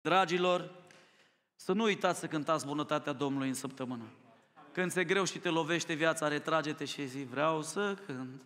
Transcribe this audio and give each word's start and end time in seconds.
Dragilor, 0.00 0.70
să 1.54 1.72
nu 1.72 1.82
uitați 1.82 2.18
să 2.18 2.26
cântați 2.26 2.66
bunătatea 2.66 3.12
Domnului 3.12 3.48
în 3.48 3.54
săptămână. 3.54 4.04
Când 4.72 4.90
se 4.90 5.04
greu 5.04 5.24
și 5.24 5.38
te 5.38 5.48
lovește 5.48 5.94
viața, 5.94 6.28
retrage-te 6.28 6.84
și 6.84 7.06
zi, 7.06 7.22
vreau 7.24 7.62
să 7.62 7.94
cânt 8.06 8.42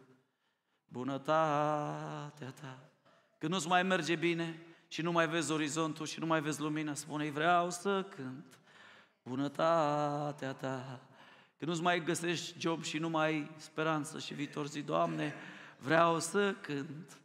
bunătatea 0.88 2.50
ta. 2.60 2.78
Când 3.38 3.52
nu-ți 3.52 3.68
mai 3.68 3.82
merge 3.82 4.14
bine 4.14 4.60
și 4.88 5.02
nu 5.02 5.12
mai 5.12 5.28
vezi 5.28 5.52
orizontul 5.52 6.06
și 6.06 6.20
nu 6.20 6.26
mai 6.26 6.40
vezi 6.40 6.60
lumina, 6.60 6.94
spune 6.94 7.30
vreau 7.30 7.70
să 7.70 8.02
cânt 8.02 8.58
bunătatea 9.22 10.52
ta. 10.52 11.00
Când 11.58 11.70
nu-ți 11.70 11.82
mai 11.82 12.04
găsești 12.04 12.60
job 12.60 12.82
și 12.82 12.98
nu 12.98 13.08
mai 13.08 13.26
ai 13.26 13.50
speranță 13.56 14.18
și 14.18 14.34
viitor, 14.34 14.66
zi, 14.66 14.80
Doamne, 14.80 15.34
vreau 15.78 16.20
să 16.20 16.54
cânt 16.60 17.18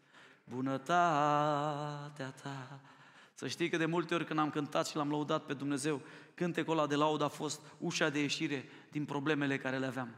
bunătatea 0.43 2.33
ta. 2.43 2.79
Să 3.39 3.47
știi 3.47 3.69
că 3.69 3.77
de 3.77 3.85
multe 3.85 4.13
ori 4.13 4.25
când 4.25 4.39
am 4.39 4.49
cântat 4.49 4.87
și 4.87 4.95
l-am 4.95 5.09
lăudat 5.09 5.45
pe 5.45 5.53
Dumnezeu, 5.53 6.01
cântecul 6.33 6.77
ăla 6.77 6.87
de 6.87 6.95
laudă 6.95 7.23
a 7.23 7.27
fost 7.27 7.61
ușa 7.77 8.09
de 8.09 8.19
ieșire 8.19 8.69
din 8.91 9.05
problemele 9.05 9.57
care 9.57 9.77
le 9.77 9.85
aveam. 9.85 10.15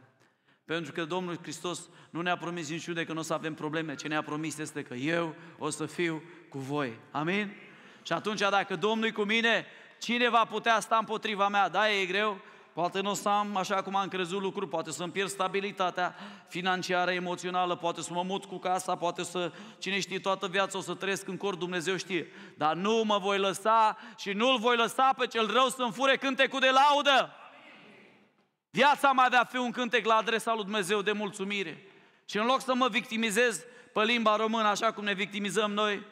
Pentru 0.65 0.91
că 0.91 1.05
Domnul 1.05 1.37
Hristos 1.41 1.89
nu 2.09 2.21
ne-a 2.21 2.37
promis 2.37 2.69
niciunde 2.69 3.05
că 3.05 3.13
nu 3.13 3.19
o 3.19 3.21
să 3.21 3.33
avem 3.33 3.53
probleme. 3.53 3.95
Ce 3.95 4.07
ne-a 4.07 4.21
promis 4.21 4.57
este 4.57 4.83
că 4.83 4.93
eu 4.93 5.35
o 5.57 5.69
să 5.69 5.85
fiu 5.85 6.23
cu 6.49 6.57
voi. 6.57 6.99
Amin? 7.11 7.53
Și 8.03 8.13
atunci 8.13 8.39
dacă 8.39 8.75
Domnul 8.75 9.07
e 9.07 9.11
cu 9.11 9.23
mine, 9.23 9.65
cine 9.99 10.29
va 10.29 10.45
putea 10.45 10.79
sta 10.79 10.97
împotriva 10.97 11.47
mea? 11.47 11.69
Da, 11.69 11.91
e 11.91 12.05
greu, 12.05 12.41
Poate 12.73 13.01
nu 13.01 13.09
o 13.09 13.13
să 13.13 13.29
am 13.29 13.55
așa 13.55 13.81
cum 13.81 13.95
am 13.95 14.07
crezut 14.07 14.41
lucruri, 14.41 14.67
poate 14.69 14.91
să-mi 14.91 15.11
pierd 15.11 15.29
stabilitatea 15.29 16.15
financiară, 16.47 17.11
emoțională, 17.11 17.75
poate 17.75 18.01
să 18.01 18.13
mă 18.13 18.23
mut 18.23 18.45
cu 18.45 18.57
casa, 18.57 18.95
poate 18.95 19.23
să, 19.23 19.51
cine 19.77 19.99
știe, 19.99 20.19
toată 20.19 20.47
viața 20.47 20.77
o 20.77 20.81
să 20.81 20.93
trăiesc 20.93 21.27
în 21.27 21.37
cor, 21.37 21.55
Dumnezeu 21.55 21.95
știe. 21.97 22.27
Dar 22.57 22.75
nu 22.75 23.03
mă 23.05 23.17
voi 23.17 23.37
lăsa 23.37 23.97
și 24.17 24.31
nu-l 24.31 24.57
voi 24.59 24.75
lăsa 24.75 25.13
pe 25.17 25.27
cel 25.27 25.51
rău 25.51 25.67
să-mi 25.67 25.91
fure 25.91 26.17
cântecul 26.17 26.59
de 26.59 26.69
laudă. 26.69 27.33
Viața 28.69 29.13
mea 29.13 29.25
avea 29.25 29.43
fi 29.43 29.57
un 29.57 29.71
cântec 29.71 30.05
la 30.05 30.15
adresa 30.15 30.53
lui 30.53 30.63
Dumnezeu 30.63 31.01
de 31.01 31.11
mulțumire. 31.11 31.85
Și 32.25 32.37
în 32.37 32.45
loc 32.45 32.61
să 32.61 32.75
mă 32.75 32.87
victimizez 32.87 33.63
pe 33.93 34.03
limba 34.03 34.35
română, 34.35 34.67
așa 34.67 34.91
cum 34.91 35.03
ne 35.03 35.13
victimizăm 35.13 35.71
noi, 35.71 36.05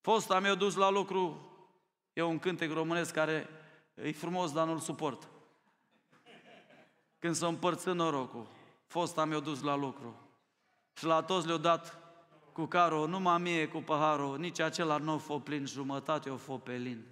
fosta 0.00 0.40
mi-a 0.40 0.54
dus 0.54 0.74
la 0.74 0.90
lucru, 0.90 1.52
e 2.12 2.22
un 2.22 2.38
cântec 2.38 2.72
românesc 2.72 3.14
care 3.14 3.57
E 4.02 4.12
frumos, 4.12 4.52
dar 4.52 4.66
nu-l 4.66 4.78
suport. 4.78 5.28
Când 7.18 7.34
s-a 7.34 7.46
împărțit 7.46 7.94
norocul, 7.94 8.46
fosta 8.86 9.24
mi-a 9.24 9.38
dus 9.38 9.62
la 9.62 9.74
lucru. 9.74 10.28
Și 10.96 11.04
la 11.04 11.22
toți 11.22 11.46
le-au 11.46 11.58
dat 11.58 11.98
cu 12.52 12.66
caro, 12.66 13.06
numai 13.06 13.38
mie 13.38 13.68
cu 13.68 13.78
paharul, 13.78 14.38
nici 14.38 14.60
acela 14.60 14.96
nu 14.96 15.12
a 15.12 15.16
fost 15.16 15.42
plin, 15.42 15.66
jumătate 15.66 16.30
o 16.30 16.36
fost 16.36 16.62
pe 16.62 16.72
lin. 16.72 17.04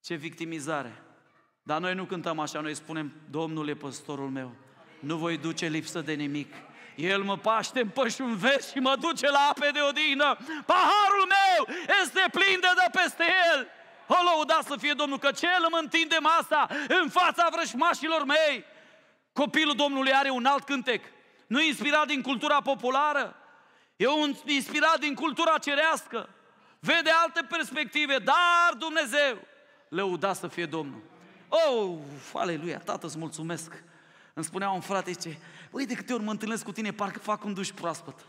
Ce 0.00 0.14
victimizare! 0.14 1.02
Dar 1.62 1.80
noi 1.80 1.94
nu 1.94 2.04
cântăm 2.04 2.38
așa, 2.38 2.60
noi 2.60 2.74
spunem, 2.74 3.12
Domnul 3.30 3.68
e 3.68 3.74
păstorul 3.74 4.30
meu, 4.30 4.54
nu 5.00 5.16
voi 5.16 5.36
duce 5.36 5.66
lipsă 5.66 6.00
de 6.00 6.12
nimic. 6.12 6.54
El 6.96 7.22
mă 7.22 7.38
paște 7.38 7.80
în 7.80 7.88
pășun 7.88 8.36
vest 8.36 8.70
și 8.70 8.78
mă 8.78 8.96
duce 9.00 9.30
la 9.30 9.48
ape 9.50 9.70
de 9.72 9.80
odină. 9.88 10.36
Paharul 10.66 11.26
meu 11.28 11.76
este 12.02 12.20
plin 12.30 12.60
de 12.60 12.68
dă 12.74 12.98
peste 13.00 13.24
el. 13.52 13.68
O 14.12 14.22
lăuda 14.24 14.60
să 14.66 14.76
fie 14.76 14.92
Domnul, 14.92 15.18
că 15.18 15.30
cel 15.30 15.62
îmi 15.70 15.80
întinde 15.82 16.16
masa 16.20 16.68
în 17.02 17.08
fața 17.08 17.48
vrășmașilor 17.52 18.24
mei. 18.24 18.64
Copilul 19.32 19.74
Domnului 19.74 20.12
are 20.12 20.30
un 20.30 20.44
alt 20.44 20.64
cântec. 20.64 21.04
Nu 21.46 21.60
e 21.60 21.66
inspirat 21.66 22.06
din 22.06 22.22
cultura 22.22 22.60
populară, 22.60 23.36
e 23.96 24.06
un 24.06 24.34
inspirat 24.46 24.98
din 24.98 25.14
cultura 25.14 25.58
cerească. 25.58 26.28
Vede 26.78 27.10
alte 27.10 27.46
perspective, 27.48 28.18
dar 28.18 28.72
Dumnezeu 28.78 29.38
lăuda 29.88 30.32
să 30.32 30.48
fie 30.48 30.66
Domnul. 30.66 31.00
Oh, 31.48 31.98
aleluia, 32.34 32.78
tată, 32.78 33.06
îți 33.06 33.18
mulțumesc. 33.18 33.82
Îmi 34.34 34.44
spunea 34.44 34.70
un 34.70 34.80
frate, 34.80 35.12
zice, 35.12 35.38
băi, 35.70 35.86
de 35.86 35.94
câte 35.94 36.12
ori 36.12 36.22
mă 36.22 36.30
întâlnesc 36.30 36.64
cu 36.64 36.72
tine, 36.72 36.92
parcă 36.92 37.18
fac 37.18 37.44
un 37.44 37.54
duș 37.54 37.68
proaspăt. 37.68 38.26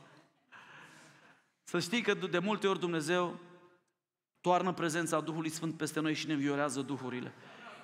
Să 1.64 1.80
știi 1.80 2.02
că 2.02 2.14
de 2.14 2.40
multe 2.40 2.68
ori 2.68 2.80
Dumnezeu 2.80 3.40
toarnă 4.44 4.74
prezența 4.74 5.20
Duhului 5.20 5.50
Sfânt 5.50 5.78
peste 5.78 6.00
noi 6.00 6.14
și 6.14 6.28
ne 6.28 6.34
înviorează 6.34 6.82
duhurile. 6.82 7.34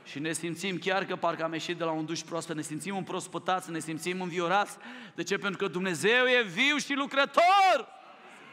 Și 0.03 0.20
ne 0.20 0.34
simțim 0.34 0.78
chiar 0.78 1.06
că 1.06 1.16
parcă 1.16 1.44
am 1.44 1.53
ieșit 1.53 1.78
de 1.78 1.84
la 1.84 1.92
un 1.92 2.06
duș 2.06 2.20
proaspăt, 2.20 2.56
ne 2.56 2.62
simțim 2.62 2.97
împrospătați, 2.97 3.72
ne 3.72 3.80
simțim 3.80 4.22
înviorați. 4.22 4.78
De 5.16 5.24
ce? 5.24 5.38
Pentru 5.38 5.58
că 5.58 5.72
Dumnezeu 5.72 6.25
e 6.25 6.42
viu 6.42 6.78
și 6.78 6.94
lucrător! 6.94 7.88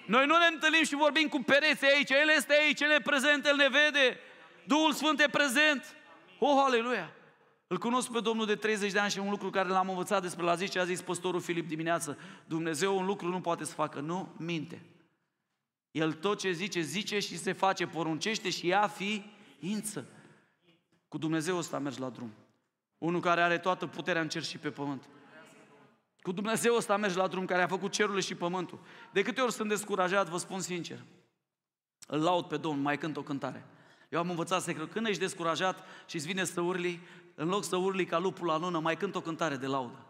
Noi 0.06 0.26
nu 0.26 0.36
ne 0.38 0.46
întâlnim 0.52 0.84
și 0.84 0.94
vorbim 0.94 1.28
cu 1.28 1.42
pereții 1.42 1.86
aici, 1.94 2.10
El 2.10 2.28
este 2.36 2.54
aici, 2.64 2.80
El 2.80 2.90
e 2.90 3.00
prezent, 3.00 3.46
El 3.46 3.56
ne 3.56 3.68
vede. 3.68 4.18
Duhul 4.64 4.92
Sfânt 4.92 5.20
e 5.20 5.28
prezent. 5.28 5.96
Oh, 6.38 6.62
aleluia! 6.66 7.12
Îl 7.66 7.78
cunosc 7.78 8.10
pe 8.10 8.20
Domnul 8.20 8.46
de 8.46 8.54
30 8.54 8.92
de 8.92 8.98
ani 8.98 9.10
și 9.10 9.18
un 9.18 9.30
lucru 9.30 9.50
care 9.50 9.68
l-am 9.68 9.88
învățat 9.88 10.22
despre 10.22 10.44
la 10.44 10.54
zi 10.54 10.68
ce 10.68 10.78
a 10.78 10.84
zis 10.84 11.02
păstorul 11.02 11.40
Filip 11.40 11.68
dimineață. 11.68 12.18
Dumnezeu 12.44 12.96
un 12.98 13.06
lucru 13.06 13.28
nu 13.28 13.40
poate 13.40 13.64
să 13.64 13.72
facă, 13.72 14.00
nu 14.00 14.34
minte. 14.36 14.82
El 15.96 16.12
tot 16.12 16.38
ce 16.38 16.50
zice, 16.50 16.80
zice 16.80 17.18
și 17.18 17.38
se 17.38 17.52
face, 17.52 17.86
poruncește 17.86 18.50
și 18.50 18.66
ia 18.66 18.88
ființă. 18.88 20.06
Cu 21.08 21.18
Dumnezeu 21.18 21.56
ăsta 21.56 21.78
mergi 21.78 22.00
la 22.00 22.08
drum. 22.08 22.32
Unul 22.98 23.20
care 23.20 23.40
are 23.40 23.58
toată 23.58 23.86
puterea 23.86 24.22
în 24.22 24.28
cer 24.28 24.42
și 24.42 24.58
pe 24.58 24.70
pământ. 24.70 25.08
Cu 26.20 26.32
Dumnezeu 26.32 26.74
ăsta 26.74 26.96
mergi 26.96 27.16
la 27.16 27.26
drum, 27.26 27.44
care 27.44 27.62
a 27.62 27.66
făcut 27.66 27.92
cerurile 27.92 28.20
și 28.20 28.34
pământul. 28.34 28.80
De 29.12 29.22
câte 29.22 29.40
ori 29.40 29.52
sunt 29.52 29.68
descurajat, 29.68 30.28
vă 30.28 30.38
spun 30.38 30.60
sincer, 30.60 30.98
îl 32.06 32.20
laud 32.20 32.44
pe 32.44 32.56
Domnul, 32.56 32.82
mai 32.82 32.98
cânt 32.98 33.16
o 33.16 33.22
cântare. 33.22 33.66
Eu 34.08 34.18
am 34.18 34.30
învățat 34.30 34.62
să 34.62 34.72
cred, 34.72 34.92
când 34.92 35.06
ești 35.06 35.20
descurajat 35.20 35.84
și 36.06 36.16
îți 36.16 36.26
vine 36.26 36.44
să 36.44 36.60
urli, 36.60 37.00
în 37.34 37.48
loc 37.48 37.64
să 37.64 37.76
urli 37.76 38.04
ca 38.04 38.18
lupul 38.18 38.46
la 38.46 38.58
lună, 38.58 38.78
mai 38.78 38.96
cânt 38.96 39.14
o 39.14 39.20
cântare 39.20 39.56
de 39.56 39.66
laudă. 39.66 40.06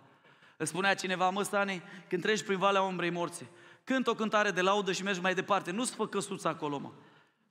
Îți 0.56 0.70
spunea 0.70 0.94
cineva, 0.94 1.30
mă, 1.30 1.42
Stani, 1.42 1.82
când 2.08 2.22
treci 2.22 2.42
prin 2.42 2.58
Valea 2.58 2.82
Ombrei 2.82 3.10
Morții, 3.10 3.48
cânt 3.86 4.06
o 4.06 4.14
cântare 4.14 4.50
de 4.50 4.60
laudă 4.60 4.92
și 4.92 5.02
mergi 5.02 5.20
mai 5.20 5.34
departe. 5.34 5.70
Nu-ți 5.70 5.94
fă 5.94 6.06
căsuță 6.06 6.48
acolo, 6.48 6.78
mă. 6.78 6.90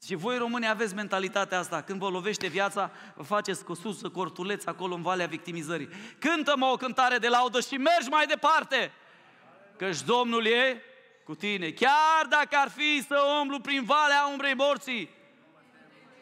Și 0.06 0.16
voi 0.16 0.38
români 0.38 0.68
aveți 0.68 0.96
mentalitatea 0.96 1.60
asta. 1.60 1.82
Când 1.82 2.00
vă 2.00 2.10
lovește 2.10 2.48
viața, 2.48 2.92
vă 3.16 3.24
faceți 3.24 3.66
căsuță, 3.66 4.10
cortuleț 4.10 4.66
acolo 4.66 4.96
în 4.96 5.02
valea 5.02 5.26
victimizării. 5.28 5.90
Cântă-mă 6.20 6.66
o 6.66 6.76
cântare 6.76 7.18
de 7.18 7.28
laudă 7.28 7.60
și 7.60 7.78
mergi 7.78 8.10
mai 8.10 8.26
departe. 8.26 8.92
Căci 9.78 10.02
Domnul 10.02 10.46
e 10.46 10.82
cu 11.24 11.36
tine. 11.36 11.70
Chiar 11.70 12.26
dacă 12.30 12.56
ar 12.58 12.70
fi 12.70 13.04
să 13.08 13.20
umblu 13.42 13.60
prin 13.60 13.84
valea 13.84 14.28
umbrei 14.32 14.54
morții, 14.54 15.10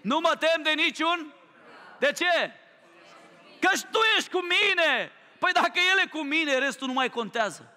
nu 0.02 0.20
mă 0.20 0.36
tem 0.40 0.64
de 0.64 0.74
niciun. 0.76 1.34
De 2.00 2.12
ce? 2.16 2.52
Căci 3.60 3.82
tu 3.92 4.00
ești 4.18 4.30
cu 4.30 4.40
mine. 4.42 5.12
Păi 5.40 5.52
dacă 5.54 5.80
El 5.92 6.00
e 6.06 6.10
cu 6.10 6.24
mine, 6.24 6.58
restul 6.58 6.88
nu 6.88 6.94
mai 6.94 7.10
contează. 7.10 7.73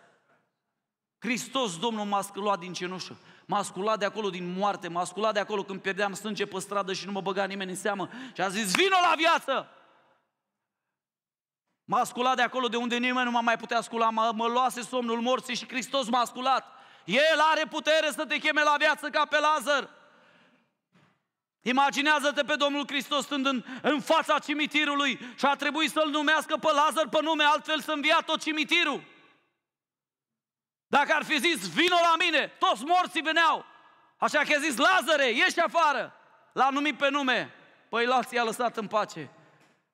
Hristos, 1.27 1.79
Domnul, 1.79 2.05
m-a 2.05 2.23
sculat 2.23 2.59
din 2.59 2.73
cenușă. 2.73 3.17
M-a 3.47 3.63
sculat 3.63 3.99
de 3.99 4.05
acolo 4.05 4.31
din 4.31 4.55
moarte, 4.59 4.89
m-a 4.89 5.05
sculat 5.05 5.33
de 5.33 5.41
acolo 5.41 5.63
când 5.63 5.81
pierdeam 5.81 6.13
sânge 6.13 6.47
pe 6.47 6.59
stradă 6.59 6.93
și 6.93 7.07
nu 7.07 7.13
mă 7.13 7.21
băga 7.21 7.45
nimeni 7.45 7.71
în 7.71 7.77
seamă. 7.77 8.09
Și 8.35 8.41
a 8.41 8.49
zis, 8.49 8.75
vino 8.75 8.97
la 9.03 9.15
viață! 9.17 9.69
M-a 11.85 12.05
sculat 12.05 12.37
de 12.37 12.43
acolo 12.43 12.69
de 12.69 12.77
unde 12.77 12.97
nimeni 12.97 13.25
nu 13.25 13.31
m-a 13.31 13.41
mai 13.41 13.57
putea 13.57 13.81
scula, 13.81 14.11
mă, 14.11 14.31
mă 14.35 14.47
luase 14.47 14.81
somnul 14.81 15.21
morții 15.21 15.57
și 15.57 15.69
Hristos 15.69 16.09
m-a 16.09 16.25
sculat. 16.25 16.65
El 17.05 17.39
are 17.51 17.65
putere 17.71 18.11
să 18.11 18.25
te 18.25 18.39
cheme 18.39 18.63
la 18.63 18.75
viață 18.79 19.09
ca 19.09 19.25
pe 19.25 19.39
Lazar. 19.39 19.89
Imaginează-te 21.63 22.43
pe 22.43 22.55
Domnul 22.55 22.85
Hristos 22.87 23.25
stând 23.25 23.47
în, 23.47 23.65
în 23.83 24.01
fața 24.01 24.39
cimitirului 24.39 25.19
și 25.37 25.45
a 25.45 25.55
trebuit 25.55 25.91
să-l 25.91 26.09
numească 26.11 26.57
pe 26.57 26.69
Lazar 26.73 27.09
pe 27.09 27.19
nume, 27.23 27.45
altfel 27.45 27.81
să 27.81 27.93
învia 27.93 28.23
tot 28.27 28.43
cimitirul. 28.43 29.15
Dacă 30.99 31.13
ar 31.13 31.25
fi 31.25 31.39
zis, 31.39 31.69
vino 31.69 31.97
la 32.03 32.15
mine, 32.25 32.53
toți 32.59 32.85
morții 32.85 33.21
veneau. 33.21 33.65
Așa 34.17 34.39
că 34.39 34.55
a 34.57 34.61
zis, 34.61 34.77
Lazare, 34.77 35.29
ieși 35.29 35.61
afară. 35.61 36.13
L-a 36.53 36.69
numit 36.71 36.97
pe 36.97 37.11
nume. 37.11 37.55
Păi 37.89 38.07
la 38.07 38.21
i-a 38.31 38.45
lăsat 38.45 38.77
în 38.77 38.87
pace. 38.87 39.31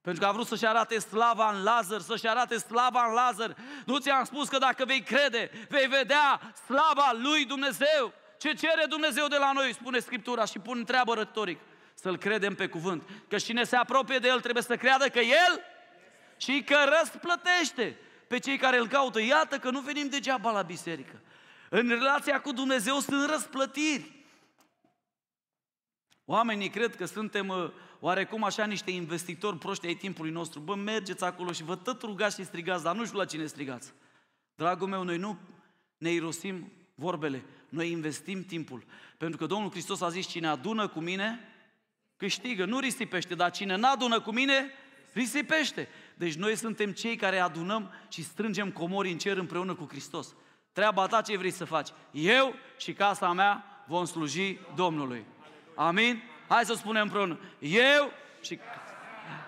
Pentru 0.01 0.23
că 0.23 0.29
a 0.29 0.33
vrut 0.33 0.47
să-și 0.47 0.67
arate 0.67 0.99
slava 0.99 1.51
în 1.51 1.63
Lazar, 1.63 2.01
să-și 2.01 2.27
arate 2.27 2.57
slava 2.57 3.07
în 3.07 3.15
Lazar. 3.15 3.57
Nu 3.85 3.99
ți-am 3.99 4.25
spus 4.25 4.49
că 4.49 4.59
dacă 4.59 4.85
vei 4.85 5.03
crede, 5.03 5.51
vei 5.69 5.87
vedea 5.87 6.41
slava 6.65 7.13
lui 7.15 7.45
Dumnezeu. 7.45 8.13
Ce 8.39 8.53
cere 8.53 8.85
Dumnezeu 8.89 9.27
de 9.27 9.37
la 9.37 9.53
noi, 9.53 9.75
spune 9.75 9.99
Scriptura 9.99 10.45
și 10.45 10.59
pun 10.59 10.79
întreabă 10.79 11.15
retoric. 11.15 11.61
Să-L 11.95 12.19
credem 12.19 12.55
pe 12.55 12.67
cuvânt. 12.67 13.03
Că 13.29 13.37
cine 13.37 13.65
se 13.65 13.77
apropie 13.77 14.19
de 14.19 14.29
El 14.29 14.41
trebuie 14.41 14.63
să 14.63 14.77
creadă 14.77 15.09
că 15.09 15.21
El 15.21 15.61
și 16.37 16.63
că 16.67 16.77
răsplătește 16.99 17.97
pe 18.33 18.39
cei 18.39 18.57
care 18.57 18.79
îl 18.79 18.89
caută. 18.89 19.23
Iată 19.23 19.59
că 19.59 19.71
nu 19.71 19.81
venim 19.81 20.09
degeaba 20.09 20.51
la 20.51 20.63
biserică. 20.63 21.21
În 21.71 21.89
relația 21.89 22.41
cu 22.41 22.53
Dumnezeu 22.53 22.99
sunt 22.99 23.31
răsplătiri. 23.31 24.13
Oamenii 26.25 26.71
cred 26.71 26.97
că 26.97 27.05
suntem 27.05 27.49
uh, 27.49 27.71
oarecum 28.01 28.45
așa 28.45 28.65
niște 28.65 28.91
investitori 28.91 29.59
proști 29.59 29.87
ai 29.87 29.95
timpului 29.95 30.31
nostru. 30.31 30.61
Bă, 30.61 30.75
mergeți 30.75 31.25
acolo 31.25 31.53
și 31.53 31.63
vă 31.63 31.77
tot 31.77 32.03
rugați 32.03 32.37
și 32.37 32.45
strigați, 32.45 32.83
dar 32.83 32.95
nu 32.97 33.05
știu 33.05 33.19
la 33.19 33.25
cine 33.25 33.47
strigați. 33.47 33.93
Dragul 34.55 34.89
meu, 34.89 35.03
noi 35.03 35.17
nu 35.17 35.39
ne 35.97 36.11
irosim 36.11 36.73
vorbele. 36.95 37.45
Noi 37.69 37.91
investim 37.91 38.45
timpul. 38.45 38.85
Pentru 39.17 39.39
că 39.39 39.47
Domnul 39.47 39.71
Hristos 39.71 40.01
a 40.01 40.09
zis, 40.09 40.27
cine 40.27 40.47
adună 40.47 40.89
cu 40.89 41.01
mine, 41.01 41.41
câștigă, 42.17 42.65
nu 42.65 42.79
risipește, 42.79 43.35
dar 43.35 43.51
cine 43.51 43.77
nu 43.77 43.91
adună 43.91 44.21
cu 44.21 44.33
mine, 44.33 44.71
risipește. 45.13 45.89
Deci 46.23 46.35
noi 46.35 46.57
suntem 46.57 46.93
cei 46.93 47.17
care 47.17 47.39
adunăm 47.39 47.91
și 48.09 48.23
strângem 48.23 48.71
comori 48.71 49.11
în 49.11 49.19
cer 49.19 49.37
împreună 49.37 49.75
cu 49.75 49.87
Hristos. 49.89 50.35
Treaba 50.73 51.07
ta 51.07 51.21
ce 51.21 51.37
vrei 51.37 51.51
să 51.51 51.65
faci? 51.65 51.89
Eu 52.11 52.55
și 52.79 52.93
casa 52.93 53.33
mea 53.33 53.65
vom 53.87 54.05
sluji 54.05 54.59
Domnului. 54.75 55.25
Amin? 55.75 56.23
Hai 56.49 56.65
să 56.65 56.75
spunem 56.75 57.03
împreună. 57.03 57.39
Eu 57.59 58.13
și 58.43 58.59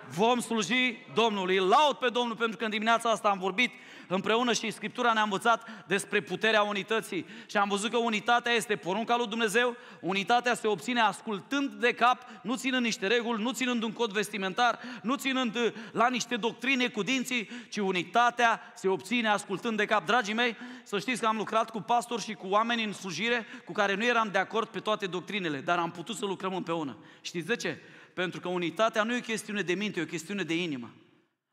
vom 0.08 0.40
sluji 0.40 0.96
Domnului. 1.14 1.56
Îl 1.56 1.68
laud 1.68 1.96
pe 1.96 2.08
Domnul 2.08 2.36
pentru 2.36 2.56
că 2.56 2.64
în 2.64 2.70
dimineața 2.70 3.10
asta 3.10 3.28
am 3.28 3.38
vorbit 3.38 3.70
împreună 4.08 4.52
și 4.52 4.70
Scriptura 4.70 5.12
ne-a 5.12 5.22
învățat 5.22 5.84
despre 5.86 6.20
puterea 6.20 6.62
unității. 6.62 7.26
Și 7.46 7.56
am 7.56 7.68
văzut 7.68 7.90
că 7.90 7.96
unitatea 7.96 8.52
este 8.52 8.76
porunca 8.76 9.16
lui 9.16 9.26
Dumnezeu, 9.26 9.76
unitatea 10.00 10.54
se 10.54 10.66
obține 10.66 11.00
ascultând 11.00 11.70
de 11.70 11.92
cap, 11.92 12.26
nu 12.42 12.56
ținând 12.56 12.84
niște 12.84 13.06
reguli, 13.06 13.42
nu 13.42 13.52
ținând 13.52 13.82
un 13.82 13.92
cod 13.92 14.12
vestimentar, 14.12 14.78
nu 15.02 15.14
ținând 15.14 15.56
uh, 15.56 15.72
la 15.92 16.08
niște 16.08 16.36
doctrine 16.36 16.88
cu 16.88 17.02
dinții, 17.02 17.50
ci 17.70 17.76
unitatea 17.76 18.72
se 18.74 18.88
obține 18.88 19.28
ascultând 19.28 19.76
de 19.76 19.84
cap. 19.84 20.06
Dragii 20.06 20.34
mei, 20.34 20.56
să 20.82 20.98
știți 20.98 21.20
că 21.20 21.26
am 21.26 21.36
lucrat 21.36 21.70
cu 21.70 21.80
pastori 21.80 22.22
și 22.22 22.32
cu 22.32 22.46
oameni 22.46 22.84
în 22.84 22.92
slujire 22.92 23.46
cu 23.64 23.72
care 23.72 23.94
nu 23.94 24.04
eram 24.04 24.28
de 24.32 24.38
acord 24.38 24.68
pe 24.68 24.78
toate 24.78 25.06
doctrinele, 25.06 25.58
dar 25.58 25.78
am 25.78 25.90
putut 25.90 26.16
să 26.16 26.24
lucrăm 26.24 26.54
împreună. 26.54 26.96
Știți 27.20 27.46
de 27.46 27.56
ce? 27.56 27.78
Pentru 28.14 28.40
că 28.40 28.48
unitatea 28.48 29.02
nu 29.02 29.14
e 29.14 29.18
o 29.18 29.20
chestiune 29.20 29.62
de 29.62 29.74
minte, 29.74 30.00
e 30.00 30.02
o 30.02 30.06
chestiune 30.06 30.42
de 30.42 30.62
inimă. 30.62 30.90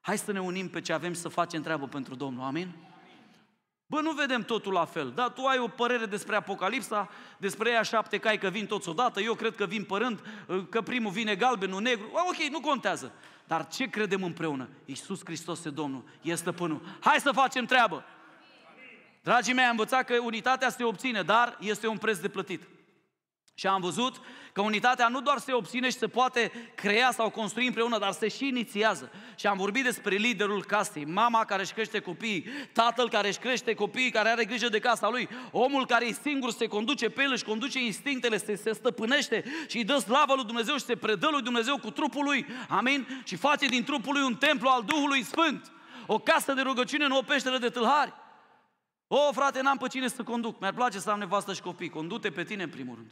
Hai 0.01 0.17
să 0.17 0.31
ne 0.31 0.41
unim 0.41 0.69
pe 0.69 0.81
ce 0.81 0.93
avem 0.93 1.13
să 1.13 1.27
facem 1.27 1.61
treabă 1.61 1.87
pentru 1.87 2.15
Domnul, 2.15 2.43
amin? 2.43 2.75
Bă, 3.85 4.01
nu 4.01 4.11
vedem 4.11 4.43
totul 4.43 4.73
la 4.73 4.85
fel, 4.85 5.11
dar 5.15 5.29
tu 5.29 5.45
ai 5.45 5.59
o 5.59 5.67
părere 5.67 6.05
despre 6.05 6.35
Apocalipsa, 6.35 7.09
despre 7.37 7.69
ea 7.69 7.81
șapte 7.81 8.17
cai 8.17 8.37
că 8.37 8.49
vin 8.49 8.65
toți 8.65 8.89
odată, 8.89 9.21
eu 9.21 9.33
cred 9.33 9.55
că 9.55 9.65
vin 9.65 9.83
părând, 9.83 10.19
că 10.69 10.81
primul 10.81 11.11
vine 11.11 11.35
galbenul, 11.35 11.81
negru, 11.81 12.09
ok, 12.13 12.51
nu 12.51 12.59
contează. 12.59 13.11
Dar 13.47 13.67
ce 13.67 13.89
credem 13.89 14.23
împreună? 14.23 14.69
Iisus 14.85 15.21
Hristos 15.23 15.65
e 15.65 15.69
Domnul, 15.69 16.03
e 16.21 16.35
stăpânul. 16.35 16.81
Hai 16.99 17.19
să 17.19 17.31
facem 17.31 17.65
treabă! 17.65 18.03
Dragii 19.23 19.53
mei, 19.53 19.63
am 19.63 19.69
învățat 19.69 20.05
că 20.05 20.19
unitatea 20.19 20.69
se 20.69 20.83
obține, 20.83 21.21
dar 21.21 21.57
este 21.59 21.87
un 21.87 21.97
preț 21.97 22.17
de 22.17 22.29
plătit. 22.29 22.67
Și 23.53 23.67
am 23.67 23.81
văzut 23.81 24.21
că 24.53 24.61
unitatea 24.61 25.07
nu 25.07 25.21
doar 25.21 25.37
se 25.37 25.53
obține 25.53 25.89
și 25.89 25.97
se 25.97 26.07
poate 26.07 26.51
crea 26.75 27.11
sau 27.11 27.29
construi 27.29 27.67
împreună, 27.67 27.97
dar 27.97 28.11
se 28.11 28.27
și 28.27 28.47
inițiază. 28.47 29.11
Și 29.35 29.47
am 29.47 29.57
vorbit 29.57 29.83
despre 29.83 30.15
liderul 30.15 30.63
casei, 30.63 31.05
mama 31.05 31.45
care 31.45 31.61
își 31.61 31.73
crește 31.73 31.99
copiii, 31.99 32.45
tatăl 32.73 33.09
care 33.09 33.27
își 33.27 33.39
crește 33.39 33.73
copiii, 33.73 34.11
care 34.11 34.29
are 34.29 34.45
grijă 34.45 34.69
de 34.69 34.79
casa 34.79 35.09
lui, 35.09 35.29
omul 35.51 35.85
care 35.85 36.05
e 36.07 36.13
singur, 36.13 36.51
se 36.51 36.67
conduce 36.67 37.09
pe 37.09 37.21
el, 37.21 37.31
își 37.31 37.43
conduce 37.43 37.83
instinctele, 37.83 38.37
se, 38.37 38.55
se 38.55 38.73
stăpânește 38.73 39.43
și 39.67 39.77
îi 39.77 39.83
dă 39.83 39.97
slavă 39.97 40.33
lui 40.35 40.45
Dumnezeu 40.45 40.75
și 40.75 40.83
se 40.83 40.95
predă 40.95 41.27
lui 41.31 41.41
Dumnezeu 41.41 41.77
cu 41.77 41.91
trupul 41.91 42.23
lui. 42.23 42.45
Amin? 42.67 43.23
Și 43.23 43.35
face 43.35 43.65
din 43.65 43.83
trupul 43.83 44.13
lui 44.13 44.23
un 44.23 44.35
templu 44.35 44.69
al 44.69 44.83
Duhului 44.85 45.23
Sfânt. 45.23 45.71
O 46.05 46.19
casă 46.19 46.53
de 46.53 46.61
rugăciune, 46.61 47.07
nu 47.07 47.17
o 47.17 47.21
peșteră 47.21 47.57
de 47.57 47.69
tâlhari. 47.69 48.13
O, 49.07 49.31
frate, 49.31 49.61
n-am 49.61 49.77
pe 49.77 49.87
cine 49.87 50.07
să 50.07 50.23
conduc. 50.23 50.59
Mi-ar 50.59 50.73
place 50.73 50.99
să 50.99 51.09
am 51.09 51.19
nevastă 51.19 51.53
și 51.53 51.61
copii. 51.61 51.89
Condu-te 51.89 52.29
pe 52.29 52.43
tine 52.43 52.63
în 52.63 52.69
primul 52.69 52.95
rând. 52.95 53.11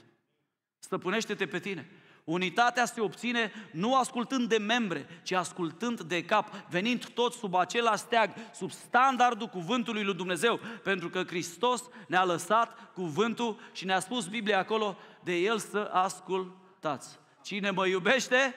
Stăpânește-te 0.80 1.46
pe 1.46 1.60
tine. 1.60 1.90
Unitatea 2.24 2.86
se 2.86 3.02
obține 3.02 3.52
nu 3.72 3.96
ascultând 3.96 4.50
de 4.50 4.58
membre, 4.58 5.08
ci 5.24 5.32
ascultând 5.32 6.02
de 6.02 6.26
cap, 6.26 6.54
venind 6.70 7.06
toți 7.06 7.38
sub 7.38 7.56
același 7.56 8.02
steag, 8.02 8.34
sub 8.54 8.72
standardul 8.72 9.48
cuvântului 9.48 10.04
lui 10.04 10.14
Dumnezeu, 10.14 10.60
pentru 10.84 11.10
că 11.10 11.24
Hristos 11.24 11.84
ne-a 12.08 12.24
lăsat 12.24 12.94
cuvântul 12.94 13.60
și 13.72 13.86
ne-a 13.86 14.00
spus 14.00 14.28
Biblia 14.28 14.58
acolo 14.58 14.98
de 15.24 15.36
El 15.36 15.58
să 15.58 15.90
ascultați. 15.94 17.20
Cine 17.44 17.70
mă 17.70 17.88
iubește, 17.88 18.54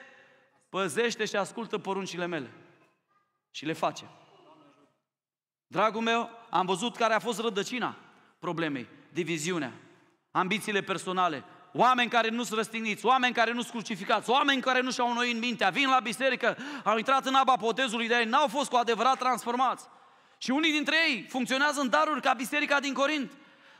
păzește 0.69 1.25
și 1.25 1.35
ascultă 1.35 1.77
poruncile 1.77 2.25
mele. 2.25 2.51
Și 3.51 3.65
le 3.65 3.73
face. 3.73 4.09
Dragul 5.67 6.01
meu, 6.01 6.29
am 6.49 6.65
văzut 6.65 6.95
care 6.95 7.13
a 7.13 7.19
fost 7.19 7.39
rădăcina 7.39 7.97
problemei, 8.39 8.87
diviziunea, 9.09 9.73
ambițiile 10.31 10.81
personale, 10.81 11.43
oameni 11.73 12.09
care 12.09 12.29
nu 12.29 12.43
sunt 12.43 12.57
răstigniți, 12.57 13.05
oameni 13.05 13.33
care 13.33 13.51
nu 13.51 13.61
sunt 13.61 13.71
crucificați, 13.71 14.29
oameni 14.29 14.61
care 14.61 14.81
nu 14.81 14.91
și-au 14.91 15.13
noi 15.13 15.31
în 15.31 15.39
mintea, 15.39 15.69
vin 15.69 15.89
la 15.89 15.99
biserică, 15.99 16.57
au 16.83 16.97
intrat 16.97 17.25
în 17.25 17.33
apa 17.33 17.55
botezului 17.55 18.07
de 18.07 18.15
ei, 18.15 18.25
n-au 18.25 18.47
fost 18.47 18.69
cu 18.69 18.75
adevărat 18.75 19.17
transformați. 19.17 19.87
Și 20.37 20.51
unii 20.51 20.71
dintre 20.71 20.95
ei 21.07 21.25
funcționează 21.29 21.81
în 21.81 21.89
daruri 21.89 22.21
ca 22.21 22.33
biserica 22.33 22.79
din 22.79 22.93
Corint. 22.93 23.31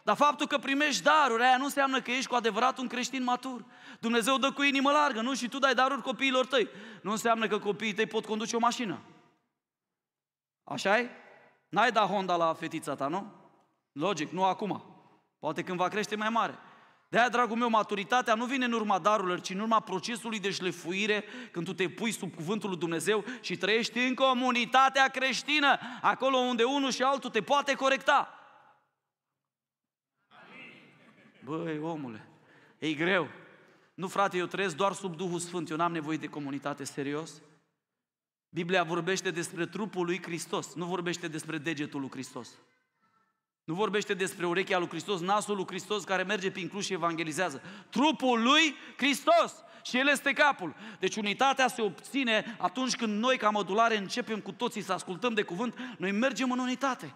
Dar 0.04 0.16
faptul 0.16 0.48
că 0.48 0.58
primești 0.58 1.04
daruri, 1.04 1.44
aia 1.44 1.58
nu 1.58 1.64
înseamnă 1.64 2.02
că 2.02 2.12
ești 2.12 2.28
cu 2.28 2.36
adevărat 2.36 2.78
un 2.78 2.88
creștin 2.88 3.24
matur. 3.24 3.66
Dumnezeu 4.00 4.38
dă 4.38 4.52
cu 4.52 4.64
inimă 4.64 4.92
largă, 4.92 5.22
nu? 5.22 5.34
Și 5.34 5.48
tu 5.48 5.60
dai 5.60 5.74
daruri 5.74 6.02
copiilor 6.02 6.46
tăi. 6.46 6.70
Nu 7.02 7.12
înseamnă 7.12 7.48
că 7.48 7.60
copiii 7.60 7.94
tăi 7.94 8.06
pot 8.06 8.26
conduce 8.26 8.56
o 8.56 8.60
mașină. 8.60 9.00
așa 10.64 11.00
e? 11.00 11.10
N-ai 11.70 11.92
da 11.92 12.02
Honda 12.02 12.36
la 12.36 12.54
fetița 12.54 12.96
ta, 12.96 13.08
nu? 13.08 13.32
Logic, 13.92 14.32
nu 14.32 14.44
acum. 14.44 14.84
Poate 15.40 15.64
când 15.64 15.78
va 15.78 15.88
crește 15.88 16.16
mai 16.16 16.30
mare. 16.30 16.60
De 17.14 17.20
aia, 17.20 17.30
dragul 17.30 17.58
meu, 17.58 17.70
maturitatea 17.70 18.36
nu 18.36 18.46
vine 18.46 18.66
în 18.66 18.72
urma 18.72 19.00
darurilor, 19.00 19.42
ci 19.42 19.50
în 19.50 19.60
urma 19.60 19.80
procesului 19.80 20.40
de 20.40 20.52
șlefuire, 20.52 21.24
când 21.52 21.66
tu 21.66 21.74
te 21.74 21.90
pui 21.90 22.12
sub 22.12 22.36
cuvântul 22.36 22.70
lui 22.70 22.78
Dumnezeu 22.78 23.24
și 23.42 23.58
trăiești 23.58 24.00
în 24.00 24.14
comunitatea 24.14 25.08
creștină, 25.08 25.80
acolo 26.02 26.38
unde 26.38 26.64
unul 26.64 26.92
și 26.92 27.02
altul 27.02 27.30
te 27.30 27.42
poate 27.42 27.74
corecta. 27.74 28.34
Băi, 31.44 31.80
omule, 31.80 32.28
e 32.78 32.94
greu. 32.94 33.28
Nu, 33.94 34.08
frate, 34.08 34.38
eu 34.38 34.46
trăiesc 34.46 34.76
doar 34.76 34.94
sub 34.94 35.16
Duhul 35.16 35.40
Sfânt, 35.40 35.70
eu 35.70 35.78
n-am 35.78 35.92
nevoie 35.92 36.18
de 36.18 36.28
comunitate, 36.28 36.84
serios. 36.84 37.42
Biblia 38.50 38.84
vorbește 38.84 39.32
despre 39.32 39.66
trupul 39.66 40.06
lui 40.06 40.22
Hristos, 40.22 40.74
nu 40.74 40.86
vorbește 40.86 41.28
despre 41.28 41.58
degetul 41.58 42.00
lui 42.00 42.12
Hristos. 42.12 42.50
Nu 43.64 43.74
vorbește 43.74 44.14
despre 44.14 44.46
urechea 44.46 44.78
lui 44.78 44.88
Hristos, 44.88 45.22
nasul 45.22 45.56
lui 45.56 45.66
Hristos 45.68 46.04
care 46.04 46.24
merge 46.24 46.52
prin 46.52 46.68
Cluj 46.68 46.86
și 46.86 46.94
evangelizează. 46.94 47.62
Trupul 47.90 48.42
lui 48.42 48.76
Hristos 48.98 49.54
și 49.84 49.98
El 49.98 50.08
este 50.08 50.34
capul. 50.34 50.76
Deci 51.00 51.16
unitatea 51.16 51.68
se 51.68 51.82
obține 51.82 52.56
atunci 52.60 52.96
când 52.96 53.20
noi 53.20 53.38
ca 53.38 53.50
mădulare 53.50 53.98
începem 53.98 54.40
cu 54.40 54.52
toții 54.52 54.82
să 54.82 54.94
ascultăm 54.94 55.34
de 55.34 55.42
cuvânt, 55.42 55.78
noi 55.98 56.12
mergem 56.12 56.52
în 56.52 56.60
unitate. 56.60 57.14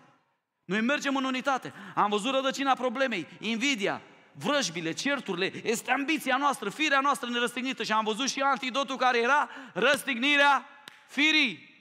Noi 0.65 0.81
mergem 0.81 1.15
în 1.15 1.23
unitate. 1.23 1.73
Am 1.95 2.09
văzut 2.09 2.33
rădăcina 2.33 2.73
problemei, 2.73 3.27
invidia, 3.39 4.01
vrăjbile, 4.31 4.91
certurile, 4.91 5.51
este 5.63 5.91
ambiția 5.91 6.37
noastră, 6.37 6.69
firea 6.69 6.99
noastră 6.99 7.29
nerăstignită 7.29 7.83
și 7.83 7.91
am 7.91 8.03
văzut 8.03 8.29
și 8.29 8.39
antidotul 8.39 8.95
care 8.95 9.17
era 9.17 9.49
răstignirea 9.73 10.65
firii. 11.07 11.75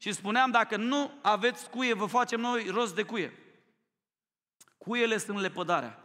Și 0.00 0.12
spuneam, 0.12 0.50
dacă 0.50 0.76
nu 0.76 1.10
aveți 1.22 1.70
cuie, 1.70 1.94
vă 1.94 2.06
facem 2.06 2.40
noi 2.40 2.66
rost 2.68 2.94
de 2.94 3.02
cuie. 3.02 3.32
Cuiele 4.78 5.18
sunt 5.18 5.40
lepădarea. 5.40 5.98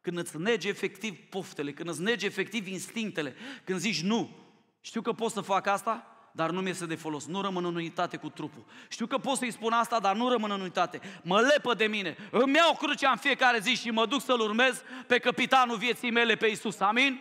Când 0.00 0.18
îți 0.18 0.36
negi 0.36 0.68
efectiv 0.68 1.18
poftele, 1.28 1.72
când 1.72 1.88
îți 1.88 2.02
negi 2.02 2.26
efectiv 2.26 2.66
instinctele, 2.66 3.34
când 3.64 3.78
zici 3.78 4.02
nu, 4.02 4.36
știu 4.80 5.02
că 5.02 5.12
pot 5.12 5.30
să 5.30 5.40
fac 5.40 5.66
asta, 5.66 6.16
dar 6.32 6.50
nu 6.50 6.60
mi-este 6.60 6.86
de 6.86 6.94
folos. 6.94 7.26
Nu 7.26 7.40
rămân 7.40 7.64
în 7.64 7.74
unitate 7.74 8.16
cu 8.16 8.28
trupul. 8.28 8.64
Știu 8.88 9.06
că 9.06 9.18
pot 9.18 9.36
să-i 9.36 9.50
spun 9.50 9.72
asta, 9.72 10.00
dar 10.00 10.16
nu 10.16 10.28
rămân 10.28 10.50
în 10.50 10.60
unitate. 10.60 11.00
Mă 11.22 11.40
lepă 11.40 11.74
de 11.74 11.84
mine. 11.84 12.16
Îmi 12.30 12.54
iau 12.54 12.74
crucea 12.74 13.10
în 13.10 13.16
fiecare 13.16 13.58
zi 13.58 13.74
și 13.74 13.90
mă 13.90 14.06
duc 14.06 14.20
să-L 14.20 14.40
urmez 14.40 14.82
pe 15.06 15.18
capitanul 15.18 15.76
vieții 15.76 16.10
mele, 16.10 16.34
pe 16.34 16.46
Isus. 16.46 16.80
Amin? 16.80 17.20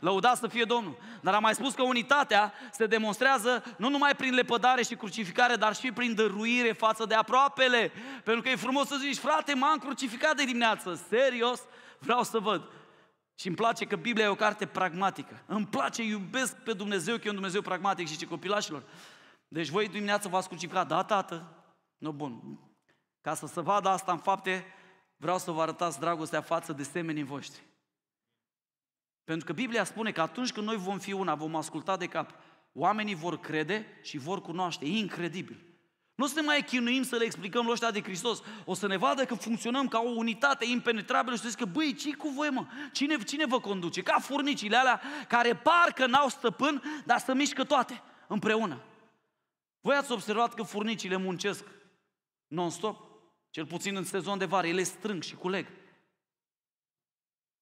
Lăudați 0.00 0.40
să 0.40 0.46
fie 0.46 0.64
Domnul. 0.64 0.98
Dar 1.20 1.34
am 1.34 1.42
mai 1.42 1.54
spus 1.54 1.74
că 1.74 1.82
unitatea 1.82 2.52
se 2.72 2.86
demonstrează 2.86 3.62
nu 3.76 3.88
numai 3.88 4.14
prin 4.14 4.34
lepădare 4.34 4.82
și 4.82 4.94
crucificare, 4.94 5.54
dar 5.54 5.74
și 5.74 5.92
prin 5.92 6.14
dăruire 6.14 6.72
față 6.72 7.04
de 7.04 7.14
aproapele. 7.14 7.92
Pentru 8.24 8.42
că 8.42 8.48
e 8.48 8.56
frumos 8.56 8.86
să 8.86 8.96
zici, 8.96 9.16
frate, 9.16 9.54
m-am 9.54 9.78
crucificat 9.78 10.36
de 10.36 10.44
dimineață. 10.44 11.06
Serios? 11.08 11.60
Vreau 11.98 12.22
să 12.22 12.38
văd. 12.38 12.62
Și 13.34 13.46
îmi 13.46 13.56
place 13.56 13.84
că 13.84 13.96
Biblia 13.96 14.24
e 14.24 14.28
o 14.28 14.34
carte 14.34 14.66
pragmatică. 14.66 15.42
Îmi 15.46 15.66
place, 15.66 16.02
iubesc 16.02 16.56
pe 16.56 16.72
Dumnezeu, 16.72 17.16
că 17.16 17.22
e 17.24 17.28
un 17.28 17.34
Dumnezeu 17.34 17.62
pragmatic 17.62 18.08
și 18.08 18.16
ce 18.16 18.26
copilașilor. 18.26 18.82
Deci 19.48 19.68
voi 19.68 19.88
dimineață 19.88 20.28
v-ați 20.28 20.48
crucificat, 20.48 20.86
da, 20.86 21.02
tată? 21.02 21.64
Nu, 21.98 22.12
bun. 22.12 22.58
Ca 23.20 23.34
să 23.34 23.46
se 23.46 23.60
vadă 23.60 23.88
asta 23.88 24.12
în 24.12 24.18
fapte, 24.18 24.66
vreau 25.16 25.38
să 25.38 25.50
vă 25.50 25.62
arătați 25.62 25.98
dragostea 25.98 26.40
față 26.40 26.72
de 26.72 26.82
semenii 26.82 27.22
voștri. 27.22 27.62
Pentru 29.30 29.48
că 29.48 29.52
Biblia 29.52 29.84
spune 29.84 30.12
că 30.12 30.20
atunci 30.20 30.52
când 30.52 30.66
noi 30.66 30.76
vom 30.76 30.98
fi 30.98 31.12
una, 31.12 31.34
vom 31.34 31.56
asculta 31.56 31.96
de 31.96 32.06
cap, 32.06 32.34
oamenii 32.72 33.14
vor 33.14 33.40
crede 33.40 33.86
și 34.02 34.18
vor 34.18 34.40
cunoaște. 34.40 34.84
E 34.84 34.98
incredibil. 34.98 35.56
Nu 36.14 36.26
să 36.26 36.34
ne 36.34 36.46
mai 36.46 36.64
chinuim 36.64 37.02
să 37.02 37.16
le 37.16 37.24
explicăm 37.24 37.62
lui 37.62 37.72
ăștia 37.72 37.90
de 37.90 38.02
Hristos. 38.02 38.42
O 38.64 38.74
să 38.74 38.86
ne 38.86 38.96
vadă 38.96 39.24
că 39.24 39.34
funcționăm 39.34 39.88
ca 39.88 39.98
o 39.98 40.08
unitate 40.08 40.64
impenetrabilă 40.64 41.36
și 41.36 41.42
să 41.42 41.48
zică, 41.48 41.64
băi, 41.64 41.94
ce 41.94 42.16
cu 42.16 42.28
voi, 42.28 42.48
mă? 42.48 42.66
Cine, 42.92 43.16
cine 43.16 43.46
vă 43.46 43.60
conduce? 43.60 44.02
Ca 44.02 44.18
furnicile 44.18 44.76
alea 44.76 45.00
care 45.28 45.56
parcă 45.56 46.06
n-au 46.06 46.28
stăpân, 46.28 46.82
dar 47.04 47.18
să 47.18 47.34
mișcă 47.34 47.64
toate 47.64 48.02
împreună. 48.26 48.82
Voi 49.80 49.96
ați 49.96 50.12
observat 50.12 50.54
că 50.54 50.62
furnicile 50.62 51.16
muncesc 51.16 51.64
non-stop? 52.46 53.08
Cel 53.50 53.66
puțin 53.66 53.96
în 53.96 54.04
sezon 54.04 54.38
de 54.38 54.44
vară, 54.44 54.66
ele 54.66 54.82
strâng 54.82 55.22
și 55.22 55.34
culeg. 55.34 55.66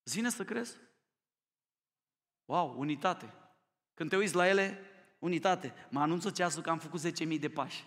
Zine 0.05 0.31
să 0.31 0.45
crezi? 0.45 0.87
Wow, 2.49 2.75
unitate. 2.76 3.35
Când 3.95 4.11
te 4.11 4.17
uiți 4.17 4.35
la 4.35 4.49
ele, 4.49 4.78
unitate. 5.19 5.75
Mă 5.88 6.00
anunță 6.00 6.31
ceasul 6.31 6.62
că 6.62 6.71
am 6.71 6.78
făcut 6.78 7.00
10.000 7.00 7.40
de 7.40 7.49
pași. 7.49 7.85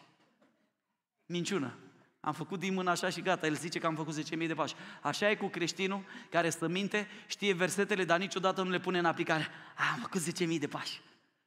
Minciună. 1.26 1.78
Am 2.20 2.34
făcut 2.34 2.60
din 2.60 2.74
mână 2.74 2.90
așa 2.90 3.10
și 3.10 3.22
gata, 3.22 3.46
el 3.46 3.56
zice 3.56 3.80
că 3.80 3.86
am 3.86 3.96
făcut 3.96 4.32
10.000 4.32 4.48
de 4.48 4.54
pași. 4.54 4.76
Așa 5.02 5.30
e 5.30 5.36
cu 5.36 5.48
creștinul 5.48 6.04
care 6.30 6.50
stă 6.50 6.68
minte, 6.68 7.08
știe 7.28 7.54
versetele, 7.54 8.06
dar 8.06 8.20
niciodată 8.20 8.64
nu 8.64 8.70
le 8.70 8.80
pune 8.80 9.00
în 9.00 9.06
aplicare. 9.06 9.48
A, 9.76 9.84
am 9.94 10.00
făcut 10.00 10.22
10.000 10.54 10.60
de 10.60 10.68
pași. 10.68 11.02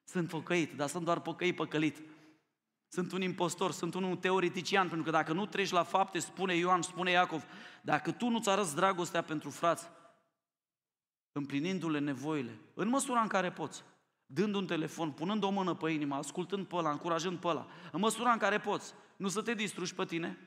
Sunt 0.04 0.28
pocăit, 0.28 0.73
dar 0.73 0.88
sunt 0.88 1.04
doar 1.04 1.21
pocăit, 1.21 1.56
păcălit. 1.56 2.02
Sunt 2.88 3.12
un 3.12 3.23
impostor, 3.23 3.73
sunt 3.73 3.94
un 3.94 4.16
teoretician, 4.16 4.87
pentru 4.88 5.04
că 5.04 5.11
dacă 5.11 5.33
nu 5.33 5.47
treci 5.47 5.71
la 5.71 5.83
fapte, 5.83 6.18
spune 6.18 6.56
Ioan, 6.56 6.83
spune 6.83 7.11
Iacov, 7.11 7.44
dacă 7.83 8.11
tu 8.11 8.28
nu-ți 8.28 8.49
arăți 8.49 8.75
dragostea 8.75 9.23
pentru 9.23 9.50
frați, 9.50 9.88
împlinindu-le 11.37 11.99
nevoile, 11.99 12.59
în 12.75 12.88
măsura 12.88 13.21
în 13.21 13.29
care 13.29 13.50
poți, 13.50 13.85
dând 14.26 14.55
un 14.55 14.67
telefon, 14.67 15.11
punând 15.11 15.43
o 15.43 15.50
mână 15.50 15.75
pe 15.75 15.91
inimă, 15.91 16.14
ascultând 16.14 16.67
pe 16.67 16.76
ăla, 16.76 16.91
încurajând 16.91 17.38
pe 17.38 17.47
ăla, 17.47 17.67
în 17.93 18.00
măsura 18.00 18.33
în 18.33 18.38
care 18.38 18.59
poți, 18.59 18.95
nu 19.17 19.29
să 19.29 19.43
te 19.43 19.55
distrugi 19.55 19.95
pe 19.95 20.05
tine, 20.05 20.38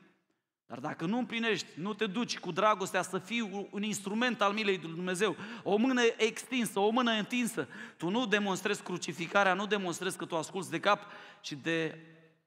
dar 0.66 0.78
dacă 0.78 1.06
nu 1.06 1.18
împlinești, 1.18 1.66
nu 1.76 1.94
te 1.94 2.06
duci 2.06 2.38
cu 2.38 2.52
dragostea 2.52 3.02
să 3.02 3.18
fii 3.18 3.68
un 3.70 3.82
instrument 3.82 4.40
al 4.40 4.52
milei 4.52 4.80
lui 4.82 4.94
Dumnezeu, 4.94 5.36
o 5.62 5.76
mână 5.76 6.00
extinsă, 6.16 6.78
o 6.78 6.90
mână 6.90 7.10
întinsă, 7.10 7.68
tu 7.96 8.08
nu 8.08 8.26
demonstrezi 8.26 8.82
crucificarea, 8.82 9.54
nu 9.54 9.66
demonstrezi 9.66 10.16
că 10.16 10.24
tu 10.24 10.36
asculți 10.36 10.70
de 10.70 10.80
cap 10.80 11.02
și 11.40 11.54
de 11.54 11.98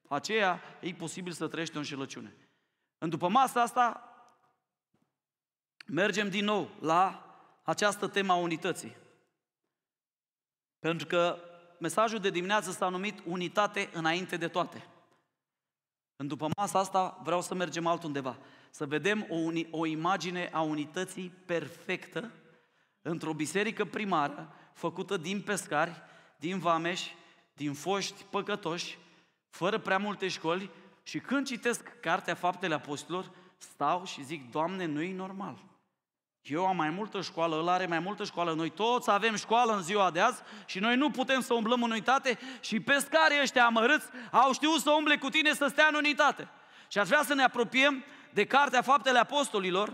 aceea 0.08 0.62
e 0.80 0.94
posibil 0.94 1.32
să 1.32 1.48
trăiești 1.48 1.76
o 1.76 1.80
înșelăciune. 1.80 2.36
În 2.98 3.10
după 3.10 3.28
masa 3.30 3.62
asta, 3.62 4.04
mergem 5.88 6.30
din 6.30 6.46
nou 6.46 6.70
la 6.80 7.31
această 7.72 8.08
temă 8.08 8.32
a 8.32 8.36
unității. 8.36 8.96
Pentru 10.80 11.08
că 11.08 11.38
mesajul 11.80 12.20
de 12.20 12.30
dimineață 12.30 12.72
s-a 12.72 12.90
numit 12.90 13.20
Unitate 13.26 13.90
înainte 13.94 14.38
de 14.38 14.48
toate. 14.48 14.86
În 16.16 16.28
după 16.28 16.50
masa 16.58 16.80
asta 16.80 17.20
vreau 17.24 17.42
să 17.42 17.54
mergem 17.54 17.88
altundeva. 17.88 18.38
Să 18.70 18.86
vedem 18.86 19.26
o, 19.30 19.36
uni, 19.36 19.68
o 19.72 19.86
imagine 19.86 20.50
a 20.54 20.62
unității 20.62 21.30
perfectă 21.46 22.32
într-o 23.02 23.34
biserică 23.34 23.86
primară 23.86 24.54
făcută 24.74 25.18
din 25.18 25.42
pescari, 25.42 26.02
din 26.38 26.60
vameși, 26.60 27.16
din 27.54 27.74
foști 27.74 28.24
păcătoși, 28.24 28.98
fără 29.50 29.80
prea 29.80 29.98
multe 29.98 30.28
școli 30.28 30.70
și 31.04 31.20
când 31.20 31.46
citesc 31.46 32.00
Cartea 32.00 32.36
Faptele 32.36 32.74
Apostolilor, 32.74 33.32
stau 33.58 34.06
și 34.06 34.24
zic, 34.24 34.52
Doamne, 34.52 34.86
nu-i 34.86 35.12
normal. 35.12 35.71
Eu 36.42 36.66
am 36.66 36.76
mai 36.76 36.90
multă 36.90 37.22
școală, 37.22 37.56
ăla 37.56 37.74
are 37.74 37.86
mai 37.86 38.00
multă 38.00 38.24
școală, 38.24 38.54
noi 38.54 38.70
toți 38.70 39.12
avem 39.12 39.36
școală 39.36 39.76
în 39.76 39.82
ziua 39.82 40.12
de 40.12 40.20
azi 40.20 40.42
și 40.66 40.80
noi 40.80 40.96
nu 40.96 41.10
putem 41.10 41.42
să 41.42 41.54
umblăm 41.54 41.84
în 41.84 41.92
unitate 41.92 42.40
și 42.60 42.80
pescarii 42.80 43.42
ăștia 43.42 43.66
amărâți 43.66 44.08
au 44.32 44.54
știut 44.54 44.80
să 44.80 44.92
umble 44.92 45.18
cu 45.18 45.30
tine 45.30 45.54
să 45.54 45.68
stea 45.68 45.88
în 45.88 45.96
unitate. 45.96 46.48
Și 46.88 46.98
aș 46.98 47.08
vrea 47.08 47.24
să 47.24 47.34
ne 47.34 47.44
apropiem 47.44 48.04
de 48.34 48.46
Cartea 48.46 48.82
Faptele 48.82 49.20
Apostolilor, 49.20 49.94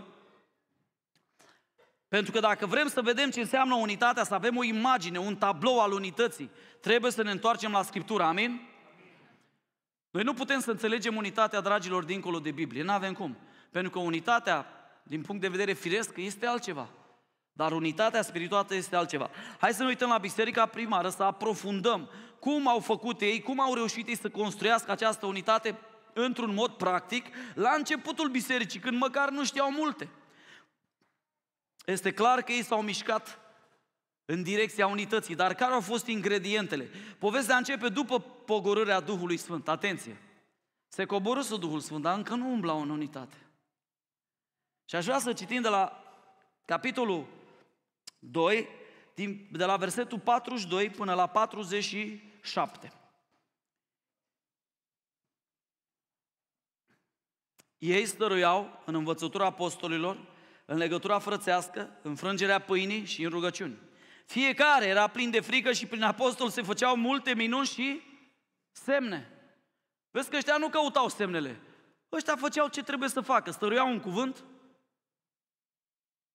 pentru 2.08 2.32
că 2.32 2.40
dacă 2.40 2.66
vrem 2.66 2.88
să 2.88 3.02
vedem 3.02 3.30
ce 3.30 3.40
înseamnă 3.40 3.74
unitatea, 3.74 4.24
să 4.24 4.34
avem 4.34 4.56
o 4.56 4.64
imagine, 4.64 5.18
un 5.18 5.36
tablou 5.36 5.80
al 5.80 5.92
unității, 5.92 6.50
trebuie 6.80 7.10
să 7.10 7.22
ne 7.22 7.30
întoarcem 7.30 7.72
la 7.72 7.82
Scriptură, 7.82 8.22
amin? 8.22 8.68
Noi 10.10 10.22
nu 10.22 10.34
putem 10.34 10.60
să 10.60 10.70
înțelegem 10.70 11.16
unitatea, 11.16 11.60
dragilor, 11.60 12.04
dincolo 12.04 12.38
de 12.38 12.50
Biblie, 12.50 12.82
nu 12.82 12.92
avem 12.92 13.12
cum. 13.12 13.36
Pentru 13.70 13.90
că 13.90 13.98
unitatea 13.98 14.77
din 15.08 15.22
punct 15.22 15.40
de 15.40 15.48
vedere 15.48 15.72
firesc, 15.72 16.16
este 16.16 16.46
altceva. 16.46 16.88
Dar 17.52 17.72
unitatea 17.72 18.22
spirituală 18.22 18.66
este 18.70 18.96
altceva. 18.96 19.30
Hai 19.58 19.72
să 19.72 19.82
ne 19.82 19.88
uităm 19.88 20.08
la 20.08 20.18
biserica 20.18 20.66
primară, 20.66 21.08
să 21.08 21.22
aprofundăm 21.22 22.10
cum 22.40 22.68
au 22.68 22.80
făcut 22.80 23.20
ei, 23.20 23.42
cum 23.42 23.60
au 23.60 23.74
reușit 23.74 24.08
ei 24.08 24.16
să 24.16 24.28
construiască 24.28 24.90
această 24.90 25.26
unitate 25.26 25.78
într-un 26.12 26.54
mod 26.54 26.70
practic 26.70 27.26
la 27.54 27.70
începutul 27.70 28.28
bisericii, 28.28 28.80
când 28.80 28.98
măcar 28.98 29.30
nu 29.30 29.44
știau 29.44 29.70
multe. 29.70 30.08
Este 31.84 32.12
clar 32.12 32.42
că 32.42 32.52
ei 32.52 32.62
s-au 32.62 32.82
mișcat 32.82 33.38
în 34.24 34.42
direcția 34.42 34.86
unității, 34.86 35.34
dar 35.34 35.54
care 35.54 35.72
au 35.72 35.80
fost 35.80 36.06
ingredientele? 36.06 36.90
Povestea 37.18 37.56
începe 37.56 37.88
după 37.88 38.20
pogorârea 38.20 39.00
Duhului 39.00 39.36
Sfânt. 39.36 39.68
Atenție! 39.68 40.16
Se 40.88 41.04
coborâsă 41.04 41.56
Duhul 41.56 41.80
Sfânt, 41.80 42.02
dar 42.02 42.16
încă 42.16 42.34
nu 42.34 42.50
umblau 42.50 42.80
în 42.80 42.90
unitate. 42.90 43.36
Și 44.88 44.94
aș 44.94 45.04
vrea 45.04 45.18
să 45.18 45.32
citim 45.32 45.62
de 45.62 45.68
la 45.68 46.02
capitolul 46.64 47.26
2, 48.18 48.68
de 49.50 49.64
la 49.64 49.76
versetul 49.76 50.18
42 50.18 50.90
până 50.90 51.14
la 51.14 51.26
47. 51.26 52.92
Ei 57.78 58.06
stăruiau 58.06 58.82
în 58.84 58.94
învățătura 58.94 59.44
apostolilor, 59.44 60.26
în 60.64 60.76
legătura 60.76 61.18
frățească, 61.18 61.90
în 62.02 62.14
frângerea 62.14 62.58
pâinii 62.58 63.04
și 63.04 63.22
în 63.22 63.30
rugăciuni. 63.30 63.78
Fiecare 64.26 64.86
era 64.86 65.06
plin 65.06 65.30
de 65.30 65.40
frică 65.40 65.72
și 65.72 65.86
prin 65.86 66.02
apostol 66.02 66.50
se 66.50 66.62
făceau 66.62 66.96
multe 66.96 67.34
minuni 67.34 67.66
și 67.66 68.02
semne. 68.70 69.32
Vezi 70.10 70.30
că 70.30 70.36
ăștia 70.36 70.56
nu 70.56 70.68
căutau 70.68 71.08
semnele. 71.08 71.60
Ăștia 72.12 72.36
făceau 72.36 72.68
ce 72.68 72.82
trebuie 72.82 73.08
să 73.08 73.20
facă. 73.20 73.50
Stăruiau 73.50 73.90
un 73.90 74.00
cuvânt, 74.00 74.44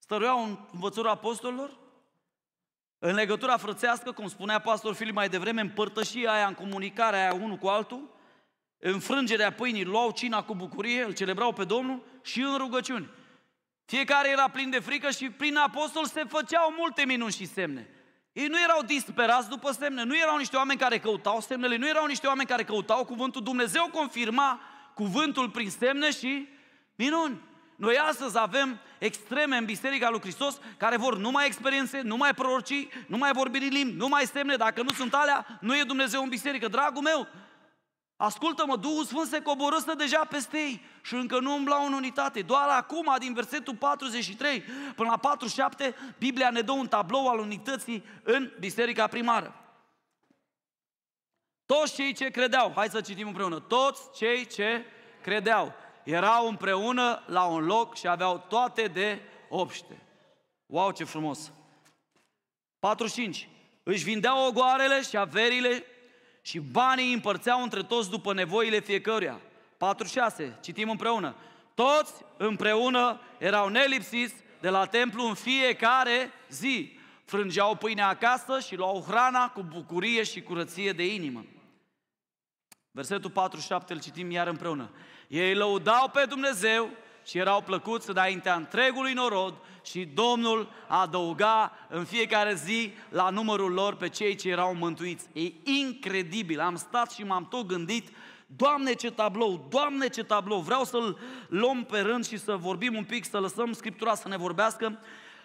stăruiau 0.04 0.44
în 0.44 0.58
învățătura 0.72 1.12
apostolilor, 1.12 1.78
în 3.00 3.14
legătura 3.14 3.58
frățească, 3.58 4.12
cum 4.12 4.28
spunea 4.28 4.60
pastor 4.60 4.94
Filip 4.94 5.14
mai 5.14 5.30
devreme, 5.30 5.62
împărtășia 5.62 6.32
aia, 6.32 6.48
în 6.48 6.54
comunicarea 6.54 7.20
aia 7.20 7.34
unul 7.34 7.58
cu 7.58 7.68
altul, 7.68 8.16
înfrângerea 8.78 9.52
pâinii, 9.52 9.84
luau 9.84 10.12
cina 10.12 10.44
cu 10.44 10.56
bucurie, 10.56 11.04
îl 11.04 11.14
celebrau 11.14 11.54
pe 11.54 11.64
Domnul 11.64 12.04
și 12.24 12.42
în 12.42 12.58
rugăciuni. 12.58 13.10
Fiecare 13.86 14.30
era 14.30 14.50
plin 14.50 14.70
de 14.70 14.80
frică 14.80 15.10
și 15.10 15.30
prin 15.30 15.56
apostol 15.56 16.06
se 16.06 16.24
făceau 16.24 16.74
multe 16.78 17.06
minuni 17.06 17.32
și 17.32 17.46
semne. 17.46 17.90
Ei 18.32 18.48
nu 18.48 18.62
erau 18.62 18.82
disperați 18.82 19.50
după 19.50 19.72
semne, 19.72 20.04
nu 20.04 20.18
erau 20.18 20.38
niște 20.38 20.56
oameni 20.56 20.80
care 20.80 21.00
căutau 21.00 21.40
semnele, 21.40 21.76
nu 21.76 21.88
erau 21.88 22.06
niște 22.06 22.28
oameni 22.28 22.50
care 22.50 22.64
căutau 22.64 23.06
cuvântul. 23.06 23.44
Dumnezeu 23.44 23.90
confirma 23.92 24.60
cuvântul 24.94 25.50
prin 25.50 25.70
semne 25.70 26.12
și 26.12 26.48
minuni. 26.96 27.52
Noi 27.84 27.98
astăzi 27.98 28.40
avem 28.40 28.80
extreme 28.98 29.58
în 29.58 29.66
Biserica 29.66 30.10
lui 30.10 30.20
Hristos 30.20 30.60
care 30.78 30.98
vor 30.98 31.18
numai 31.18 31.46
experiențe, 31.46 32.02
numai 32.02 32.34
prorocii, 32.34 32.90
numai 33.08 33.32
vorbiri 33.34 33.68
limbi, 33.68 33.98
numai 33.98 34.26
semne. 34.26 34.56
Dacă 34.56 34.82
nu 34.82 34.90
sunt 34.90 35.14
alea, 35.14 35.58
nu 35.62 35.78
e 35.78 35.84
Dumnezeu 35.84 36.22
în 36.24 36.30
biserică. 36.30 36.68
Dragul 36.68 37.02
meu, 37.02 37.28
ascultă-mă, 38.16 38.76
Duhul 38.76 39.04
Sfânt 39.04 39.28
se 39.28 39.42
coborâstă 39.42 39.94
deja 39.94 40.26
peste 40.26 40.58
ei 40.58 40.82
și 41.02 41.14
încă 41.14 41.40
nu 41.40 41.56
umblau 41.56 41.86
în 41.86 41.94
unitate. 41.94 42.42
Doar 42.42 42.70
acum, 42.70 43.16
din 43.20 43.34
versetul 43.34 43.76
43 43.76 44.62
până 44.96 45.10
la 45.10 45.18
47, 45.18 45.96
Biblia 46.18 46.50
ne 46.50 46.62
dă 46.62 46.72
un 46.72 46.88
tablou 46.88 47.28
al 47.28 47.40
unității 47.40 48.04
în 48.24 48.52
biserica 48.60 49.08
primară. 49.08 49.56
Toți 51.66 51.94
cei 51.94 52.14
ce 52.14 52.30
credeau, 52.30 52.72
hai 52.76 52.88
să 52.90 53.02
citim 53.02 53.28
împreună, 53.28 53.60
toți 53.60 54.02
cei 54.18 54.48
ce 54.48 54.86
credeau 55.22 55.82
erau 56.04 56.48
împreună 56.48 57.24
la 57.26 57.44
un 57.44 57.66
loc 57.66 57.96
și 57.96 58.08
aveau 58.08 58.46
toate 58.50 58.88
de 58.88 59.20
obște. 59.50 60.02
Wow, 60.66 60.92
ce 60.92 61.04
frumos! 61.04 61.52
45. 62.80 63.50
Își 63.84 64.04
vindeau 64.04 64.48
ogoarele 64.48 65.02
și 65.02 65.18
averile 65.18 65.84
și 66.42 66.60
banii 66.60 67.14
împărțeau 67.14 67.62
între 67.62 67.84
toți 67.84 68.10
după 68.10 68.34
nevoile 68.34 68.80
fiecăruia. 68.80 69.40
46. 69.78 70.58
Citim 70.62 70.90
împreună. 70.90 71.36
Toți 71.74 72.14
împreună 72.38 73.22
erau 73.38 73.68
nelipsiți 73.68 74.36
de 74.62 74.70
la 74.70 74.86
templu 74.86 75.28
în 75.28 75.34
fiecare 75.34 76.32
zi. 76.50 76.98
Frângeau 77.26 77.76
pâinea 77.76 78.08
acasă 78.08 78.60
și 78.60 78.76
luau 78.76 79.04
hrana 79.08 79.50
cu 79.50 79.62
bucurie 79.62 80.24
și 80.24 80.42
curăție 80.42 80.92
de 80.92 81.14
inimă. 81.14 81.46
Versetul 82.92 83.30
47 83.30 83.94
îl 83.94 84.02
citim 84.02 84.32
iar 84.32 84.48
împreună. 84.48 84.92
Ei 85.34 85.56
lăudau 85.56 86.10
pe 86.10 86.26
Dumnezeu 86.30 86.90
și 87.26 87.38
erau 87.38 87.62
plăcuți 87.62 88.10
înaintea 88.10 88.56
întregului 88.56 89.14
norod 89.14 89.54
și 89.86 90.06
Domnul 90.06 90.70
adăuga 90.88 91.72
în 91.90 92.04
fiecare 92.04 92.54
zi 92.54 92.94
la 93.10 93.30
numărul 93.30 93.72
lor 93.72 93.96
pe 93.96 94.10
cei 94.10 94.36
ce 94.36 94.50
erau 94.50 94.76
mântuiți. 94.76 95.26
E 95.34 95.52
incredibil, 95.64 96.60
am 96.60 96.76
stat 96.76 97.12
și 97.12 97.24
m-am 97.24 97.48
tot 97.48 97.66
gândit, 97.66 98.10
Doamne 98.46 98.94
ce 98.94 99.12
tablou, 99.12 99.68
Doamne 99.70 100.08
ce 100.08 100.24
tablou, 100.24 100.60
vreau 100.60 100.84
să-l 100.84 101.20
luăm 101.48 101.84
pe 101.84 102.00
rând 102.00 102.28
și 102.28 102.38
să 102.38 102.56
vorbim 102.56 102.96
un 102.96 103.04
pic, 103.04 103.26
să 103.26 103.40
lăsăm 103.40 103.74
Scriptura 103.74 104.16
să 104.16 104.28
ne 104.28 104.38
vorbească. 104.38 105.00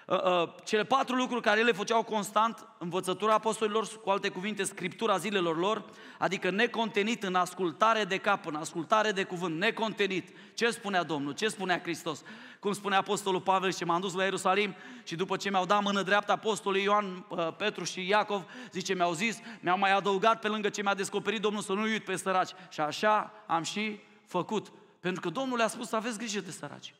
Uh, 0.08 0.22
uh, 0.22 0.48
cele 0.64 0.84
patru 0.84 1.14
lucruri 1.14 1.42
care 1.42 1.60
ele 1.60 1.72
făceau 1.72 2.02
constant, 2.02 2.66
învățătura 2.78 3.34
apostolilor, 3.34 4.00
cu 4.02 4.10
alte 4.10 4.28
cuvinte, 4.28 4.62
scriptura 4.62 5.16
zilelor 5.16 5.58
lor, 5.58 5.84
adică 6.18 6.50
necontenit 6.50 7.22
în 7.22 7.34
ascultare 7.34 8.04
de 8.04 8.16
cap, 8.16 8.46
în 8.46 8.54
ascultare 8.54 9.12
de 9.12 9.22
cuvânt, 9.22 9.58
necontenit. 9.58 10.28
Ce 10.54 10.70
spunea 10.70 11.02
Domnul? 11.02 11.32
Ce 11.32 11.48
spunea 11.48 11.80
Hristos? 11.80 12.22
Cum 12.60 12.72
spunea 12.72 12.98
Apostolul 12.98 13.40
Pavel 13.40 13.72
și 13.72 13.84
m-am 13.84 14.00
dus 14.00 14.14
la 14.14 14.22
Ierusalim 14.22 14.74
și 15.04 15.16
după 15.16 15.36
ce 15.36 15.50
mi-au 15.50 15.66
dat 15.66 15.82
mână 15.82 16.02
dreaptă 16.02 16.32
Apostolii 16.32 16.82
Ioan, 16.82 17.26
uh, 17.28 17.48
Petru 17.56 17.84
și 17.84 18.08
Iacov, 18.08 18.44
zice, 18.72 18.94
mi-au 18.94 19.12
zis, 19.12 19.38
mi-au 19.60 19.78
mai 19.78 19.92
adăugat 19.92 20.40
pe 20.40 20.48
lângă 20.48 20.68
ce 20.68 20.82
mi-a 20.82 20.94
descoperit 20.94 21.40
Domnul 21.40 21.62
să 21.62 21.72
nu 21.72 21.82
uit 21.82 22.04
pe 22.04 22.16
săraci. 22.16 22.50
Și 22.70 22.80
așa 22.80 23.32
am 23.46 23.62
și 23.62 24.00
făcut. 24.26 24.72
Pentru 25.00 25.20
că 25.20 25.28
Domnul 25.28 25.56
le-a 25.56 25.68
spus 25.68 25.88
să 25.88 25.96
aveți 25.96 26.18
grijă 26.18 26.40
de 26.40 26.50
săraci. 26.50 26.94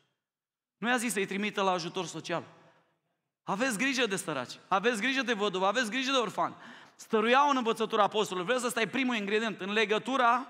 Nu 0.77 0.87
i-a 0.89 0.97
zis 0.97 1.13
să-i 1.13 1.25
trimită 1.25 1.61
la 1.61 1.71
ajutor 1.71 2.05
social. 2.05 2.43
Aveți 3.49 3.77
grijă 3.77 4.05
de 4.05 4.15
săraci, 4.15 4.59
aveți 4.67 5.01
grijă 5.01 5.21
de 5.21 5.33
văduvă, 5.33 5.65
aveți 5.65 5.89
grijă 5.89 6.11
de 6.11 6.17
orfani. 6.17 6.55
Stăruiau 6.95 7.49
în 7.49 7.57
învățătura 7.57 8.03
apostolului. 8.03 8.45
Vreau 8.45 8.61
să 8.61 8.69
stai 8.69 8.87
primul 8.87 9.15
ingredient 9.15 9.61
în 9.61 9.71
legătura 9.71 10.47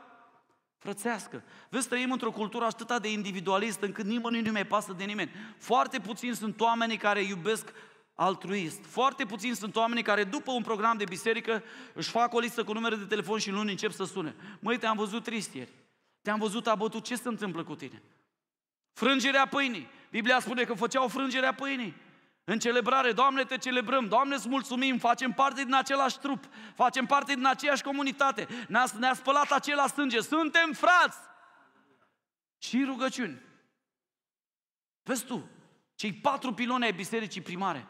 frățească. 0.77 1.43
Vezi, 1.69 1.87
trăim 1.87 2.11
într-o 2.11 2.31
cultură 2.31 2.65
atât 2.65 3.01
de 3.01 3.11
individualistă 3.11 3.85
încât 3.85 4.05
nimănui 4.05 4.41
nu 4.41 4.51
mai 4.51 4.65
pasă 4.65 4.93
de 4.97 5.03
nimeni. 5.03 5.31
Foarte 5.57 5.99
puțini 5.99 6.35
sunt 6.35 6.61
oamenii 6.61 6.97
care 6.97 7.21
iubesc 7.21 7.73
altruist. 8.15 8.85
Foarte 8.85 9.25
puțini 9.25 9.55
sunt 9.55 9.75
oamenii 9.75 10.03
care 10.03 10.23
după 10.23 10.51
un 10.51 10.61
program 10.61 10.97
de 10.97 11.03
biserică 11.03 11.63
își 11.93 12.09
fac 12.09 12.33
o 12.33 12.39
listă 12.39 12.63
cu 12.63 12.73
numere 12.73 12.95
de 12.95 13.05
telefon 13.05 13.37
și 13.37 13.51
luni 13.51 13.71
încep 13.71 13.91
să 13.91 14.03
sune. 14.03 14.35
Măi, 14.59 14.77
te-am 14.77 14.97
văzut 14.97 15.23
trist 15.23 15.53
ieri. 15.53 15.71
Te-am 16.21 16.39
văzut 16.39 16.67
abătut. 16.67 17.03
Ce 17.03 17.15
se 17.15 17.27
întâmplă 17.27 17.63
cu 17.63 17.75
tine? 17.75 18.01
Frângerea 18.93 19.47
pâinii. 19.47 19.87
Biblia 20.11 20.39
spune 20.39 20.63
că 20.63 20.73
făceau 20.73 21.07
frângerea 21.07 21.53
pâinii. 21.53 22.07
În 22.49 22.59
celebrare, 22.59 23.11
Doamne, 23.11 23.43
te 23.43 23.57
celebrăm, 23.57 24.07
Doamne, 24.07 24.35
îți 24.35 24.49
mulțumim, 24.49 24.97
facem 24.97 25.31
parte 25.31 25.63
din 25.63 25.73
același 25.73 26.19
trup, 26.19 26.43
facem 26.75 27.05
parte 27.05 27.33
din 27.33 27.45
aceeași 27.45 27.83
comunitate, 27.83 28.47
ne-a, 28.67 28.85
ne 28.99 29.13
spălat 29.13 29.51
acela 29.51 29.87
sânge, 29.87 30.19
suntem 30.19 30.73
frați! 30.73 31.17
Și 32.57 32.83
rugăciuni. 32.83 33.41
Vezi 35.03 35.25
tu, 35.25 35.49
cei 35.95 36.13
patru 36.13 36.53
piloni 36.53 36.83
ai 36.83 36.93
bisericii 36.93 37.41
primare. 37.41 37.87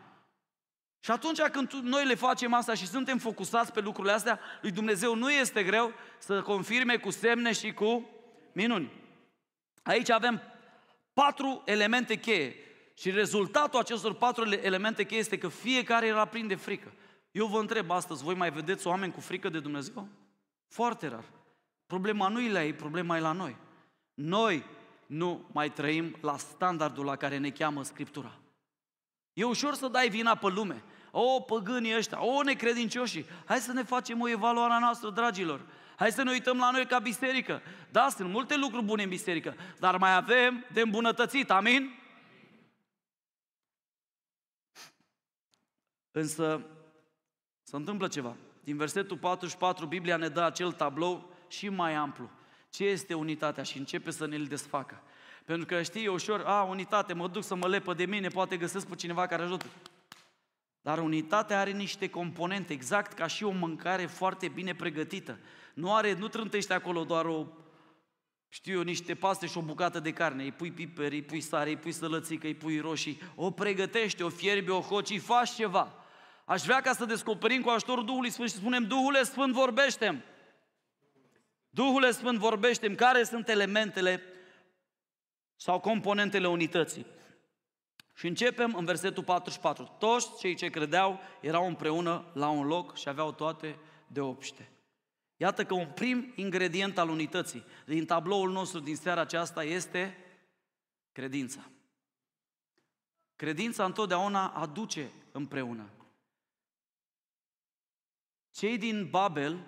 Și 0.99 1.11
atunci 1.11 1.41
când 1.41 1.71
noi 1.71 2.05
le 2.05 2.15
facem 2.15 2.53
asta 2.53 2.73
și 2.73 2.87
suntem 2.87 3.17
focusați 3.17 3.71
pe 3.71 3.79
lucrurile 3.79 4.13
astea, 4.13 4.39
lui 4.61 4.71
Dumnezeu 4.71 5.15
nu 5.15 5.31
este 5.31 5.63
greu 5.63 5.93
să 6.17 6.41
confirme 6.41 6.97
cu 6.97 7.09
semne 7.09 7.51
și 7.51 7.73
cu 7.73 8.09
minuni. 8.51 8.91
Aici 9.83 10.09
avem 10.09 10.41
patru 11.13 11.61
elemente 11.65 12.15
cheie 12.15 12.68
și 12.99 13.11
rezultatul 13.11 13.79
acestor 13.79 14.13
patru 14.13 14.51
elemente 14.51 15.05
cheie 15.05 15.19
este 15.19 15.37
că 15.37 15.47
fiecare 15.47 16.07
era 16.07 16.25
plin 16.25 16.47
de 16.47 16.55
frică. 16.55 16.93
Eu 17.31 17.45
vă 17.45 17.59
întreb 17.59 17.91
astăzi, 17.91 18.23
voi 18.23 18.35
mai 18.35 18.51
vedeți 18.51 18.87
oameni 18.87 19.13
cu 19.13 19.19
frică 19.19 19.49
de 19.49 19.59
Dumnezeu? 19.59 20.07
Foarte 20.67 21.07
rar. 21.07 21.23
Problema 21.85 22.27
nu 22.27 22.41
e 22.41 22.51
la 22.51 22.63
ei, 22.63 22.73
problema 22.73 23.17
e 23.17 23.19
la 23.19 23.31
noi. 23.31 23.55
Noi 24.13 24.65
nu 25.05 25.45
mai 25.51 25.71
trăim 25.71 26.15
la 26.21 26.37
standardul 26.37 27.05
la 27.05 27.15
care 27.15 27.37
ne 27.37 27.49
cheamă 27.49 27.83
Scriptura. 27.83 28.31
E 29.33 29.43
ușor 29.43 29.73
să 29.73 29.87
dai 29.87 30.09
vina 30.09 30.35
pe 30.35 30.47
lume. 30.47 30.83
O, 31.11 31.39
păgânii 31.39 31.95
ăștia, 31.95 32.23
o, 32.25 32.43
necredincioșii. 32.43 33.25
Hai 33.45 33.57
să 33.57 33.71
ne 33.71 33.83
facem 33.83 34.21
o 34.21 34.29
evaluare 34.29 34.73
a 34.73 34.79
noastră, 34.79 35.09
dragilor. 35.09 35.61
Hai 35.95 36.11
să 36.11 36.23
ne 36.23 36.31
uităm 36.31 36.57
la 36.57 36.71
noi 36.71 36.85
ca 36.85 36.99
biserică. 36.99 37.61
Da, 37.91 38.09
sunt 38.09 38.29
multe 38.29 38.55
lucruri 38.55 38.85
bune 38.85 39.03
în 39.03 39.09
biserică, 39.09 39.55
dar 39.79 39.97
mai 39.97 40.15
avem 40.15 40.65
de 40.73 40.81
îmbunătățit, 40.81 41.51
amin? 41.51 41.97
Însă 46.19 46.61
se 47.63 47.75
întâmplă 47.75 48.07
ceva. 48.07 48.35
Din 48.63 48.77
versetul 48.77 49.17
44, 49.17 49.85
Biblia 49.85 50.17
ne 50.17 50.27
dă 50.27 50.41
acel 50.41 50.71
tablou 50.71 51.33
și 51.47 51.69
mai 51.69 51.93
amplu. 51.93 52.29
Ce 52.69 52.85
este 52.85 53.13
unitatea? 53.13 53.63
Și 53.63 53.77
începe 53.77 54.11
să 54.11 54.25
ne-l 54.27 54.45
desfacă. 54.45 55.01
Pentru 55.45 55.65
că 55.65 55.81
știi, 55.81 56.03
e 56.03 56.09
ușor, 56.09 56.43
a, 56.45 56.63
unitate, 56.63 57.13
mă 57.13 57.27
duc 57.27 57.43
să 57.43 57.55
mă 57.55 57.67
lepă 57.67 57.93
de 57.93 58.05
mine, 58.05 58.27
poate 58.27 58.57
găsesc 58.57 58.87
pe 58.87 58.95
cineva 58.95 59.25
care 59.25 59.43
ajută. 59.43 59.65
Dar 60.81 60.99
unitatea 60.99 61.59
are 61.59 61.71
niște 61.71 62.09
componente, 62.09 62.73
exact 62.73 63.13
ca 63.13 63.27
și 63.27 63.43
o 63.43 63.51
mâncare 63.51 64.05
foarte 64.05 64.47
bine 64.47 64.75
pregătită. 64.75 65.39
Nu 65.73 65.95
are, 65.95 66.13
nu 66.13 66.27
trântește 66.27 66.73
acolo 66.73 67.03
doar 67.03 67.25
o, 67.25 67.47
știu 68.47 68.73
eu, 68.73 68.81
niște 68.81 69.15
paste 69.15 69.47
și 69.47 69.57
o 69.57 69.61
bucată 69.61 69.99
de 69.99 70.13
carne. 70.13 70.43
Îi 70.43 70.51
pui 70.51 70.71
piper, 70.71 71.11
îi 71.11 71.21
pui 71.21 71.41
sare, 71.41 71.69
îi 71.69 71.77
pui 71.77 71.91
sălățică, 71.91 72.47
îi 72.47 72.55
pui 72.55 72.79
roșii. 72.79 73.21
O 73.35 73.51
pregătește, 73.51 74.23
o 74.23 74.29
fierbi, 74.29 74.69
o 74.69 74.79
hoci, 74.79 75.19
faci 75.19 75.49
ceva. 75.49 75.98
Aș 76.49 76.61
vrea 76.61 76.81
ca 76.81 76.93
să 76.93 77.05
descoperim 77.05 77.61
cu 77.61 77.69
ajutorul 77.69 78.05
Duhului 78.05 78.29
Sfânt 78.29 78.49
și 78.49 78.55
spunem, 78.55 78.83
Duhule 78.83 79.23
Sfânt, 79.23 79.53
vorbește 79.53 80.23
Duhule 81.69 82.11
Sfânt, 82.11 82.37
vorbește 82.37 82.95
care 82.95 83.23
sunt 83.23 83.49
elementele 83.49 84.21
sau 85.55 85.79
componentele 85.79 86.47
unității. 86.47 87.05
Și 88.15 88.27
începem 88.27 88.75
în 88.75 88.85
versetul 88.85 89.23
44. 89.23 89.95
Toți 89.99 90.37
cei 90.39 90.55
ce 90.55 90.69
credeau 90.69 91.19
erau 91.41 91.67
împreună 91.67 92.25
la 92.33 92.49
un 92.49 92.67
loc 92.67 92.97
și 92.97 93.09
aveau 93.09 93.31
toate 93.31 93.79
de 94.07 94.21
obște. 94.21 94.71
Iată 95.37 95.65
că 95.65 95.73
un 95.73 95.87
prim 95.87 96.33
ingredient 96.35 96.97
al 96.97 97.09
unității 97.09 97.63
din 97.85 98.05
tabloul 98.05 98.51
nostru 98.51 98.79
din 98.79 98.95
seara 98.95 99.21
aceasta 99.21 99.63
este 99.63 100.17
credința. 101.11 101.69
Credința 103.35 103.85
întotdeauna 103.85 104.47
aduce 104.47 105.11
împreună. 105.31 105.89
Cei 108.59 108.77
din 108.77 109.07
Babel 109.09 109.65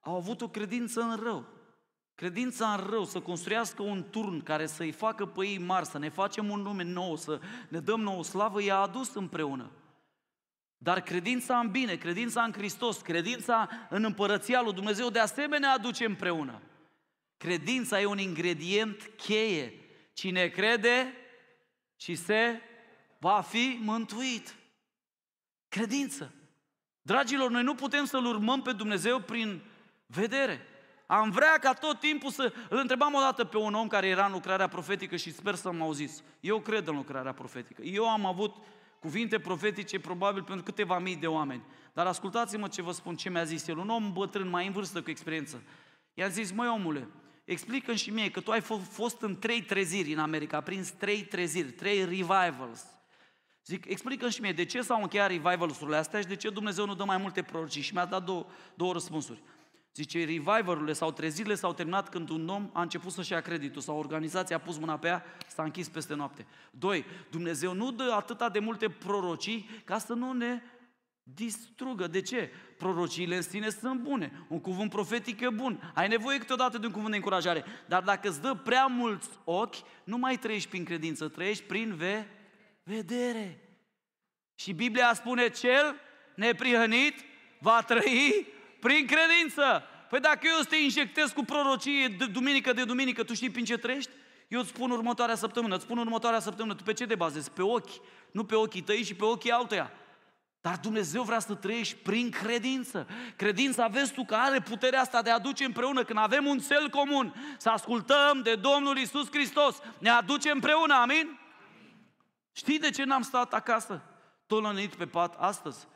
au 0.00 0.16
avut 0.16 0.40
o 0.40 0.48
credință 0.48 1.00
în 1.00 1.16
rău. 1.22 1.46
Credința 2.14 2.72
în 2.72 2.90
rău, 2.90 3.04
să 3.04 3.20
construiască 3.20 3.82
un 3.82 4.10
turn 4.10 4.42
care 4.42 4.66
să-i 4.66 4.90
facă 4.90 5.26
pe 5.26 5.46
ei 5.46 5.58
mari, 5.58 5.86
să 5.86 5.98
ne 5.98 6.08
facem 6.08 6.50
un 6.50 6.60
nume 6.60 6.82
nou, 6.82 7.16
să 7.16 7.40
ne 7.68 7.80
dăm 7.80 8.00
nouă 8.00 8.24
slavă, 8.24 8.62
i-a 8.62 8.78
adus 8.78 9.14
împreună. 9.14 9.70
Dar 10.76 11.00
credința 11.00 11.58
în 11.58 11.70
bine, 11.70 11.96
credința 11.96 12.42
în 12.42 12.52
Hristos, 12.52 13.00
credința 13.00 13.68
în 13.90 14.04
împărăția 14.04 14.62
lui 14.62 14.72
Dumnezeu 14.72 15.10
de 15.10 15.18
asemenea 15.18 15.72
aduce 15.72 16.04
împreună. 16.04 16.62
Credința 17.36 18.00
e 18.00 18.04
un 18.04 18.18
ingredient 18.18 19.10
cheie. 19.16 19.74
Cine 20.12 20.48
crede 20.48 21.14
și 21.96 22.14
se 22.14 22.60
va 23.18 23.40
fi 23.40 23.78
mântuit. 23.82 24.54
Credință. 25.68 26.34
Dragilor, 27.10 27.50
noi 27.50 27.62
nu 27.62 27.74
putem 27.74 28.04
să-L 28.04 28.24
urmăm 28.24 28.62
pe 28.62 28.72
Dumnezeu 28.72 29.18
prin 29.18 29.60
vedere. 30.06 30.60
Am 31.06 31.30
vrea 31.30 31.58
ca 31.60 31.72
tot 31.72 32.00
timpul 32.00 32.30
să... 32.30 32.52
Îl 32.68 32.78
întrebam 32.78 33.14
odată 33.14 33.44
pe 33.44 33.56
un 33.56 33.74
om 33.74 33.86
care 33.86 34.06
era 34.06 34.26
în 34.26 34.32
lucrarea 34.32 34.68
profetică 34.68 35.16
și 35.16 35.32
sper 35.32 35.54
să 35.54 35.72
mă 35.72 35.84
auziți. 35.84 36.22
Eu 36.40 36.60
cred 36.60 36.86
în 36.86 36.94
lucrarea 36.94 37.32
profetică. 37.32 37.82
Eu 37.82 38.08
am 38.08 38.26
avut 38.26 38.56
cuvinte 39.00 39.38
profetice 39.38 40.00
probabil 40.00 40.42
pentru 40.42 40.64
câteva 40.64 40.98
mii 40.98 41.16
de 41.16 41.26
oameni. 41.26 41.62
Dar 41.92 42.06
ascultați-mă 42.06 42.68
ce 42.68 42.82
vă 42.82 42.92
spun, 42.92 43.16
ce 43.16 43.30
mi-a 43.30 43.44
zis 43.44 43.66
el. 43.66 43.78
Un 43.78 43.88
om 43.88 44.12
bătrân, 44.12 44.48
mai 44.48 44.66
în 44.66 44.72
vârstă 44.72 45.02
cu 45.02 45.10
experiență. 45.10 45.62
I-a 46.14 46.28
zis, 46.28 46.52
măi 46.52 46.68
omule, 46.68 47.08
explică 47.44 47.94
și 47.94 48.10
mie 48.10 48.30
că 48.30 48.40
tu 48.40 48.50
ai 48.50 48.60
fost 48.90 49.20
în 49.20 49.38
trei 49.38 49.62
treziri 49.62 50.12
în 50.12 50.18
America, 50.18 50.56
a 50.56 50.60
prins 50.60 50.90
trei 50.90 51.22
treziri, 51.22 51.70
trei 51.70 52.04
revivals. 52.04 52.84
Zic, 53.66 53.84
explică 53.86 54.28
și 54.28 54.40
mie 54.40 54.52
de 54.52 54.64
ce 54.64 54.80
s-au 54.80 55.02
încheiat 55.02 55.30
revivalurile 55.30 55.96
astea 55.96 56.20
și 56.20 56.26
de 56.26 56.36
ce 56.36 56.50
Dumnezeu 56.50 56.86
nu 56.86 56.94
dă 56.94 57.04
mai 57.04 57.16
multe 57.16 57.42
prorocii. 57.42 57.82
Și 57.82 57.94
mi-a 57.94 58.04
dat 58.04 58.24
două, 58.24 58.46
două 58.74 58.92
răspunsuri. 58.92 59.42
Zice, 59.94 60.18
revivalurile 60.18 60.92
sau 60.92 61.12
trezirile 61.12 61.54
s-au 61.54 61.72
terminat 61.72 62.08
când 62.08 62.28
un 62.28 62.48
om 62.48 62.70
a 62.72 62.82
început 62.82 63.12
să-și 63.12 63.32
ia 63.32 63.40
creditul 63.40 63.82
sau 63.82 63.98
organizația 63.98 64.56
a 64.56 64.60
pus 64.60 64.78
mâna 64.78 64.98
pe 64.98 65.06
ea, 65.06 65.24
s-a 65.46 65.62
închis 65.62 65.88
peste 65.88 66.14
noapte. 66.14 66.46
Doi, 66.70 67.04
Dumnezeu 67.30 67.72
nu 67.72 67.90
dă 67.90 68.12
atâta 68.16 68.48
de 68.48 68.58
multe 68.58 68.88
prorocii 68.88 69.68
ca 69.84 69.98
să 69.98 70.12
nu 70.12 70.32
ne 70.32 70.62
distrugă. 71.22 72.06
De 72.06 72.20
ce? 72.20 72.50
Prorociile 72.78 73.36
în 73.36 73.42
sine 73.42 73.68
sunt 73.68 74.00
bune. 74.00 74.46
Un 74.48 74.60
cuvânt 74.60 74.90
profetic 74.90 75.40
e 75.40 75.48
bun. 75.48 75.92
Ai 75.94 76.08
nevoie 76.08 76.38
câteodată 76.38 76.78
de 76.78 76.86
un 76.86 76.92
cuvânt 76.92 77.10
de 77.10 77.16
încurajare. 77.16 77.64
Dar 77.88 78.02
dacă 78.02 78.28
îți 78.28 78.40
dă 78.40 78.54
prea 78.54 78.86
mulți 78.86 79.28
ochi, 79.44 79.76
nu 80.04 80.16
mai 80.18 80.36
trăiești 80.36 80.68
prin 80.68 80.84
credință, 80.84 81.28
trăiești 81.28 81.64
prin 81.64 81.94
ve- 81.94 82.26
vedere. 82.94 83.60
Și 84.54 84.72
Biblia 84.72 85.14
spune, 85.14 85.48
cel 85.48 86.00
neprihănit 86.34 87.14
va 87.58 87.82
trăi 87.82 88.46
prin 88.80 89.06
credință. 89.06 89.82
Păi 90.08 90.20
dacă 90.20 90.40
eu 90.42 90.64
te 90.68 90.76
injectez 90.76 91.30
cu 91.30 91.44
prorocie 91.44 92.08
de 92.08 92.26
duminică 92.26 92.72
de 92.72 92.84
duminică, 92.84 93.24
tu 93.24 93.34
știi 93.34 93.50
prin 93.50 93.64
ce 93.64 93.76
trăiești? 93.76 94.10
Eu 94.48 94.60
îți 94.60 94.68
spun 94.68 94.90
următoarea 94.90 95.34
săptămână, 95.34 95.74
îți 95.74 95.84
spun 95.84 95.98
următoarea 95.98 96.40
săptămână, 96.40 96.74
tu 96.74 96.82
pe 96.82 96.92
ce 96.92 97.06
te 97.06 97.14
bazezi? 97.14 97.50
Pe 97.50 97.62
ochi, 97.62 98.00
nu 98.30 98.44
pe 98.44 98.54
ochii 98.54 98.82
tăi 98.82 99.02
și 99.02 99.14
pe 99.14 99.24
ochii 99.24 99.50
altuia. 99.50 99.92
Dar 100.60 100.76
Dumnezeu 100.76 101.22
vrea 101.22 101.38
să 101.38 101.54
trăiești 101.54 101.94
prin 101.94 102.30
credință. 102.30 103.06
Credința, 103.36 103.86
vezi 103.86 104.12
tu, 104.12 104.24
că 104.24 104.34
are 104.34 104.60
puterea 104.60 105.00
asta 105.00 105.22
de 105.22 105.30
a 105.30 105.34
aduce 105.34 105.64
împreună, 105.64 106.04
când 106.04 106.18
avem 106.18 106.46
un 106.46 106.58
cel 106.58 106.88
comun, 106.88 107.34
să 107.58 107.68
ascultăm 107.68 108.40
de 108.42 108.54
Domnul 108.54 108.98
Isus 108.98 109.28
Hristos. 109.30 109.78
Ne 109.98 110.08
aduce 110.08 110.50
împreună, 110.50 110.94
amin? 110.94 111.39
Știi 112.52 112.78
de 112.78 112.90
ce 112.90 113.04
n-am 113.04 113.22
stat 113.22 113.54
acasă, 113.54 114.02
tolănit 114.46 114.94
pe 114.94 115.06
pat 115.06 115.34
astăzi? 115.38 115.86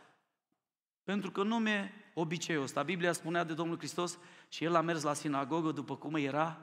Pentru 1.03 1.31
că 1.31 1.43
nu 1.43 1.59
mi-e 1.59 1.93
obiceiul 2.15 2.63
ăsta. 2.63 2.83
Biblia 2.83 3.13
spunea 3.13 3.45
de 3.45 3.55
Domnul 3.55 3.79
Hristos 3.79 4.19
și 4.49 4.65
el 4.65 4.75
a 4.75 4.81
mers 4.81 5.03
la 5.03 5.13
sinagogă 5.13 5.71
după 5.71 5.97
cum 5.97 6.15
era 6.15 6.59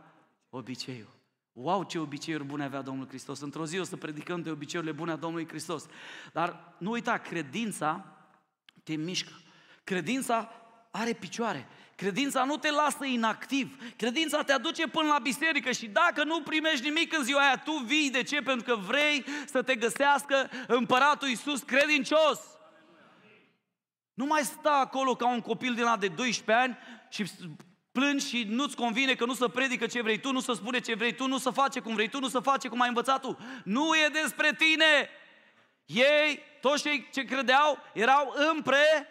obiceiul. 0.49 1.19
Wow, 1.53 1.83
ce 1.83 1.99
obiceiuri 1.99 2.43
bune 2.43 2.63
avea 2.63 2.81
Domnul 2.81 3.07
Hristos. 3.07 3.39
Într-o 3.39 3.65
zi 3.65 3.79
o 3.79 3.83
să 3.83 3.97
predicăm 3.97 4.41
de 4.41 4.51
obiceiurile 4.51 4.95
bune 4.95 5.11
a 5.11 5.15
Domnului 5.15 5.47
Hristos. 5.47 5.85
Dar 6.33 6.75
nu 6.77 6.91
uita, 6.91 7.17
credința 7.17 8.05
te 8.83 8.95
mișcă. 8.95 9.33
Credința 9.83 10.49
are 10.91 11.13
picioare. 11.13 11.67
Credința 11.95 12.43
nu 12.43 12.57
te 12.57 12.71
lasă 12.71 13.05
inactiv. 13.05 13.95
Credința 13.95 14.43
te 14.43 14.51
aduce 14.51 14.87
până 14.87 15.07
la 15.07 15.19
biserică 15.19 15.71
și 15.71 15.87
dacă 15.87 16.23
nu 16.23 16.41
primești 16.41 16.85
nimic 16.85 17.17
în 17.17 17.23
ziua 17.23 17.41
aia, 17.41 17.57
tu 17.57 17.71
vii. 17.71 18.09
De 18.09 18.23
ce? 18.23 18.41
Pentru 18.41 18.73
că 18.73 18.81
vrei 18.81 19.25
să 19.45 19.61
te 19.61 19.75
găsească 19.75 20.49
împăratul 20.67 21.27
Iisus 21.27 21.61
credincios. 21.61 22.39
Nu 24.13 24.25
mai 24.25 24.41
sta 24.41 24.71
acolo 24.71 25.15
ca 25.15 25.27
un 25.27 25.41
copil 25.41 25.73
din 25.73 25.83
la 25.83 25.97
de 25.97 26.07
12 26.07 26.65
ani 26.65 26.77
și 27.09 27.31
plângi 27.91 28.27
și 28.27 28.43
nu-ți 28.49 28.75
convine 28.75 29.13
că 29.15 29.25
nu 29.25 29.33
să 29.33 29.47
predică 29.47 29.85
ce 29.85 30.01
vrei 30.01 30.19
tu, 30.19 30.31
nu 30.31 30.39
să 30.39 30.53
spune 30.53 30.79
ce 30.79 30.95
vrei 30.95 31.15
tu, 31.15 31.27
nu 31.27 31.37
să 31.37 31.49
face 31.49 31.79
cum 31.79 31.93
vrei 31.93 32.09
tu, 32.09 32.19
nu 32.19 32.27
să 32.27 32.39
face 32.39 32.67
cum 32.67 32.81
ai 32.81 32.87
învățat 32.87 33.21
tu. 33.21 33.37
Nu 33.63 33.95
e 33.95 34.09
despre 34.21 34.53
tine! 34.57 35.09
Ei, 35.85 36.39
toți 36.61 36.83
cei 36.83 37.09
ce 37.13 37.23
credeau, 37.23 37.77
erau 37.93 38.33
împreună. 38.53 39.05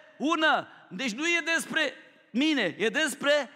Deci 0.88 1.12
nu 1.12 1.26
e 1.26 1.42
despre 1.54 1.94
mine, 2.30 2.74
e 2.78 2.88
despre 2.88 3.50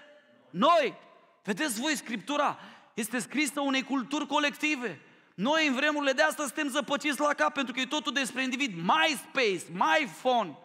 noi. 0.51 0.95
Vedeți 1.43 1.81
voi, 1.81 1.97
Scriptura 1.97 2.59
este 2.95 3.19
scrisă 3.19 3.61
unei 3.61 3.83
culturi 3.83 4.27
colective. 4.27 5.01
Noi 5.35 5.67
în 5.67 5.75
vremurile 5.75 6.13
de 6.13 6.23
astăzi 6.23 6.53
suntem 6.53 6.73
zăpăciți 6.73 7.21
la 7.21 7.35
cap 7.35 7.53
pentru 7.53 7.73
că 7.75 7.81
e 7.81 7.87
totul 7.87 8.13
despre 8.13 8.43
individ. 8.43 8.75
My 8.77 9.17
space, 9.17 9.63
my 9.73 10.09
phone, 10.23 10.59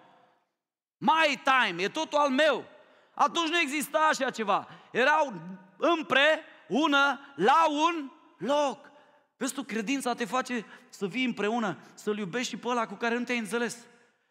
my 0.97 1.41
time, 1.43 1.83
e 1.83 1.87
totul 1.87 2.17
al 2.17 2.29
meu. 2.29 2.65
Atunci 3.13 3.49
nu 3.49 3.59
exista 3.59 3.97
așa 4.11 4.29
ceva. 4.29 4.67
Erau 4.91 5.33
împreună 5.77 7.19
la 7.35 7.65
un 7.69 8.11
loc. 8.37 8.91
Vezi 9.37 9.53
tu, 9.53 9.63
credința 9.63 10.13
te 10.13 10.25
face 10.25 10.65
să 10.89 11.07
fii 11.07 11.25
împreună, 11.25 11.77
să-L 11.93 12.17
iubești 12.17 12.49
și 12.49 12.57
pe 12.57 12.67
ăla 12.67 12.85
cu 12.85 12.93
care 12.93 13.17
nu 13.17 13.23
te-ai 13.23 13.37
înțeles. 13.37 13.77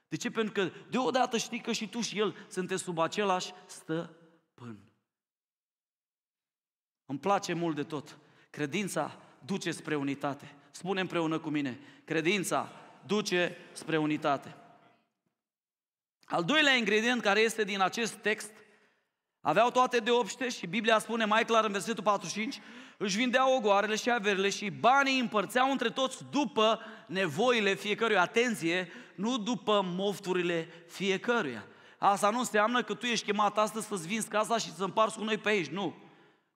De 0.09 0.16
ce? 0.16 0.31
Pentru 0.31 0.53
că 0.53 0.71
deodată 0.90 1.37
știi 1.37 1.61
că 1.61 1.73
și 1.73 1.88
tu 1.88 2.01
și 2.01 2.18
el 2.18 2.47
sunteți 2.49 2.83
sub 2.83 2.99
același 2.99 3.53
stăpân. 3.66 4.79
Îmi 7.07 7.18
place 7.18 7.53
mult 7.53 7.77
de 7.77 7.83
tot. 7.83 8.18
Credința 8.51 9.21
duce 9.44 9.71
spre 9.71 9.97
unitate. 9.97 10.55
Spune 10.71 11.01
împreună 11.01 11.38
cu 11.38 11.49
mine. 11.49 11.81
Credința 12.05 12.73
duce 13.07 13.57
spre 13.73 13.97
unitate. 13.97 14.57
Al 16.25 16.44
doilea 16.44 16.75
ingredient 16.75 17.23
care 17.23 17.40
este 17.40 17.64
din 17.64 17.81
acest 17.81 18.12
text, 18.12 18.53
aveau 19.40 19.71
toate 19.71 19.99
de 19.99 20.11
obște 20.11 20.49
și 20.49 20.66
Biblia 20.66 20.99
spune 20.99 21.25
mai 21.25 21.44
clar 21.44 21.64
în 21.64 21.73
versetul 21.73 22.03
45, 22.03 22.61
își 23.01 23.17
vindeau 23.17 23.55
ogoarele 23.57 23.97
și 23.97 24.11
averile 24.11 24.49
și 24.49 24.71
banii 24.71 25.21
împărțeau 25.21 25.71
între 25.71 25.91
toți 25.91 26.25
după 26.31 26.81
nevoile 27.07 27.75
fiecăruia. 27.75 28.21
Atenție, 28.21 28.93
nu 29.15 29.39
după 29.39 29.83
mofturile 29.85 30.69
fiecăruia. 30.89 31.67
Asta 31.99 32.31
nu 32.31 32.39
înseamnă 32.39 32.83
că 32.83 32.95
tu 32.95 33.07
ești 33.07 33.25
chemat 33.25 33.59
astăzi 33.59 33.87
să-ți 33.87 34.07
vinzi 34.07 34.29
casa 34.29 34.59
și 34.59 34.73
să 34.73 34.85
împarți 34.85 35.17
cu 35.17 35.25
noi 35.25 35.39
pe 35.39 35.49
aici, 35.49 35.67
nu. 35.67 35.97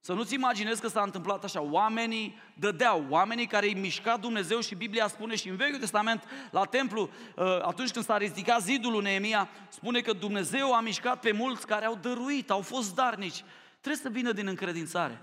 Să 0.01 0.13
nu-ți 0.13 0.35
imaginezi 0.35 0.81
că 0.81 0.89
s-a 0.89 1.03
întâmplat 1.03 1.45
așa. 1.45 1.61
Oamenii 1.63 2.39
dădeau, 2.55 3.07
oamenii 3.09 3.47
care 3.47 3.67
îi 3.67 3.75
mișca 3.75 4.17
Dumnezeu 4.17 4.61
și 4.61 4.75
Biblia 4.75 5.09
spune 5.09 5.35
și 5.35 5.49
în 5.49 5.57
Vechiul 5.57 5.79
Testament, 5.79 6.25
la 6.51 6.65
templu, 6.65 7.11
uh, 7.37 7.45
atunci 7.63 7.91
când 7.91 8.05
s-a 8.05 8.17
ridicat 8.17 8.63
zidul 8.63 8.93
lui 8.93 9.03
Neemia, 9.03 9.49
spune 9.69 10.01
că 10.01 10.13
Dumnezeu 10.13 10.75
a 10.75 10.81
mișcat 10.81 11.21
pe 11.21 11.33
mulți 11.33 11.67
care 11.67 11.85
au 11.85 11.99
dăruit, 12.01 12.51
au 12.51 12.61
fost 12.61 12.95
darnici. 12.95 13.45
Trebuie 13.81 14.03
să 14.03 14.09
vină 14.09 14.33
din 14.33 14.47
încredințare. 14.47 15.21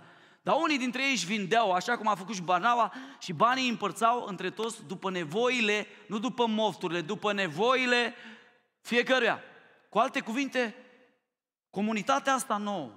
Dar 0.49 0.57
unii 0.61 0.77
dintre 0.77 1.03
ei 1.03 1.11
își 1.11 1.25
vindeau, 1.25 1.71
așa 1.71 1.97
cum 1.97 2.07
a 2.07 2.15
făcut 2.15 2.35
și 2.35 2.41
Barnaua, 2.41 2.93
și 3.19 3.33
banii 3.33 3.63
îi 3.63 3.69
împărțau 3.69 4.25
între 4.25 4.49
toți 4.49 4.85
după 4.85 5.11
nevoile, 5.11 5.87
nu 6.07 6.19
după 6.19 6.47
mofturile, 6.47 7.01
după 7.01 7.33
nevoile 7.33 8.13
fiecăruia. 8.81 9.43
Cu 9.89 9.97
alte 9.97 10.21
cuvinte, 10.21 10.75
comunitatea 11.69 12.33
asta 12.33 12.57
nouă, 12.57 12.91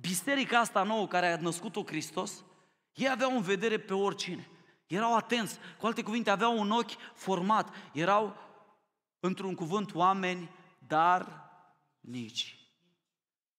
biserica 0.00 0.58
asta 0.58 0.82
nouă 0.82 1.06
care 1.08 1.32
a 1.32 1.36
născut-o 1.36 1.84
Hristos, 1.86 2.44
ei 2.92 3.10
aveau 3.10 3.36
în 3.36 3.42
vedere 3.42 3.78
pe 3.78 3.94
oricine. 3.94 4.48
Erau 4.86 5.16
atenți, 5.16 5.58
cu 5.78 5.86
alte 5.86 6.02
cuvinte, 6.02 6.30
aveau 6.30 6.58
un 6.58 6.70
ochi 6.70 6.96
format, 7.14 7.74
erau, 7.92 8.36
într-un 9.20 9.54
cuvânt, 9.54 9.94
oameni, 9.94 10.50
dar 10.78 11.50
nici. 12.00 12.58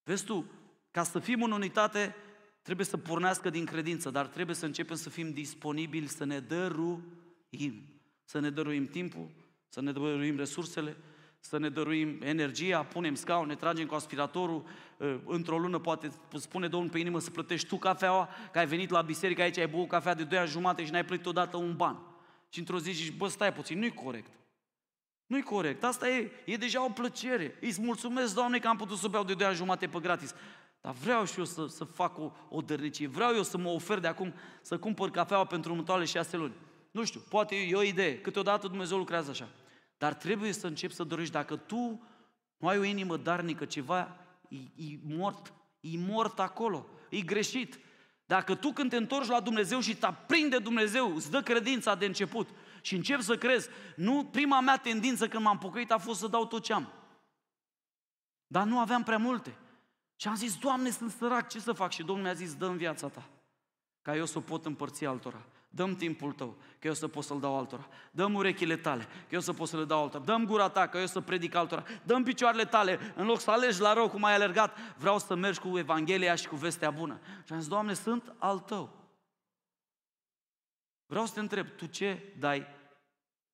Vezi 0.04 0.26
tu, 0.26 0.46
ca 0.92 1.04
să 1.04 1.20
fim 1.20 1.44
în 1.44 1.52
unitate, 1.52 2.16
trebuie 2.62 2.86
să 2.86 2.98
pornească 2.98 3.50
din 3.50 3.66
credință, 3.66 4.10
dar 4.10 4.28
trebuie 4.28 4.56
să 4.56 4.66
începem 4.66 4.96
să 4.96 5.10
fim 5.10 5.32
disponibili, 5.32 6.08
să 6.08 6.26
ne 6.26 6.40
dăruim. 6.40 7.84
Să 8.24 8.40
ne 8.40 8.50
dăruim 8.50 8.88
timpul, 8.88 9.30
să 9.68 9.82
ne 9.82 9.92
dăruim 9.92 10.38
resursele, 10.38 10.98
să 11.40 11.58
ne 11.58 11.70
dăruim 11.70 12.22
energia, 12.22 12.84
punem 12.84 13.16
scaun, 13.16 13.48
ne 13.48 13.56
tragem 13.56 13.86
cu 13.86 13.96
aspiratorul, 13.96 14.64
ă, 15.00 15.20
într-o 15.26 15.58
lună 15.58 15.80
poate 15.80 16.12
spune 16.34 16.68
Domnul 16.68 16.90
pe 16.90 17.00
inimă 17.00 17.20
să 17.20 17.30
plătești 17.30 17.68
tu 17.68 17.78
cafeaua, 17.78 18.30
că 18.52 18.60
ai 18.60 18.66
venit 18.66 18.90
la 18.90 19.02
biserică 19.02 19.42
aici, 19.42 19.58
ai 19.58 19.68
băut 19.68 19.88
cafea 19.88 20.14
de 20.14 20.24
2 20.24 20.38
ani 20.38 20.50
jumate 20.50 20.86
și 20.86 20.92
n-ai 20.92 21.06
plătit 21.06 21.26
odată 21.26 21.58
un 21.58 21.76
ban. 21.76 22.00
Și 22.50 22.60
într-o 22.60 22.80
zi 22.80 22.92
zici, 22.92 23.12
bă, 23.12 23.28
stai 23.28 23.54
puțin, 23.54 23.80
nu-i 23.80 23.94
corect. 23.94 24.32
Nu-i 25.26 25.42
corect, 25.42 25.84
asta 25.84 26.10
e, 26.10 26.32
e 26.46 26.56
deja 26.56 26.86
o 26.86 26.90
plăcere. 26.90 27.58
Îți 27.62 27.82
mulțumesc, 27.82 28.34
Doamne, 28.34 28.60
că 28.60 28.68
am 28.68 28.78
putut 28.78 28.98
să 28.98 29.08
beau 29.08 29.24
de 29.24 29.34
2 29.34 29.48
ani 29.48 29.56
jumate 29.56 29.88
pe 29.88 30.00
gratis. 30.00 30.34
Dar 30.82 30.94
vreau 30.94 31.26
și 31.26 31.40
eu 31.40 31.46
să, 31.46 31.68
să 31.68 31.84
fac 31.84 32.18
o, 32.18 32.32
o 32.50 32.62
dărnicie, 32.62 33.08
vreau 33.08 33.36
eu 33.36 33.44
să 33.44 33.58
mă 33.58 33.70
ofer 33.70 34.00
de 34.00 34.08
acum 34.08 34.34
să 34.62 34.80
cumpăr 34.80 35.12
cafeaua 35.12 35.46
pentru 35.46 35.72
următoarele 35.72 36.08
șase 36.08 36.38
luni. 36.38 36.54
Nu 36.92 37.04
știu, 37.04 37.20
poate 37.30 37.56
e 37.56 37.76
o 37.76 37.82
idee, 37.82 38.22
câteodată 38.22 38.68
Dumnezeu 38.68 38.98
lucrează 38.98 39.30
așa. 39.30 39.50
Dar 39.98 40.14
trebuie 40.14 40.52
să 40.52 40.68
începi 40.68 40.94
să 40.94 41.04
dorești, 41.04 41.34
dacă 41.34 41.56
tu 41.56 42.08
nu 42.58 42.68
ai 42.68 42.78
o 42.78 42.84
inimă 42.84 43.18
darnică, 43.18 43.66
ceva 43.66 44.18
e, 44.50 44.58
e 44.58 45.00
mort, 45.04 45.54
e 45.80 45.98
mort 45.98 46.40
acolo, 46.40 46.86
e 47.10 47.22
greșit. 47.22 47.80
Dacă 48.26 48.56
tu 48.56 48.72
când 48.72 48.90
te 48.90 48.96
întorci 48.96 49.28
la 49.28 49.40
Dumnezeu 49.40 49.80
și 49.80 49.96
te 49.96 50.06
aprinde 50.06 50.58
Dumnezeu, 50.58 51.16
îți 51.16 51.32
dă 51.32 51.42
credința 51.42 51.96
de 51.96 52.06
început 52.06 52.50
și 52.82 52.96
începi 52.96 53.22
să 53.22 53.38
crezi, 53.38 53.70
nu, 53.96 54.26
prima 54.26 54.60
mea 54.60 54.78
tendință 54.78 55.28
când 55.28 55.44
m-am 55.44 55.58
pocăit 55.58 55.92
a 55.92 55.98
fost 55.98 56.20
să 56.20 56.28
dau 56.28 56.46
tot 56.46 56.64
ce 56.64 56.74
am. 56.74 56.92
Dar 58.48 58.66
nu 58.66 58.80
aveam 58.80 59.04
prea 59.04 59.18
multe. 59.18 59.58
Și 60.22 60.28
am 60.28 60.36
zis, 60.36 60.58
Doamne, 60.58 60.90
sunt 60.90 61.12
sărac, 61.12 61.50
ce 61.50 61.60
să 61.60 61.72
fac? 61.72 61.92
Și 61.92 62.04
Domnul 62.04 62.24
mi-a 62.24 62.34
zis, 62.34 62.56
dă 62.56 62.66
în 62.66 62.78
viața 62.78 63.08
ta, 63.08 63.24
ca 64.02 64.16
eu 64.16 64.26
să 64.26 64.38
o 64.38 64.42
pot 64.42 64.66
împărți 64.66 65.06
altora. 65.06 65.42
Dăm 65.70 65.96
timpul 65.96 66.32
tău, 66.32 66.58
că 66.80 66.88
eu 66.88 66.94
să 66.94 67.08
pot 67.08 67.24
să-l 67.24 67.40
dau 67.40 67.58
altora. 67.58 67.88
Dăm 68.12 68.34
urechile 68.34 68.78
tale, 68.78 69.04
că 69.04 69.36
eu 69.36 69.40
să 69.40 69.54
pot 69.54 69.68
să 69.68 69.78
le 69.78 69.84
dau 69.84 70.02
altora. 70.02 70.24
Dăm 70.24 70.46
gura 70.46 70.70
ta, 70.70 70.88
că 70.88 70.98
eu 70.98 71.06
să 71.06 71.22
predic 71.22 71.56
altora. 71.56 71.84
Dăm 72.04 72.24
picioarele 72.24 72.66
tale, 72.66 73.14
în 73.16 73.26
loc 73.26 73.40
să 73.40 73.52
alegi 73.52 73.80
la 73.80 73.94
rău 73.94 74.10
cum 74.10 74.24
ai 74.24 74.34
alergat, 74.34 74.78
vreau 74.98 75.20
să 75.20 75.36
mergi 75.36 75.60
cu 75.60 75.78
Evanghelia 75.78 76.36
și 76.36 76.48
cu 76.48 76.56
vestea 76.56 76.92
bună. 76.92 77.20
Și 77.46 77.54
am 77.54 77.60
zis, 77.60 77.70
Doamne, 77.70 77.94
sunt 77.94 78.34
al 78.38 78.60
tău. 78.60 78.90
Vreau 81.06 81.26
să 81.26 81.34
te 81.34 81.40
întreb, 81.40 81.68
tu 81.68 81.86
ce 81.86 82.34
dai? 82.40 82.68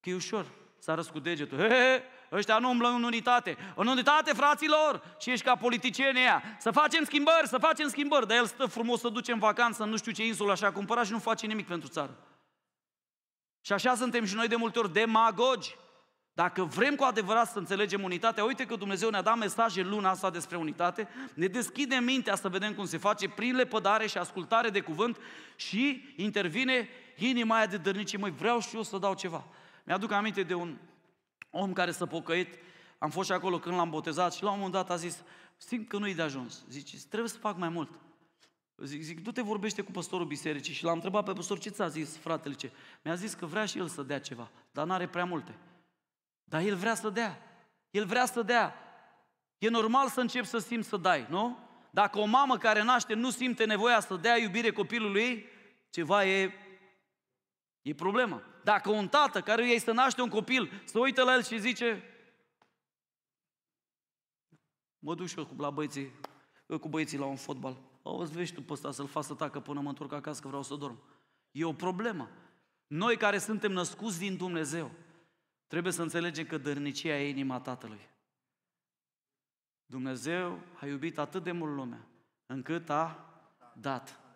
Că 0.00 0.10
e 0.10 0.14
ușor 0.14 0.46
să 0.78 0.90
arăți 0.90 1.12
cu 1.12 1.18
degetul. 1.18 1.58
He, 1.58 1.68
he, 1.68 2.02
ăștia 2.32 2.58
nu 2.58 2.68
umblă 2.68 2.88
în 2.88 3.02
unitate. 3.02 3.56
În 3.74 3.86
unitate, 3.86 4.32
fraților, 4.32 5.16
și 5.20 5.30
ești 5.30 5.44
ca 5.44 5.56
politicienii 5.56 6.20
aia. 6.20 6.42
Să 6.58 6.70
facem 6.70 7.04
schimbări, 7.04 7.48
să 7.48 7.58
facem 7.58 7.88
schimbări. 7.88 8.26
Dar 8.26 8.36
el 8.36 8.46
stă 8.46 8.66
frumos 8.66 9.00
să 9.00 9.08
duce 9.08 9.32
în 9.32 9.38
vacanță, 9.38 9.84
nu 9.84 9.96
știu 9.96 10.12
ce 10.12 10.26
insulă 10.26 10.52
așa 10.52 10.72
cumpărat 10.72 11.06
și 11.06 11.12
nu 11.12 11.18
face 11.18 11.46
nimic 11.46 11.66
pentru 11.66 11.88
țară. 11.88 12.16
Și 13.60 13.72
așa 13.72 13.94
suntem 13.94 14.24
și 14.24 14.34
noi 14.34 14.48
de 14.48 14.56
multe 14.56 14.78
ori 14.78 14.92
demagogi. 14.92 15.76
Dacă 16.32 16.64
vrem 16.64 16.94
cu 16.94 17.04
adevărat 17.04 17.50
să 17.50 17.58
înțelegem 17.58 18.02
unitatea, 18.02 18.44
uite 18.44 18.66
că 18.66 18.76
Dumnezeu 18.76 19.10
ne-a 19.10 19.22
dat 19.22 19.36
mesaje 19.36 19.82
luna 19.82 20.10
asta 20.10 20.30
despre 20.30 20.56
unitate, 20.56 21.08
ne 21.34 21.46
deschide 21.46 21.96
mintea 21.96 22.34
să 22.34 22.48
vedem 22.48 22.74
cum 22.74 22.86
se 22.86 22.98
face 22.98 23.28
prin 23.28 23.54
lepădare 23.54 24.06
și 24.06 24.18
ascultare 24.18 24.70
de 24.70 24.80
cuvânt 24.80 25.16
și 25.56 26.14
intervine 26.16 26.88
inima 27.16 27.56
aia 27.56 27.66
de 27.66 27.76
dărnicie, 27.76 28.18
măi, 28.18 28.30
vreau 28.30 28.60
și 28.60 28.76
eu 28.76 28.82
să 28.82 28.98
dau 28.98 29.14
ceva. 29.14 29.44
Mi-aduc 29.84 30.12
aminte 30.12 30.42
de 30.42 30.54
un 30.54 30.76
om 31.50 31.72
care 31.72 31.90
s-a 31.90 32.06
pocăit, 32.06 32.58
am 32.98 33.10
fost 33.10 33.28
și 33.28 33.34
acolo 33.34 33.58
când 33.58 33.76
l-am 33.76 33.90
botezat 33.90 34.34
și 34.34 34.42
la 34.42 34.50
un 34.50 34.56
moment 34.56 34.74
dat 34.74 34.90
a 34.90 34.96
zis, 34.96 35.22
simt 35.56 35.88
că 35.88 35.98
nu-i 35.98 36.14
de 36.14 36.22
ajuns. 36.22 36.64
Zice, 36.68 36.96
trebuie 37.08 37.30
să 37.30 37.38
fac 37.38 37.56
mai 37.56 37.68
mult. 37.68 37.90
Zic, 38.76 39.02
zic, 39.02 39.22
du-te 39.22 39.42
vorbește 39.42 39.82
cu 39.82 39.90
păstorul 39.90 40.26
bisericii 40.26 40.74
și 40.74 40.84
l-am 40.84 40.94
întrebat 40.94 41.24
pe 41.24 41.32
păstor 41.32 41.58
ce 41.58 41.70
ți-a 41.70 41.88
zis 41.88 42.16
fratele 42.16 42.54
ce. 42.54 42.70
Mi-a 43.02 43.14
zis 43.14 43.34
că 43.34 43.46
vrea 43.46 43.64
și 43.64 43.78
el 43.78 43.88
să 43.88 44.02
dea 44.02 44.20
ceva, 44.20 44.50
dar 44.70 44.86
nu 44.86 44.92
are 44.92 45.08
prea 45.08 45.24
multe. 45.24 45.54
Dar 46.44 46.60
el 46.60 46.76
vrea 46.76 46.94
să 46.94 47.10
dea. 47.10 47.38
El 47.90 48.04
vrea 48.04 48.26
să 48.26 48.42
dea. 48.42 48.74
E 49.58 49.68
normal 49.68 50.08
să 50.08 50.20
începi 50.20 50.46
să 50.46 50.58
simți 50.58 50.88
să 50.88 50.96
dai, 50.96 51.26
nu? 51.28 51.58
Dacă 51.90 52.18
o 52.18 52.24
mamă 52.24 52.56
care 52.58 52.82
naște 52.82 53.14
nu 53.14 53.30
simte 53.30 53.64
nevoia 53.64 54.00
să 54.00 54.16
dea 54.16 54.38
iubire 54.38 54.70
copilului, 54.70 55.46
ceva 55.90 56.24
e, 56.24 56.52
e 57.82 57.94
problemă. 57.94 58.42
Dacă 58.68 58.90
un 58.90 59.08
tată 59.08 59.40
care 59.40 59.62
îi 59.62 59.78
să 59.78 59.92
naște 59.92 60.22
un 60.22 60.28
copil, 60.28 60.82
să 60.84 60.98
uită 60.98 61.22
la 61.22 61.34
el 61.34 61.42
și 61.42 61.58
zice, 61.58 62.02
mă 64.98 65.14
duc 65.14 65.26
și 65.26 65.38
eu 65.38 65.48
la 65.58 65.70
băieții, 65.70 66.12
cu 66.80 66.88
băieții 66.88 67.18
la 67.18 67.24
un 67.24 67.36
fotbal. 67.36 67.76
Auzi, 68.02 68.32
vezi 68.32 68.52
tu 68.52 68.62
pe 68.62 68.72
ăsta 68.72 68.90
să-l 68.90 69.06
fac 69.06 69.24
să 69.24 69.34
tacă 69.34 69.60
până 69.60 69.80
mă 69.80 69.88
întorc 69.88 70.12
acasă 70.12 70.40
că 70.40 70.46
vreau 70.46 70.62
să 70.62 70.74
dorm. 70.74 71.02
E 71.50 71.64
o 71.64 71.72
problemă. 71.72 72.30
Noi 72.86 73.16
care 73.16 73.38
suntem 73.38 73.72
născuți 73.72 74.18
din 74.18 74.36
Dumnezeu, 74.36 74.90
trebuie 75.66 75.92
să 75.92 76.02
înțelegem 76.02 76.46
că 76.46 76.58
dărnicia 76.58 77.18
e 77.18 77.28
inima 77.28 77.60
Tatălui. 77.60 78.08
Dumnezeu 79.86 80.60
a 80.80 80.86
iubit 80.86 81.18
atât 81.18 81.42
de 81.42 81.52
mult 81.52 81.74
lumea, 81.74 82.06
încât 82.46 82.90
a 82.90 83.34
dat. 83.74 84.27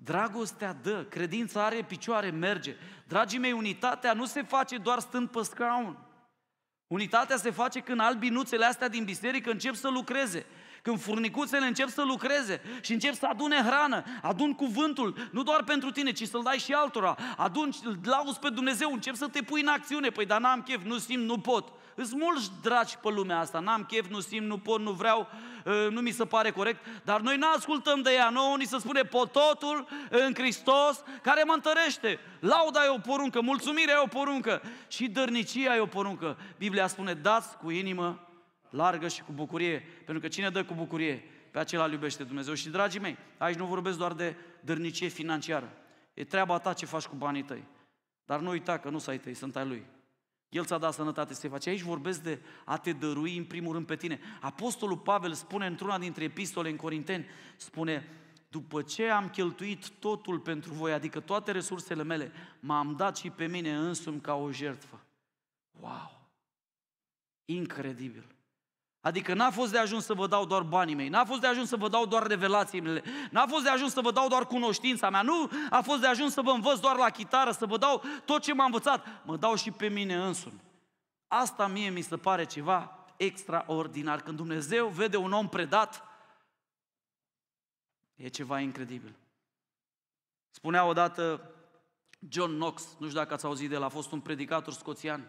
Dragostea 0.00 0.76
dă, 0.82 1.04
credința 1.08 1.64
are 1.64 1.82
picioare, 1.82 2.30
merge. 2.30 2.76
Dragii 3.08 3.38
mei, 3.38 3.52
unitatea 3.52 4.12
nu 4.12 4.26
se 4.26 4.42
face 4.42 4.76
doar 4.76 4.98
stând 4.98 5.28
pe 5.28 5.42
scaun. 5.42 5.98
Unitatea 6.86 7.36
se 7.36 7.50
face 7.50 7.80
când 7.80 8.00
albinuțele 8.00 8.64
astea 8.64 8.88
din 8.88 9.04
biserică 9.04 9.50
încep 9.50 9.74
să 9.74 9.88
lucreze. 9.88 10.46
Când 10.82 11.00
furnicuțele 11.00 11.66
încep 11.66 11.88
să 11.88 12.02
lucreze 12.02 12.60
și 12.80 12.92
încep 12.92 13.14
să 13.14 13.26
adune 13.26 13.56
hrană, 13.56 14.02
adun 14.22 14.54
cuvântul, 14.54 15.28
nu 15.32 15.42
doar 15.42 15.64
pentru 15.64 15.90
tine, 15.90 16.12
ci 16.12 16.26
să-l 16.26 16.42
dai 16.42 16.58
și 16.58 16.72
altora. 16.72 17.16
Adun, 17.36 17.70
lauzi 18.02 18.38
pe 18.38 18.48
Dumnezeu, 18.48 18.92
încep 18.92 19.14
să 19.14 19.28
te 19.28 19.42
pui 19.42 19.60
în 19.60 19.68
acțiune. 19.68 20.08
Păi, 20.08 20.26
dar 20.26 20.40
n-am 20.40 20.62
chef, 20.62 20.84
nu 20.84 20.98
simt, 20.98 21.24
nu 21.24 21.38
pot. 21.38 21.72
Îs 22.00 22.12
mulți 22.12 22.50
dragi 22.62 22.96
pe 22.98 23.08
lumea 23.08 23.38
asta, 23.38 23.58
n-am 23.58 23.84
chef, 23.84 24.08
nu 24.08 24.20
simt, 24.20 24.46
nu 24.46 24.58
pot, 24.58 24.80
nu 24.80 24.90
vreau, 24.90 25.28
ă, 25.66 25.88
nu 25.88 26.00
mi 26.00 26.10
se 26.10 26.24
pare 26.24 26.50
corect, 26.50 26.86
dar 27.04 27.20
noi 27.20 27.36
nu 27.36 27.46
ascultăm 27.56 28.02
de 28.02 28.10
ea, 28.12 28.30
nouă 28.30 28.56
ni 28.56 28.64
se 28.64 28.78
spune 28.78 29.02
pototul 29.02 29.88
în 30.10 30.34
Hristos 30.34 31.02
care 31.22 31.42
mă 31.42 31.52
întărește. 31.52 32.18
Lauda 32.40 32.84
e 32.84 32.88
o 32.88 32.98
poruncă, 32.98 33.40
mulțumirea 33.40 33.94
e 33.94 34.02
o 34.02 34.06
poruncă 34.06 34.62
și 34.88 35.08
dărnicia 35.08 35.76
e 35.76 35.80
o 35.80 35.86
poruncă. 35.86 36.38
Biblia 36.58 36.86
spune, 36.86 37.14
dați 37.14 37.56
cu 37.56 37.70
inimă 37.70 38.28
largă 38.70 39.08
și 39.08 39.22
cu 39.22 39.32
bucurie, 39.32 39.84
pentru 40.04 40.20
că 40.20 40.28
cine 40.28 40.50
dă 40.50 40.64
cu 40.64 40.74
bucurie, 40.74 41.24
pe 41.50 41.58
acela 41.58 41.84
îl 41.84 41.92
iubește 41.92 42.24
Dumnezeu. 42.24 42.54
Și, 42.54 42.68
dragii 42.68 43.00
mei, 43.00 43.16
aici 43.38 43.56
nu 43.56 43.66
vorbesc 43.66 43.98
doar 43.98 44.12
de 44.12 44.36
dărnicie 44.60 45.08
financiară. 45.08 45.72
E 46.14 46.24
treaba 46.24 46.58
ta 46.58 46.72
ce 46.72 46.86
faci 46.86 47.04
cu 47.04 47.14
banii 47.14 47.42
tăi. 47.42 47.64
Dar 48.26 48.40
nu 48.40 48.50
uita 48.50 48.78
că 48.78 48.88
nu 48.88 48.98
sunt 48.98 49.08
ai 49.08 49.18
tăi, 49.18 49.34
sunt 49.34 49.56
ai 49.56 49.66
Lui. 49.66 49.86
El 50.48 50.64
ți-a 50.64 50.78
dat 50.78 50.92
sănătate 50.92 51.34
să 51.34 51.40
te 51.40 51.48
faci. 51.48 51.66
Aici 51.66 51.80
vorbesc 51.80 52.22
de 52.22 52.40
a 52.64 52.78
te 52.78 52.92
dărui 52.92 53.36
în 53.36 53.44
primul 53.44 53.72
rând 53.72 53.86
pe 53.86 53.96
tine. 53.96 54.20
Apostolul 54.40 54.98
Pavel 54.98 55.32
spune 55.32 55.66
într-una 55.66 55.98
dintre 55.98 56.24
epistole 56.24 56.70
în 56.70 56.76
Corinteni, 56.76 57.26
spune, 57.56 58.08
după 58.48 58.82
ce 58.82 59.08
am 59.08 59.28
cheltuit 59.28 59.88
totul 59.88 60.38
pentru 60.38 60.72
voi, 60.72 60.92
adică 60.92 61.20
toate 61.20 61.50
resursele 61.50 62.02
mele, 62.02 62.32
m-am 62.60 62.96
dat 62.96 63.16
și 63.16 63.30
pe 63.30 63.46
mine 63.46 63.76
însumi 63.76 64.20
ca 64.20 64.34
o 64.34 64.52
jertfă. 64.52 65.06
Wow! 65.80 66.30
Incredibil! 67.44 68.37
Adică 69.08 69.34
n-a 69.34 69.50
fost 69.50 69.72
de 69.72 69.78
ajuns 69.78 70.04
să 70.04 70.14
vă 70.14 70.26
dau 70.26 70.46
doar 70.46 70.62
banii 70.62 70.94
mei, 70.94 71.08
n-a 71.08 71.24
fost 71.24 71.40
de 71.40 71.46
ajuns 71.46 71.68
să 71.68 71.76
vă 71.76 71.88
dau 71.88 72.06
doar 72.06 72.26
revelațiile 72.26 72.88
mele, 72.88 73.04
n-a 73.30 73.46
fost 73.46 73.62
de 73.62 73.68
ajuns 73.68 73.92
să 73.92 74.00
vă 74.00 74.10
dau 74.10 74.28
doar 74.28 74.46
cunoștința 74.46 75.10
mea, 75.10 75.22
nu 75.22 75.50
a 75.70 75.80
fost 75.80 76.00
de 76.00 76.06
ajuns 76.06 76.32
să 76.32 76.42
vă 76.42 76.50
învăț 76.50 76.78
doar 76.78 76.96
la 76.96 77.10
chitară, 77.10 77.50
să 77.50 77.66
vă 77.66 77.76
dau 77.76 78.02
tot 78.24 78.42
ce 78.42 78.54
m-am 78.54 78.66
învățat, 78.66 79.06
mă 79.24 79.36
dau 79.36 79.54
și 79.54 79.70
pe 79.70 79.88
mine 79.88 80.14
însumi. 80.14 80.60
Asta 81.26 81.66
mie 81.66 81.90
mi 81.90 82.00
se 82.00 82.16
pare 82.16 82.44
ceva 82.44 83.06
extraordinar. 83.16 84.20
Când 84.20 84.36
Dumnezeu 84.36 84.88
vede 84.88 85.16
un 85.16 85.32
om 85.32 85.48
predat, 85.48 86.04
e 88.14 88.28
ceva 88.28 88.60
incredibil. 88.60 89.14
Spunea 90.50 90.84
odată 90.84 91.50
John 92.28 92.52
Knox, 92.52 92.82
nu 92.98 93.06
știu 93.06 93.18
dacă 93.18 93.34
ați 93.34 93.44
auzit 93.44 93.68
de 93.68 93.74
el, 93.74 93.82
a 93.82 93.88
fost 93.88 94.12
un 94.12 94.20
predicator 94.20 94.72
scoțian, 94.72 95.28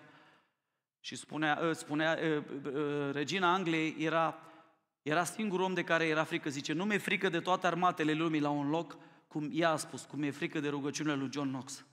și 1.00 1.16
spunea, 1.16 1.60
ă, 1.62 1.74
spunea 1.74 2.20
ă, 2.24 2.44
ă, 2.76 3.12
regina 3.12 3.54
Angliei 3.54 3.96
era, 4.00 4.40
era 5.02 5.24
singurul 5.24 5.66
om 5.66 5.74
de 5.74 5.84
care 5.84 6.06
era 6.06 6.24
frică. 6.24 6.50
Zice, 6.50 6.74
nu 6.74 6.86
mi-e 6.86 6.98
frică 6.98 7.30
de 7.30 7.40
toate 7.40 7.68
armatele 7.68 8.14
lumii 8.14 8.40
la 8.40 8.50
un 8.50 8.70
loc, 8.70 8.98
cum 9.28 9.50
ea 9.54 9.70
a 9.70 9.76
spus, 9.76 10.04
cum 10.04 10.24
e 10.24 10.32
frică 10.32 10.60
de 10.60 10.70
rugăciunile 10.70 11.16
lui 11.16 11.30
John 11.32 11.48
Knox. 11.48 11.86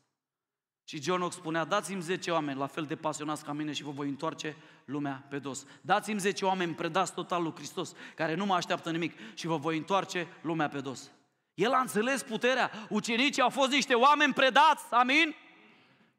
Și 0.85 1.03
John 1.03 1.19
Knox 1.19 1.35
spunea, 1.35 1.64
dați-mi 1.64 2.03
10 2.03 2.31
oameni 2.31 2.59
la 2.59 2.66
fel 2.66 2.85
de 2.85 2.97
pasionați 2.97 3.45
ca 3.45 3.53
mine 3.53 3.73
și 3.73 3.83
vă 3.83 3.90
voi 3.90 4.09
întoarce 4.09 4.57
lumea 4.85 5.27
pe 5.29 5.38
dos. 5.38 5.66
Dați-mi 5.81 6.21
10 6.21 6.45
oameni 6.45 6.75
predați 6.75 7.14
total 7.14 7.42
lui 7.42 7.53
Hristos, 7.55 7.92
care 8.14 8.35
nu 8.35 8.47
mă 8.47 8.55
așteaptă 8.55 8.90
nimic 8.90 9.19
și 9.35 9.47
vă 9.47 9.57
voi 9.57 9.77
întoarce 9.77 10.27
lumea 10.42 10.69
pe 10.69 10.81
dos. 10.81 11.11
El 11.55 11.73
a 11.73 11.81
înțeles 11.81 12.23
puterea. 12.23 12.71
Ucenicii 12.88 13.42
au 13.42 13.51
fost 13.51 13.71
niște 13.71 13.95
oameni 13.95 14.33
predați, 14.33 14.85
amin? 14.90 15.35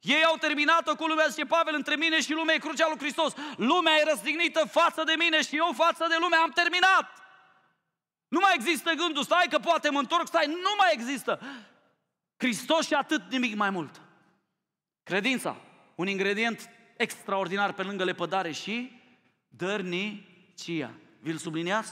Ei 0.02 0.24
au 0.24 0.36
terminat-o 0.36 0.96
cu 0.96 1.06
lumea, 1.06 1.28
zice 1.28 1.46
Pavel, 1.46 1.76
între 1.76 1.96
mine 1.96 2.22
și 2.22 2.34
lumea 2.34 2.56
e 2.56 2.58
crucea 2.58 2.88
lui 2.88 2.98
Hristos. 2.98 3.34
Lumea 3.58 3.94
e 3.96 4.10
răstignită 4.10 4.68
față 4.72 5.04
de 5.04 5.14
mine 5.18 5.42
și 5.42 5.56
eu 5.56 5.72
față 5.76 6.06
de 6.10 6.16
lume. 6.20 6.36
Am 6.36 6.52
terminat. 6.52 7.12
Nu 8.28 8.40
mai 8.40 8.52
există 8.56 8.92
gândul, 8.92 9.24
stai 9.24 9.48
că 9.50 9.58
poate 9.60 9.90
mă 9.90 10.00
întorc, 10.00 10.28
stai, 10.28 10.46
nu 10.46 10.74
mai 10.78 10.90
există. 10.92 11.42
Hristos 12.38 12.86
și 12.86 12.94
atât 12.94 13.22
nimic 13.30 13.56
mai 13.56 13.70
mult. 13.70 14.02
Credința, 15.04 15.56
un 15.96 16.08
ingredient 16.08 16.70
extraordinar 16.98 17.74
pe 17.74 17.84
lângă 17.84 18.04
lepădare 18.04 18.52
și 18.52 19.02
dărnicia. 19.48 20.92
Vi-l 21.20 21.38
subliniați? 21.38 21.92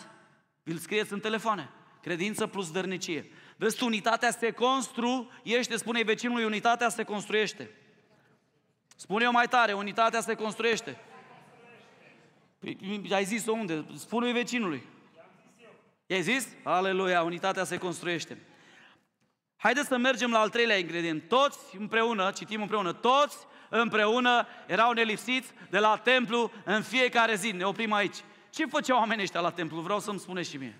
Vi-l 0.64 0.78
scrieți 0.78 1.14
în 1.14 1.20
telefoane. 1.20 1.70
Credință 2.02 2.48
plus 2.48 2.72
dărnicie. 2.72 3.32
Vezi, 3.58 3.84
unitatea 3.84 4.32
se 4.32 4.52
construiește, 4.52 5.78
spune 5.78 6.04
vecinului, 6.04 6.44
unitatea 6.44 6.90
se 6.90 7.04
construiește. 7.04 7.70
Spune 8.96 9.24
eu 9.24 9.32
mai 9.32 9.48
tare, 9.48 9.74
unitatea 9.74 10.22
se 10.22 10.36
construiește. 10.36 10.98
Păi, 12.60 12.78
ai 13.12 13.24
zis-o 13.24 13.52
unde? 13.52 13.86
Spune-i 13.96 14.32
vecinului. 14.32 14.84
I-ai 16.06 16.22
zis? 16.22 16.48
Aleluia, 16.64 17.24
unitatea 17.24 17.64
se 17.64 17.78
construiește. 17.78 18.38
Haideți 19.56 19.88
să 19.88 19.98
mergem 19.98 20.32
la 20.32 20.40
al 20.40 20.50
treilea 20.50 20.78
ingredient. 20.78 21.28
Toți 21.28 21.78
împreună, 21.78 22.32
citim 22.32 22.62
împreună, 22.62 22.94
toți 22.94 23.38
împreună 23.70 24.48
erau 24.68 24.92
nelipsiți 24.92 25.52
de 25.70 25.80
la 25.80 25.98
templu 25.98 26.52
în 26.66 26.82
fiecare 26.82 27.36
zi. 27.36 27.52
Ne 27.52 27.64
oprim 27.64 27.94
aici. 27.94 28.18
Ce 28.50 28.66
făceau 28.66 28.98
oamenii 28.98 29.24
ăștia 29.24 29.40
la 29.40 29.52
templu? 29.52 29.80
Vreau 29.80 30.00
să-mi 30.00 30.20
spuneți 30.20 30.50
și 30.50 30.58
mie. 30.58 30.80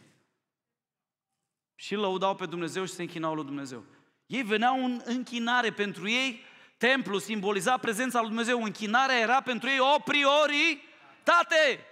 Și 1.76 1.96
lăudau 1.96 2.36
pe 2.36 2.46
Dumnezeu 2.46 2.86
și 2.86 2.94
se 2.94 3.02
închinau 3.02 3.34
lui 3.34 3.46
Dumnezeu. 3.46 3.84
Ei 4.26 4.42
veneau 4.44 4.84
în 4.84 5.02
închinare 5.06 5.72
pentru 5.72 6.10
ei, 6.10 6.42
Templu 6.78 7.18
simboliza 7.18 7.78
prezența 7.78 8.20
lui 8.20 8.28
Dumnezeu, 8.28 8.64
închinarea 8.64 9.20
era 9.20 9.42
pentru 9.42 9.70
ei 9.70 9.80
o 9.80 10.00
prioritate. 10.00 11.86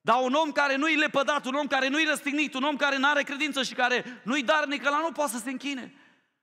Dar 0.00 0.22
un 0.22 0.32
om 0.32 0.52
care 0.52 0.76
nu-i 0.76 0.96
lepădat, 0.96 1.46
un 1.46 1.54
om 1.54 1.66
care 1.66 1.88
nu-i 1.88 2.04
răstignit, 2.04 2.54
un 2.54 2.62
om 2.62 2.76
care 2.76 2.96
nu 2.96 3.08
are 3.08 3.22
credință 3.22 3.62
și 3.62 3.74
care 3.74 4.20
nu-i 4.24 4.42
darnic, 4.42 4.86
ăla 4.86 4.98
nu 4.98 5.12
poate 5.12 5.32
să 5.32 5.38
se 5.38 5.50
închine. 5.50 5.94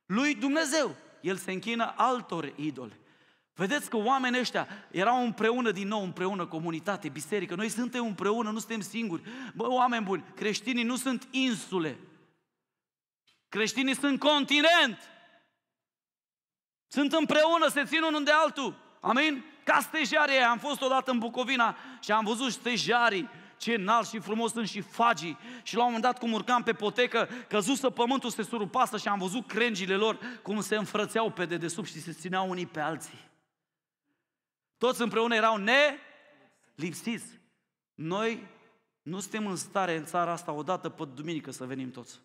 Lui 0.05 0.35
Dumnezeu. 0.35 0.95
El 1.21 1.35
se 1.35 1.51
închină 1.51 1.93
altor 1.97 2.53
idoli. 2.55 2.99
Vedeți 3.53 3.89
că 3.89 3.97
oamenii 3.97 4.39
ăștia 4.39 4.67
erau 4.91 5.23
împreună 5.23 5.71
din 5.71 5.87
nou, 5.87 6.03
împreună, 6.03 6.45
comunitate, 6.45 7.09
biserică. 7.09 7.55
Noi 7.55 7.69
suntem 7.69 8.05
împreună, 8.05 8.51
nu 8.51 8.59
suntem 8.59 8.81
singuri. 8.81 9.21
Bă, 9.55 9.69
oameni 9.69 10.03
buni, 10.03 10.23
creștinii 10.35 10.83
nu 10.83 10.95
sunt 10.95 11.27
insule. 11.31 11.97
Creștinii 13.49 13.95
sunt 13.95 14.19
continent. 14.19 14.99
Sunt 16.87 17.13
împreună, 17.13 17.67
se 17.67 17.83
țin 17.83 18.01
unul 18.01 18.23
de 18.23 18.31
altul. 18.31 18.75
Amin? 18.99 19.45
Ca 19.63 19.79
stejarii 19.79 20.37
Am 20.37 20.57
fost 20.57 20.81
odată 20.81 21.11
în 21.11 21.19
Bucovina 21.19 21.77
și 22.01 22.11
am 22.11 22.25
văzut 22.25 22.51
stejarii 22.51 23.29
ce 23.57 23.73
înalt 23.73 24.07
și 24.07 24.19
frumos 24.19 24.51
sunt 24.51 24.67
și 24.67 24.81
fagii. 24.81 25.37
Și 25.63 25.75
la 25.75 25.79
un 25.79 25.85
moment 25.85 26.03
dat, 26.03 26.19
cum 26.19 26.33
urcam 26.33 26.63
pe 26.63 26.73
potecă, 26.73 27.29
căzusă 27.49 27.89
pământul, 27.89 28.29
se 28.29 28.43
surupasă 28.43 28.97
și 28.97 29.07
am 29.07 29.19
văzut 29.19 29.47
crengile 29.47 29.95
lor 29.95 30.19
cum 30.43 30.61
se 30.61 30.75
înfrățeau 30.75 31.31
pe 31.31 31.45
dedesubt 31.45 31.87
și 31.87 32.01
se 32.01 32.11
țineau 32.11 32.49
unii 32.49 32.65
pe 32.65 32.79
alții. 32.79 33.29
Toți 34.77 35.01
împreună 35.01 35.35
erau 35.35 35.57
nelipsiți. 36.75 37.39
Noi 37.93 38.47
nu 39.01 39.19
suntem 39.19 39.47
în 39.47 39.55
stare 39.55 39.95
în 39.95 40.05
țara 40.05 40.31
asta 40.31 40.51
odată 40.51 40.89
pe 40.89 41.05
duminică 41.05 41.51
să 41.51 41.65
venim 41.65 41.91
toți. 41.91 42.19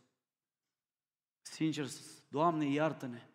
Sincer, 1.41 1.87
Doamne, 2.29 2.65
iartă-ne. 2.65 3.27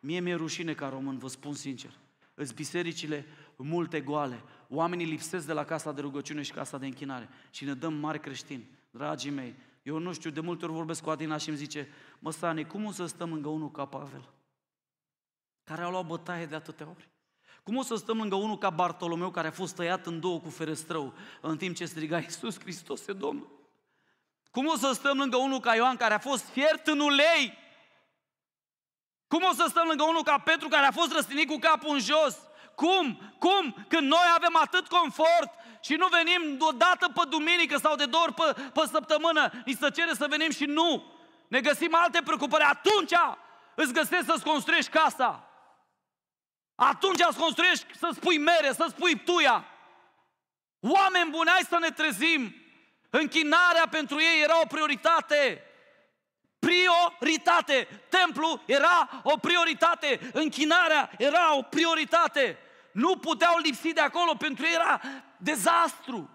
Mie 0.00 0.20
mi-e 0.20 0.34
rușine 0.34 0.74
ca 0.74 0.88
român, 0.88 1.18
vă 1.18 1.28
spun 1.28 1.54
sincer. 1.54 1.90
Îți 2.34 2.54
bisericile 2.54 3.26
multe 3.56 4.00
goale. 4.00 4.42
Oamenii 4.68 5.06
lipsesc 5.06 5.46
de 5.46 5.52
la 5.52 5.64
casa 5.64 5.92
de 5.92 6.00
rugăciune 6.00 6.42
și 6.42 6.52
casa 6.52 6.78
de 6.78 6.86
închinare. 6.86 7.28
Și 7.50 7.64
ne 7.64 7.74
dăm 7.74 7.94
mari 7.94 8.20
creștini. 8.20 8.68
Dragii 8.90 9.30
mei, 9.30 9.54
eu 9.82 9.98
nu 9.98 10.12
știu, 10.12 10.30
de 10.30 10.40
multe 10.40 10.64
ori 10.64 10.74
vorbesc 10.74 11.02
cu 11.02 11.10
Adina 11.10 11.36
și 11.36 11.48
îmi 11.48 11.58
zice, 11.58 11.88
mă, 12.18 12.32
Sane, 12.32 12.62
cum 12.62 12.84
o 12.84 12.92
să 12.92 13.06
stăm 13.06 13.30
lângă 13.30 13.48
unul 13.48 13.70
ca 13.70 13.84
Pavel? 13.84 14.28
Care 15.64 15.82
a 15.82 15.88
luat 15.88 16.06
bătaie 16.06 16.46
de 16.46 16.54
atâtea 16.54 16.88
ori. 16.88 17.08
Cum 17.62 17.76
o 17.76 17.82
să 17.82 17.94
stăm 17.94 18.16
lângă 18.16 18.34
unul 18.34 18.58
ca 18.58 18.70
Bartolomeu, 18.70 19.30
care 19.30 19.46
a 19.46 19.50
fost 19.50 19.74
tăiat 19.74 20.06
în 20.06 20.20
două 20.20 20.40
cu 20.40 20.48
ferestrău, 20.48 21.14
în 21.40 21.56
timp 21.56 21.76
ce 21.76 21.84
striga, 21.84 22.18
Iisus 22.22 22.58
Hristos 22.58 23.06
e 23.06 23.12
Domnul? 23.12 23.58
Cum 24.50 24.66
o 24.66 24.76
să 24.76 24.92
stăm 24.94 25.18
lângă 25.18 25.36
unul 25.36 25.60
ca 25.60 25.74
Ioan, 25.74 25.96
care 25.96 26.14
a 26.14 26.18
fost 26.18 26.44
fiert 26.44 26.86
în 26.86 27.00
ulei 27.00 27.52
Cum 29.32 29.42
o 29.50 29.52
să 29.52 29.66
stăm 29.68 29.86
lângă 29.86 30.02
unul 30.02 30.22
ca 30.22 30.38
Petru 30.38 30.68
care 30.68 30.86
a 30.86 30.90
fost 30.90 31.12
răstinit 31.12 31.48
cu 31.48 31.58
capul 31.58 31.94
în 31.94 32.00
jos? 32.00 32.36
Cum? 32.74 33.34
Cum? 33.38 33.86
Când 33.88 34.06
noi 34.08 34.26
avem 34.34 34.56
atât 34.56 34.88
confort 34.88 35.50
și 35.80 35.94
nu 35.94 36.06
venim 36.06 36.56
o 36.60 36.70
dată 36.70 37.08
pe 37.14 37.20
duminică 37.28 37.78
sau 37.78 37.96
de 37.96 38.04
două 38.04 38.22
ori 38.22 38.34
pe, 38.34 38.70
pe 38.72 38.80
săptămână, 38.92 39.50
ni 39.64 39.72
se 39.80 39.90
cere 39.90 40.14
să 40.14 40.26
venim 40.28 40.50
și 40.50 40.64
nu. 40.64 41.12
Ne 41.48 41.60
găsim 41.60 41.94
alte 41.94 42.22
preocupări. 42.24 42.62
Atunci 42.62 43.12
îți 43.74 43.92
găsești 43.92 44.24
să-ți 44.24 44.44
construiești 44.44 44.90
casa. 44.90 45.48
Atunci 46.74 47.20
îți 47.28 47.38
construiești 47.38 47.86
să-ți 47.98 48.20
pui 48.20 48.38
mere, 48.38 48.72
să-ți 48.72 48.94
pui 48.94 49.18
tuia. 49.18 49.64
Oameni 50.80 51.30
buni, 51.30 51.48
hai 51.48 51.66
să 51.68 51.78
ne 51.80 51.90
trezim. 51.90 52.54
Închinarea 53.10 53.86
pentru 53.90 54.20
ei 54.20 54.42
era 54.42 54.60
o 54.60 54.66
prioritate. 54.66 55.64
Prioritate. 56.60 57.88
Templu 58.08 58.62
era 58.66 59.20
o 59.22 59.36
prioritate. 59.36 60.30
Închinarea 60.32 61.10
era 61.18 61.56
o 61.56 61.62
prioritate. 61.62 62.58
Nu 62.92 63.16
puteau 63.16 63.58
lipsi 63.58 63.92
de 63.92 64.00
acolo, 64.00 64.34
pentru 64.34 64.64
ei 64.64 64.74
era 64.74 65.00
dezastru. 65.36 66.30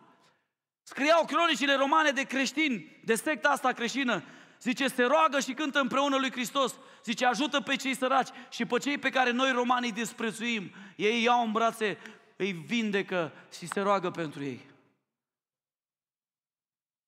Scriau 0.84 1.26
cronicile 1.26 1.76
romane 1.76 2.12
de 2.12 2.24
creștini, 2.24 3.02
de 3.04 3.16
secta 3.16 3.50
asta 3.50 3.72
creștină. 3.72 4.24
Zice, 4.62 4.88
se 4.88 5.04
roagă 5.04 5.40
și 5.40 5.54
cântă 5.54 5.80
împreună 5.80 6.18
lui 6.18 6.32
Hristos. 6.32 6.76
Zice, 7.04 7.26
ajută 7.26 7.62
pe 7.62 7.76
cei 7.76 7.96
săraci 7.96 8.30
și 8.50 8.66
pe 8.66 8.78
cei 8.78 8.98
pe 8.98 9.10
care 9.10 9.32
noi 9.32 9.52
romanii 9.52 9.92
disprețuim. 9.92 10.72
Ei 10.96 11.24
iau 11.24 11.44
în 11.46 11.52
brațe, 11.52 11.98
îi 12.36 12.52
vindecă 12.52 13.32
și 13.58 13.68
se 13.68 13.80
roagă 13.80 14.12
pentru 14.12 14.44
ei. 14.44 14.66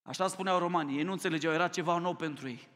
Așa 0.03 0.27
spuneau 0.27 0.59
romanii, 0.59 0.97
ei 0.97 1.03
nu 1.03 1.11
înțelegeau, 1.11 1.53
era 1.53 1.67
ceva 1.67 1.97
nou 1.97 2.13
pentru 2.13 2.47
ei. 2.47 2.67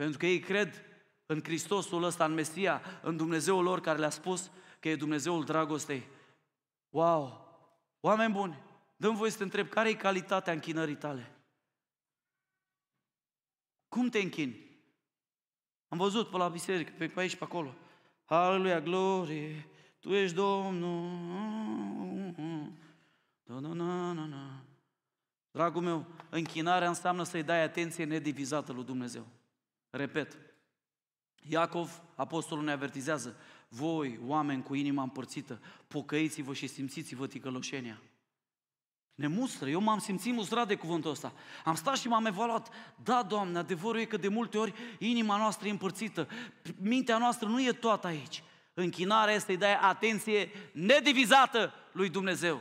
Pentru 0.00 0.18
că 0.18 0.26
ei 0.26 0.40
cred 0.40 0.84
în 1.26 1.40
Hristosul 1.42 2.02
ăsta, 2.02 2.24
în 2.24 2.32
Mesia, 2.32 2.82
în 3.02 3.16
Dumnezeul 3.16 3.62
lor 3.62 3.80
care 3.80 3.98
le-a 3.98 4.10
spus 4.10 4.50
că 4.78 4.88
e 4.88 4.96
Dumnezeul 4.96 5.44
dragostei. 5.44 6.06
Wow! 6.88 7.48
Oameni 8.00 8.32
buni, 8.32 8.62
dăm 8.96 9.14
voie 9.14 9.30
să 9.30 9.36
te 9.36 9.42
întreb, 9.42 9.68
care 9.68 9.88
e 9.88 9.94
calitatea 9.94 10.52
închinării 10.52 10.96
tale? 10.96 11.32
Cum 13.88 14.08
te 14.08 14.18
închini? 14.18 14.82
Am 15.88 15.98
văzut 15.98 16.30
pe 16.30 16.36
la 16.36 16.48
biserică, 16.48 16.92
pe, 16.98 17.08
pe 17.08 17.20
aici, 17.20 17.36
pe 17.36 17.44
acolo. 17.44 17.74
Aleluia, 18.24 18.80
glorie, 18.80 19.66
Tu 19.98 20.14
ești 20.14 20.34
Domnul. 20.34 21.08
Da, 23.42 23.54
da, 23.54 23.68
da, 23.68 24.12
da, 24.14 24.26
da. 24.30 24.64
Dragul 25.50 25.82
meu, 25.82 26.06
închinarea 26.30 26.88
înseamnă 26.88 27.22
să-i 27.22 27.42
dai 27.42 27.62
atenție 27.62 28.04
nedivizată 28.04 28.72
lui 28.72 28.84
Dumnezeu. 28.84 29.26
Repet, 29.90 30.38
Iacov, 31.48 32.02
apostolul, 32.14 32.64
ne 32.64 32.72
avertizează, 32.72 33.36
voi, 33.68 34.18
oameni 34.26 34.62
cu 34.62 34.74
inima 34.74 35.02
împărțită, 35.02 35.60
pocăiți-vă 35.88 36.54
și 36.54 36.66
simțiți-vă 36.66 37.26
ticăloșenia. 37.26 38.00
Ne 39.14 39.26
mustră, 39.26 39.68
eu 39.68 39.80
m-am 39.80 39.98
simțit 39.98 40.34
mustrat 40.34 40.66
de 40.66 40.74
cuvântul 40.74 41.10
ăsta. 41.10 41.32
Am 41.64 41.74
stat 41.74 41.96
și 41.96 42.08
m-am 42.08 42.26
evaluat. 42.26 42.68
Da, 43.02 43.22
Doamne, 43.22 43.58
adevărul 43.58 44.00
e 44.00 44.04
că 44.04 44.16
de 44.16 44.28
multe 44.28 44.58
ori 44.58 44.74
inima 44.98 45.36
noastră 45.36 45.68
e 45.68 45.70
împărțită. 45.70 46.28
Mintea 46.80 47.18
noastră 47.18 47.48
nu 47.48 47.62
e 47.62 47.72
toată 47.72 48.06
aici. 48.06 48.42
Închinarea 48.74 49.34
este 49.34 49.46
să-i 49.46 49.56
dai 49.56 49.74
atenție 49.74 50.50
nedivizată 50.72 51.72
lui 51.92 52.08
Dumnezeu. 52.08 52.60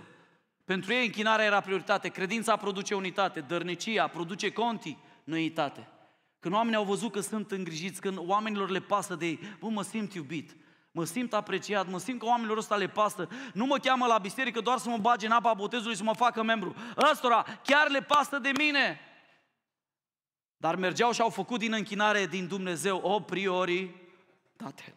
Pentru 0.65 0.93
ei 0.93 1.05
închinarea 1.05 1.45
era 1.45 1.61
prioritate. 1.61 2.09
Credința 2.09 2.55
produce 2.55 2.95
unitate, 2.95 3.39
dărnicia 3.39 4.07
produce 4.07 4.51
conti, 4.51 4.97
noitate. 5.23 5.87
Când 6.39 6.53
oamenii 6.53 6.77
au 6.77 6.83
văzut 6.83 7.11
că 7.11 7.19
sunt 7.19 7.51
îngrijiți, 7.51 8.01
când 8.01 8.17
oamenilor 8.17 8.69
le 8.69 8.79
pasă 8.79 9.15
de 9.15 9.25
ei, 9.25 9.39
bă, 9.59 9.69
mă 9.69 9.81
simt 9.81 10.13
iubit, 10.13 10.55
mă 10.91 11.05
simt 11.05 11.33
apreciat, 11.33 11.89
mă 11.89 11.99
simt 11.99 12.19
că 12.19 12.25
oamenilor 12.25 12.57
ăsta 12.57 12.75
le 12.75 12.87
pasă, 12.87 13.27
nu 13.53 13.65
mă 13.65 13.77
cheamă 13.77 14.05
la 14.05 14.17
biserică 14.17 14.61
doar 14.61 14.77
să 14.77 14.89
mă 14.89 14.97
bage 14.97 15.25
în 15.25 15.31
apa 15.31 15.53
botezului 15.53 15.95
să 15.95 16.03
mă 16.03 16.13
facă 16.13 16.43
membru. 16.43 16.75
Ăstora 17.11 17.45
chiar 17.63 17.89
le 17.89 18.01
pasă 18.01 18.39
de 18.39 18.51
mine. 18.57 18.99
Dar 20.57 20.75
mergeau 20.75 21.11
și 21.11 21.21
au 21.21 21.29
făcut 21.29 21.59
din 21.59 21.73
închinare 21.73 22.25
din 22.25 22.47
Dumnezeu 22.47 22.97
o 22.97 23.19
prioritate. 23.19 24.93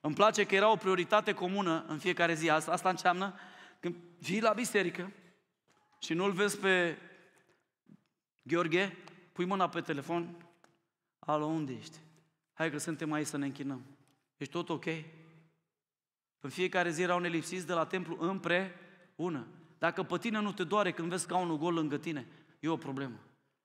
Îmi 0.00 0.14
place 0.14 0.44
că 0.44 0.54
era 0.54 0.70
o 0.70 0.76
prioritate 0.76 1.32
comună 1.32 1.84
în 1.88 1.98
fiecare 1.98 2.34
zi. 2.34 2.50
Asta, 2.50 2.72
asta 2.72 2.88
înseamnă 2.88 3.34
când 3.80 3.96
vii 4.18 4.40
la 4.40 4.52
biserică 4.52 5.12
și 6.00 6.14
nu-l 6.14 6.32
vezi 6.32 6.58
pe 6.58 6.98
Gheorghe, 8.42 8.96
pui 9.32 9.44
mâna 9.44 9.68
pe 9.68 9.80
telefon, 9.80 10.36
alo, 11.18 11.44
unde 11.44 11.72
ești? 11.72 11.96
Hai 12.52 12.70
că 12.70 12.78
suntem 12.78 13.12
aici 13.12 13.26
să 13.26 13.36
ne 13.36 13.44
închinăm. 13.44 13.82
Ești 14.36 14.52
tot 14.52 14.68
ok? 14.68 14.84
În 16.40 16.50
fiecare 16.50 16.90
zi 16.90 17.02
erau 17.02 17.18
nelipsiți 17.18 17.66
de 17.66 17.72
la 17.72 17.84
templu 17.84 18.16
împreună. 18.20 19.46
Dacă 19.78 20.02
pe 20.02 20.18
tine 20.18 20.40
nu 20.40 20.52
te 20.52 20.64
doare 20.64 20.92
când 20.92 21.08
vezi 21.08 21.32
unul 21.32 21.58
gol 21.58 21.74
lângă 21.74 21.96
tine, 21.96 22.26
e 22.60 22.68
o 22.68 22.76
problemă. 22.76 23.16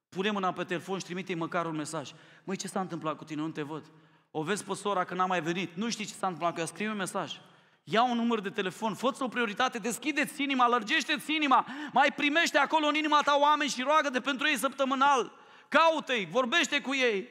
Pune 0.10 0.32
mâna 0.32 0.54
pe 0.54 0.64
telefon 0.64 1.00
și 1.00 1.06
trimite 1.06 1.36
măcar 1.36 1.66
un 1.66 1.76
mesaj. 1.76 2.12
Măi, 2.44 2.56
ce 2.56 2.68
s-a 2.68 2.80
întâmplat 2.80 3.18
cu 3.18 3.24
tine? 3.24 3.42
Nu 3.42 3.50
te 3.50 3.62
văd. 3.62 3.92
O 4.32 4.44
vezi 4.44 4.64
pe 4.64 4.74
sora 4.74 5.04
că 5.04 5.14
n-a 5.14 5.26
mai 5.26 5.42
venit. 5.42 5.76
Nu 5.76 5.90
știi 5.90 6.06
ce 6.06 6.14
s-a 6.14 6.28
întâmplat 6.28 6.54
cu 6.54 6.60
ea. 6.60 6.66
Scrie 6.66 6.90
un 6.90 6.96
mesaj. 6.96 7.40
Ia 7.84 8.04
un 8.04 8.16
număr 8.16 8.40
de 8.40 8.50
telefon, 8.50 8.94
fă 8.94 9.16
o 9.20 9.28
prioritate, 9.28 9.78
deschideți 9.78 10.42
inima, 10.42 10.68
lărgește-ți 10.68 11.36
inima, 11.36 11.66
mai 11.94 12.14
primește 12.16 12.58
acolo 12.58 12.88
în 12.88 12.96
inima 12.96 13.22
ta 13.22 13.38
oameni 13.40 13.70
și 13.70 13.82
roagă 13.82 14.10
de 14.10 14.20
pentru 14.20 14.48
ei 14.48 14.58
săptămânal. 14.58 15.32
Caută-i, 15.70 16.28
vorbește 16.32 16.82
cu 16.82 16.96
ei. 16.96 17.30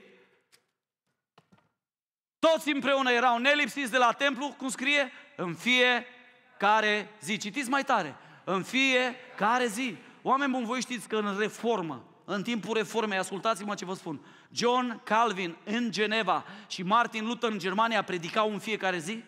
Toți 2.38 2.70
împreună 2.70 3.10
erau 3.10 3.38
nelipsiți 3.38 3.90
de 3.90 3.96
la 3.96 4.12
templu, 4.12 4.54
cum 4.58 4.68
scrie, 4.68 5.12
în 5.36 5.54
fiecare 5.54 7.10
zi. 7.20 7.36
Citiți 7.36 7.70
mai 7.70 7.84
tare. 7.84 8.16
În 8.44 8.62
fiecare 8.62 9.66
zi. 9.66 9.96
Oameni 10.22 10.52
buni, 10.52 10.64
voi 10.64 10.80
știți 10.80 11.08
că 11.08 11.16
în 11.16 11.38
reformă, 11.38 12.04
în 12.24 12.42
timpul 12.42 12.76
reformei, 12.76 13.18
ascultați-mă 13.18 13.74
ce 13.74 13.84
vă 13.84 13.94
spun, 13.94 14.20
John 14.50 15.00
Calvin 15.04 15.56
în 15.64 15.90
Geneva 15.90 16.44
și 16.66 16.82
Martin 16.82 17.26
Luther 17.26 17.50
în 17.50 17.58
Germania 17.58 18.02
predicau 18.02 18.52
în 18.52 18.58
fiecare 18.58 18.98
zi 18.98 19.24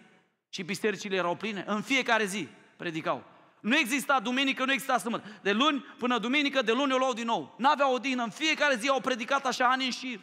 și 0.49 0.62
bisericile 0.62 1.16
erau 1.16 1.35
pline. 1.35 1.64
În 1.66 1.83
fiecare 1.83 2.25
zi 2.25 2.49
predicau. 2.77 3.25
Nu 3.61 3.77
exista 3.77 4.21
duminică, 4.21 4.64
nu 4.64 4.73
exista 4.73 4.99
sâmbătă. 4.99 5.38
De 5.42 5.53
luni 5.53 5.81
până 5.99 6.18
duminică, 6.18 6.62
de 6.62 6.73
luni 6.73 6.92
o 6.92 6.97
luau 6.97 7.12
din 7.12 7.27
nou. 7.27 7.55
N-aveau 7.59 7.94
odină, 7.94 8.23
în 8.23 8.31
fiecare 8.31 8.77
zi 8.77 8.88
au 8.88 9.01
predicat 9.01 9.47
așa 9.47 9.71
ani 9.71 9.85
în 9.85 9.90
șir. 9.90 10.21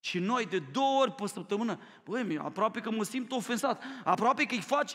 Și 0.00 0.18
noi 0.18 0.46
de 0.46 0.58
două 0.58 1.00
ori 1.00 1.12
pe 1.12 1.26
săptămână, 1.26 1.80
băi, 2.04 2.38
aproape 2.38 2.80
că 2.80 2.90
mă 2.90 3.04
simt 3.04 3.32
ofensat, 3.32 3.82
aproape 4.04 4.44
că 4.44 4.54
îi 4.54 4.60
faci 4.60 4.92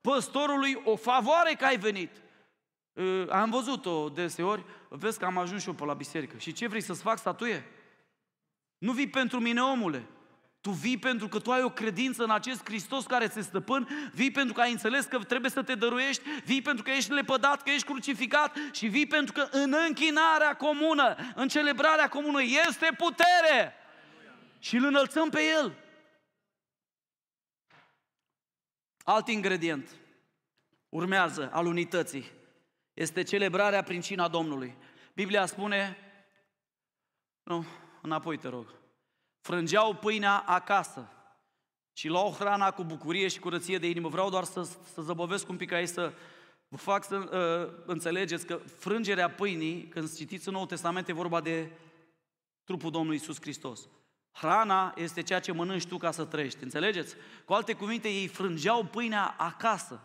păstorului 0.00 0.82
o 0.84 0.96
favoare 0.96 1.54
că 1.54 1.64
ai 1.64 1.76
venit. 1.76 2.10
Am 3.30 3.50
văzut-o 3.50 4.08
deseori, 4.08 4.64
vezi 4.88 5.18
că 5.18 5.24
am 5.24 5.38
ajuns 5.38 5.62
și 5.62 5.68
eu 5.68 5.74
pe 5.74 5.84
la 5.84 5.94
biserică. 5.94 6.36
Și 6.36 6.52
ce 6.52 6.68
vrei 6.68 6.80
să-ți 6.80 7.02
fac 7.02 7.18
statuie? 7.18 7.64
Nu 8.78 8.92
vii 8.92 9.08
pentru 9.08 9.40
mine, 9.40 9.60
omule. 9.60 10.06
Tu 10.68 10.74
vii 10.74 10.98
pentru 10.98 11.28
că 11.28 11.38
tu 11.38 11.52
ai 11.52 11.62
o 11.62 11.70
credință 11.70 12.22
în 12.22 12.30
acest 12.30 12.64
Hristos 12.64 13.06
care 13.06 13.28
se 13.28 13.40
stăpân, 13.40 13.88
vii 14.12 14.30
pentru 14.30 14.54
că 14.54 14.60
ai 14.60 14.70
înțeles 14.70 15.04
că 15.04 15.18
trebuie 15.18 15.50
să 15.50 15.62
te 15.62 15.74
dăruiești, 15.74 16.22
vii 16.44 16.62
pentru 16.62 16.82
că 16.82 16.90
ești 16.90 17.12
lepădat, 17.12 17.62
că 17.62 17.70
ești 17.70 17.86
crucificat 17.86 18.56
și 18.72 18.86
vii 18.86 19.06
pentru 19.06 19.32
că 19.32 19.48
în 19.50 19.74
închinarea 19.86 20.56
comună, 20.56 21.16
în 21.34 21.48
celebrarea 21.48 22.08
comună 22.08 22.42
este 22.42 22.88
putere 22.96 23.74
și 24.58 24.76
îl 24.76 24.84
înălțăm 24.84 25.28
pe 25.28 25.40
El. 25.42 25.74
Alt 29.04 29.28
ingredient 29.28 29.90
urmează 30.88 31.50
al 31.52 31.66
unității. 31.66 32.30
Este 32.94 33.22
celebrarea 33.22 33.82
prin 33.82 34.00
cina 34.00 34.28
Domnului. 34.28 34.76
Biblia 35.14 35.46
spune, 35.46 35.96
nu, 37.42 37.64
înapoi 38.02 38.38
te 38.38 38.48
rog, 38.48 38.77
frângeau 39.48 39.94
pâinea 39.94 40.36
acasă 40.36 41.08
și 41.92 42.08
luau 42.08 42.34
hrana 42.38 42.70
cu 42.70 42.84
bucurie 42.84 43.28
și 43.28 43.38
curăție 43.38 43.78
de 43.78 43.88
inimă. 43.88 44.08
Vreau 44.08 44.30
doar 44.30 44.44
să, 44.44 44.62
să 44.92 45.02
zăbovesc 45.02 45.48
un 45.48 45.56
pic 45.56 45.72
aici, 45.72 45.88
să 45.88 46.12
vă 46.68 46.76
fac 46.76 47.04
să 47.04 47.16
uh, 47.16 47.82
înțelegeți 47.86 48.46
că 48.46 48.60
frângerea 48.78 49.30
pâinii, 49.30 49.88
când 49.88 50.16
citiți 50.16 50.48
în 50.48 50.54
Noul 50.54 50.66
Testament, 50.66 51.08
e 51.08 51.12
vorba 51.12 51.40
de 51.40 51.70
trupul 52.64 52.90
Domnului 52.90 53.16
Isus 53.16 53.40
Hristos. 53.40 53.88
Hrana 54.32 54.94
este 54.96 55.22
ceea 55.22 55.40
ce 55.40 55.52
mănânci 55.52 55.86
tu 55.86 55.96
ca 55.96 56.10
să 56.10 56.24
trăiești, 56.24 56.62
înțelegeți? 56.62 57.14
Cu 57.44 57.52
alte 57.52 57.72
cuvinte, 57.72 58.08
ei 58.08 58.26
frângeau 58.26 58.84
pâinea 58.84 59.34
acasă, 59.38 60.00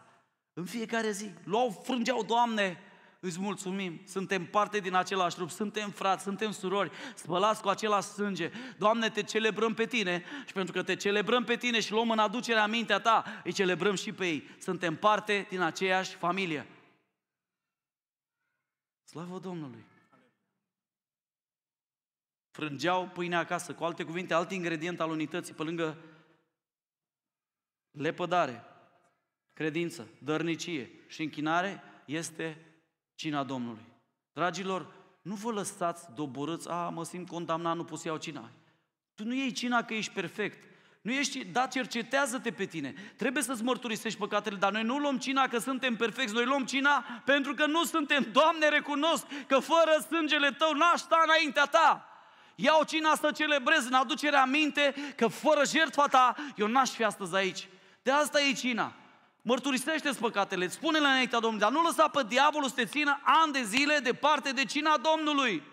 în 0.54 0.66
fiecare 0.66 1.12
zi. 1.12 1.30
Luau, 1.44 1.82
frângeau, 1.84 2.24
Doamne, 2.24 2.78
îți 3.26 3.40
mulțumim, 3.40 4.02
suntem 4.06 4.46
parte 4.46 4.80
din 4.80 4.96
același 4.96 5.36
trup, 5.36 5.50
suntem 5.50 5.90
frați, 5.90 6.24
suntem 6.24 6.52
surori, 6.52 6.92
spălați 7.16 7.62
cu 7.62 7.68
același 7.68 8.08
sânge. 8.08 8.52
Doamne, 8.78 9.10
te 9.10 9.24
celebrăm 9.24 9.74
pe 9.74 9.86
tine 9.86 10.24
și 10.46 10.54
pentru 10.54 10.74
că 10.74 10.84
te 10.84 10.96
celebrăm 10.96 11.44
pe 11.44 11.56
tine 11.56 11.80
și 11.80 11.92
luăm 11.92 12.10
în 12.10 12.20
aducerea 12.20 12.68
mintea 12.68 13.00
ta, 13.00 13.42
îi 13.44 13.54
celebrăm 13.54 13.96
și 13.96 14.12
pe 14.12 14.26
ei. 14.26 14.50
Suntem 14.60 14.96
parte 14.96 15.46
din 15.50 15.62
aceeași 15.62 16.16
familie. 16.16 16.68
Slavă 19.04 19.40
Domnului! 19.40 19.86
frângeau 22.52 23.08
pâinea 23.08 23.40
acasă, 23.40 23.74
cu 23.74 23.84
alte 23.84 24.04
cuvinte, 24.04 24.34
alt 24.34 24.52
ingredient 24.52 25.00
al 25.00 25.10
unității, 25.10 25.54
pe 25.54 25.64
lângă 25.64 25.98
lepădare, 27.92 28.64
credință, 29.54 30.08
dărnicie 30.20 30.90
și 31.08 31.22
închinare, 31.22 31.84
este 32.06 32.73
cina 33.16 33.44
Domnului. 33.44 33.84
Dragilor, 34.34 34.94
nu 35.22 35.36
vă 35.36 35.52
lăsați 35.52 36.06
doborâți, 36.16 36.70
a, 36.70 36.90
mă 36.90 37.04
simt 37.04 37.28
condamnat, 37.28 37.76
nu 37.76 37.84
pot 37.84 38.00
să 38.00 38.08
iau 38.08 38.18
cina. 38.18 38.50
Tu 39.16 39.24
nu 39.26 39.34
iei 39.34 39.52
cina 39.52 39.84
că 39.84 39.94
ești 39.94 40.14
perfect. 40.14 40.64
Nu 41.02 41.12
ești, 41.12 41.46
da, 41.46 41.66
cercetează-te 41.66 42.52
pe 42.52 42.66
tine. 42.66 42.94
Trebuie 43.18 43.44
să-ți 43.44 43.64
mărturisești 43.64 44.20
păcatele, 44.20 44.56
dar 44.56 44.72
noi 44.72 44.84
nu 44.84 44.98
luăm 44.98 45.18
cina 45.18 45.48
că 45.48 45.58
suntem 45.58 45.96
perfecți, 45.96 46.34
noi 46.34 46.46
luăm 46.46 46.66
cina 46.66 47.06
pentru 47.26 47.54
că 47.54 47.66
nu 47.66 47.84
suntem. 47.84 48.28
Doamne, 48.32 48.70
recunosc 48.70 49.26
că 49.48 49.60
fără 49.60 50.06
sângele 50.10 50.52
Tău 50.52 50.74
n-aș 50.74 51.00
sta 51.00 51.24
înaintea 51.24 51.66
Ta. 51.66 52.08
Iau 52.56 52.84
cina 52.84 53.16
să 53.16 53.32
celebrez 53.32 53.86
în 53.86 53.94
aducerea 53.94 54.42
aminte 54.42 54.94
că 55.16 55.28
fără 55.28 55.62
jertfa 55.66 56.08
Ta 56.08 56.36
eu 56.56 56.68
n-aș 56.68 56.90
fi 56.90 57.04
astăzi 57.04 57.36
aici. 57.36 57.68
De 58.02 58.12
asta 58.12 58.42
e 58.42 58.54
cina. 58.54 58.94
Mărturisește-ți 59.46 60.20
păcatele, 60.20 60.68
spune-le 60.68 61.08
înaintea 61.08 61.40
Domnului, 61.40 61.66
dar 61.66 61.72
nu 61.72 61.88
lăsa 61.88 62.08
pe 62.08 62.24
diavolul 62.28 62.70
să 62.70 62.76
te 62.76 62.86
țină 62.86 63.22
ani 63.24 63.54
de 63.54 63.64
zile 63.64 63.98
departe 63.98 64.52
de 64.52 64.66
cina 64.66 64.98
Domnului, 64.98 65.64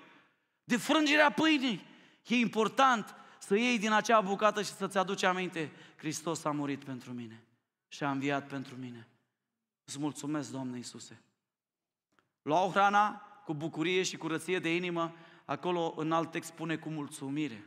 de 0.65 0.77
frângerea 0.77 1.31
pâinii. 1.31 1.87
E 2.27 2.37
important 2.37 3.15
să 3.39 3.57
iei 3.57 3.79
din 3.79 3.93
acea 3.93 4.21
bucată 4.21 4.63
și 4.63 4.71
să-ți 4.71 4.99
aduci 4.99 5.23
aminte, 5.23 5.73
Hristos 5.97 6.45
a 6.45 6.51
murit 6.51 6.85
pentru 6.85 7.13
mine 7.13 7.45
și 7.89 8.05
a 8.05 8.11
înviat 8.11 8.47
pentru 8.47 8.75
mine. 8.77 9.09
Îți 9.85 9.99
mulțumesc, 9.99 10.51
Doamne 10.51 10.77
Iisuse. 10.77 11.23
Luau 12.43 12.71
hrana 12.71 13.19
cu 13.45 13.55
bucurie 13.55 14.03
și 14.03 14.17
curăție 14.17 14.59
de 14.59 14.75
inimă, 14.75 15.15
acolo 15.45 15.95
în 15.97 16.13
alt 16.13 16.31
text 16.31 16.49
spune 16.49 16.77
cu 16.77 16.89
mulțumire. 16.89 17.65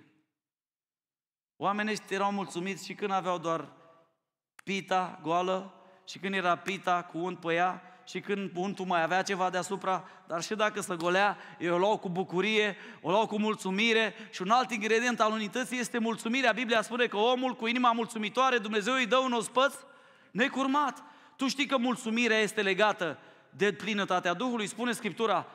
Oamenii 1.55 1.91
ăștia 1.91 2.15
erau 2.15 2.31
mulțumiți 2.31 2.85
și 2.85 2.93
când 2.93 3.11
aveau 3.11 3.37
doar 3.37 3.71
pita 4.63 5.19
goală 5.21 5.77
și 6.07 6.19
când 6.19 6.33
era 6.33 6.55
pita 6.55 7.07
cu 7.11 7.17
unt 7.17 7.39
pe 7.39 7.53
ea 7.53 7.81
și 8.05 8.19
când 8.19 8.51
untul 8.55 8.85
mai 8.85 9.03
avea 9.03 9.21
ceva 9.21 9.49
deasupra, 9.49 10.09
dar 10.27 10.41
și 10.41 10.55
dacă 10.55 10.81
se 10.81 10.95
golea, 10.95 11.37
eu 11.59 11.75
o 11.75 11.77
luau 11.77 11.97
cu 11.97 12.09
bucurie, 12.09 12.77
o 13.01 13.09
luau 13.09 13.27
cu 13.27 13.39
mulțumire 13.39 14.13
și 14.31 14.41
un 14.41 14.49
alt 14.49 14.71
ingredient 14.71 15.19
al 15.19 15.31
unității 15.31 15.79
este 15.79 15.97
mulțumirea. 15.97 16.51
Biblia 16.51 16.81
spune 16.81 17.05
că 17.05 17.17
omul 17.17 17.55
cu 17.55 17.67
inima 17.67 17.91
mulțumitoare, 17.91 18.57
Dumnezeu 18.57 18.93
îi 18.93 19.05
dă 19.05 19.17
un 19.17 19.31
ospăț 19.31 19.73
necurmat. 20.31 21.03
Tu 21.35 21.47
știi 21.47 21.65
că 21.65 21.77
mulțumirea 21.77 22.37
este 22.37 22.61
legată 22.61 23.17
de 23.49 23.73
plinătatea 23.73 24.33
Duhului, 24.33 24.67
spune 24.67 24.91
Scriptura, 24.91 25.47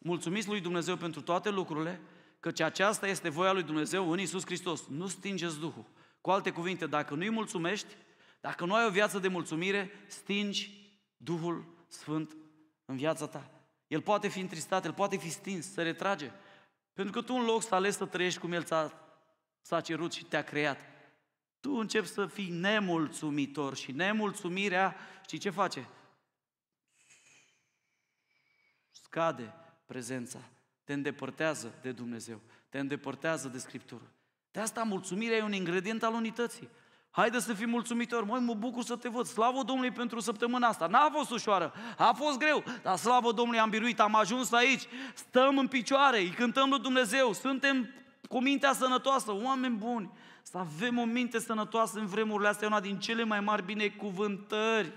mulțumiți 0.00 0.48
lui 0.48 0.60
Dumnezeu 0.60 0.96
pentru 0.96 1.20
toate 1.20 1.50
lucrurile, 1.50 2.00
căci 2.40 2.60
aceasta 2.60 3.06
este 3.06 3.28
voia 3.28 3.52
lui 3.52 3.62
Dumnezeu 3.62 4.10
în 4.10 4.18
Isus 4.18 4.44
Hristos. 4.44 4.86
Nu 4.88 5.06
stingeți 5.06 5.58
Duhul. 5.58 5.84
Cu 6.20 6.30
alte 6.30 6.50
cuvinte, 6.50 6.86
dacă 6.86 7.14
nu-i 7.14 7.30
mulțumești, 7.30 7.96
dacă 8.42 8.64
nu 8.64 8.74
ai 8.74 8.86
o 8.86 8.90
viață 8.90 9.18
de 9.18 9.28
mulțumire, 9.28 9.90
stingi 10.06 10.70
Duhul 11.16 11.84
Sfânt 11.88 12.36
în 12.84 12.96
viața 12.96 13.26
ta. 13.26 13.50
El 13.86 14.02
poate 14.02 14.28
fi 14.28 14.40
întristat, 14.40 14.84
el 14.84 14.92
poate 14.92 15.16
fi 15.16 15.30
stins, 15.30 15.72
se 15.72 15.82
retrage. 15.82 16.30
Pentru 16.92 17.12
că 17.12 17.26
tu 17.26 17.34
în 17.34 17.44
loc 17.44 17.62
să 17.62 17.74
alegi 17.74 17.96
să 17.96 18.06
trăiești 18.06 18.40
cum 18.40 18.52
El 18.52 18.62
ți-a, 18.62 18.92
ți-a 19.64 19.80
cerut 19.80 20.12
și 20.12 20.24
te-a 20.24 20.42
creat, 20.42 20.80
tu 21.60 21.72
începi 21.72 22.06
să 22.06 22.26
fii 22.26 22.50
nemulțumitor 22.50 23.76
și 23.76 23.92
nemulțumirea, 23.92 24.96
știi 25.24 25.38
ce 25.38 25.50
face? 25.50 25.88
Scade 28.90 29.54
prezența, 29.86 30.38
te 30.84 30.92
îndepărtează 30.92 31.78
de 31.82 31.92
Dumnezeu, 31.92 32.40
te 32.68 32.78
îndepărtează 32.78 33.48
de 33.48 33.58
Scriptură. 33.58 34.12
De 34.50 34.60
asta 34.60 34.82
mulțumirea 34.82 35.36
e 35.36 35.42
un 35.42 35.52
ingredient 35.52 36.02
al 36.02 36.14
unității. 36.14 36.68
Haide 37.14 37.38
să 37.38 37.52
fim 37.52 37.68
mulțumitori. 37.68 38.26
Măi, 38.26 38.40
mă 38.40 38.54
bucur 38.54 38.82
să 38.82 38.96
te 38.96 39.08
văd. 39.08 39.26
Slavă 39.26 39.62
Domnului 39.62 39.90
pentru 39.90 40.20
săptămâna 40.20 40.68
asta. 40.68 40.86
N-a 40.86 41.10
fost 41.12 41.30
ușoară, 41.30 41.72
a 41.96 42.12
fost 42.12 42.38
greu, 42.38 42.64
dar 42.82 42.96
slavă 42.96 43.32
Domnului 43.32 43.60
am 43.60 43.70
biruit, 43.70 44.00
am 44.00 44.14
ajuns 44.14 44.52
aici. 44.52 44.82
Stăm 45.14 45.58
în 45.58 45.68
picioare, 45.68 46.18
îi 46.18 46.30
cântăm 46.30 46.68
lui 46.70 46.78
Dumnezeu, 46.78 47.32
suntem 47.32 47.88
cu 48.28 48.40
mintea 48.40 48.72
sănătoasă, 48.72 49.32
oameni 49.32 49.76
buni. 49.76 50.10
Să 50.42 50.58
avem 50.58 50.98
o 50.98 51.04
minte 51.04 51.38
sănătoasă 51.38 51.98
în 51.98 52.06
vremurile 52.06 52.48
astea, 52.48 52.68
una 52.68 52.80
din 52.80 52.98
cele 52.98 53.24
mai 53.24 53.40
mari 53.40 53.64
binecuvântări. 53.64 54.92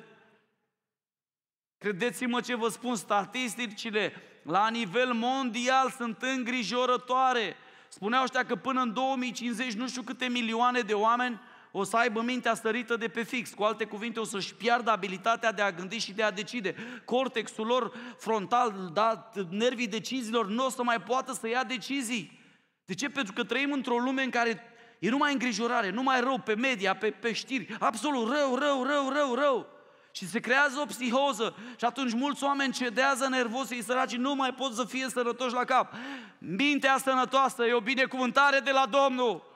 Credeți-mă 1.78 2.42
ce 2.42 2.56
vă 2.56 2.68
spun, 2.68 2.96
statisticile 2.96 4.14
la 4.44 4.68
nivel 4.70 5.14
mondial 5.14 5.90
sunt 5.90 6.22
îngrijorătoare. 6.22 7.56
Spuneau 7.90 8.24
ăștia 8.24 8.46
că 8.46 8.56
până 8.56 8.82
în 8.82 8.94
2050 8.94 9.74
nu 9.74 9.88
știu 9.88 10.02
câte 10.02 10.26
milioane 10.26 10.80
de 10.80 10.94
oameni 10.94 11.40
o 11.78 11.84
să 11.84 11.98
aibă 11.98 12.22
mintea 12.22 12.54
stărită 12.54 12.96
de 12.96 13.08
pe 13.08 13.24
fix. 13.24 13.54
Cu 13.54 13.64
alte 13.64 13.86
cuvinte, 13.86 14.20
o 14.20 14.24
să-și 14.24 14.56
piardă 14.56 14.92
abilitatea 14.92 15.52
de 15.52 15.62
a 15.62 15.72
gândi 15.72 15.98
și 15.98 16.14
de 16.14 16.24
a 16.24 16.32
decide. 16.32 16.76
Cortexul 17.06 17.66
lor 17.66 17.92
frontal, 18.18 18.90
da, 18.94 19.30
nervii 19.50 19.88
deciziilor, 19.88 20.48
nu 20.48 20.66
o 20.66 20.70
să 20.70 20.84
mai 20.84 21.02
poată 21.02 21.34
să 21.34 21.48
ia 21.48 21.64
decizii. 21.64 22.40
De 22.86 22.94
ce? 22.94 23.10
Pentru 23.10 23.34
că 23.34 23.44
trăim 23.44 23.72
într-o 23.72 23.98
lume 23.98 24.24
în 24.24 24.30
care 24.30 24.64
e 25.00 25.10
numai 25.10 25.32
îngrijorare, 25.32 25.90
numai 25.90 26.22
rău 26.22 26.40
pe 26.40 26.56
media, 26.56 26.96
pe, 26.96 27.10
pe 27.10 27.34
știri, 27.34 27.76
absolut 27.80 28.32
rău, 28.32 28.56
rău, 28.56 28.84
rău, 28.84 29.12
rău, 29.12 29.34
rău. 29.34 29.68
Și 30.12 30.28
se 30.28 30.40
creează 30.40 30.80
o 30.80 30.86
psihoză 30.86 31.56
și 31.78 31.86
atunci 31.86 32.14
mulți 32.14 32.44
oameni 32.44 32.74
cedează 32.74 33.28
nervos, 33.28 33.70
ei 33.72 33.84
săraci 33.84 34.16
nu 34.16 34.36
mai 34.36 34.54
pot 34.54 34.74
să 34.74 34.86
fie 34.86 35.08
sănătoși 35.10 35.54
la 35.54 35.64
cap. 35.64 35.94
Mintea 36.38 36.98
sănătoasă 36.98 37.66
e 37.66 37.74
o 37.74 37.80
binecuvântare 37.80 38.60
de 38.60 38.72
la 38.72 38.86
Domnul. 38.86 39.54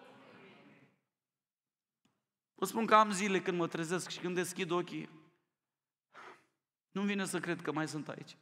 Vă 2.59 2.65
spun 2.65 2.85
că 2.85 2.95
am 2.95 3.11
zile 3.11 3.41
când 3.41 3.57
mă 3.57 3.67
trezesc 3.67 4.09
și 4.09 4.19
când 4.19 4.35
deschid 4.35 4.71
ochii, 4.71 5.09
nu 6.91 7.01
vine 7.01 7.25
să 7.25 7.39
cred 7.39 7.61
că 7.61 7.71
mai 7.71 7.87
sunt 7.87 8.09
aici. 8.09 8.37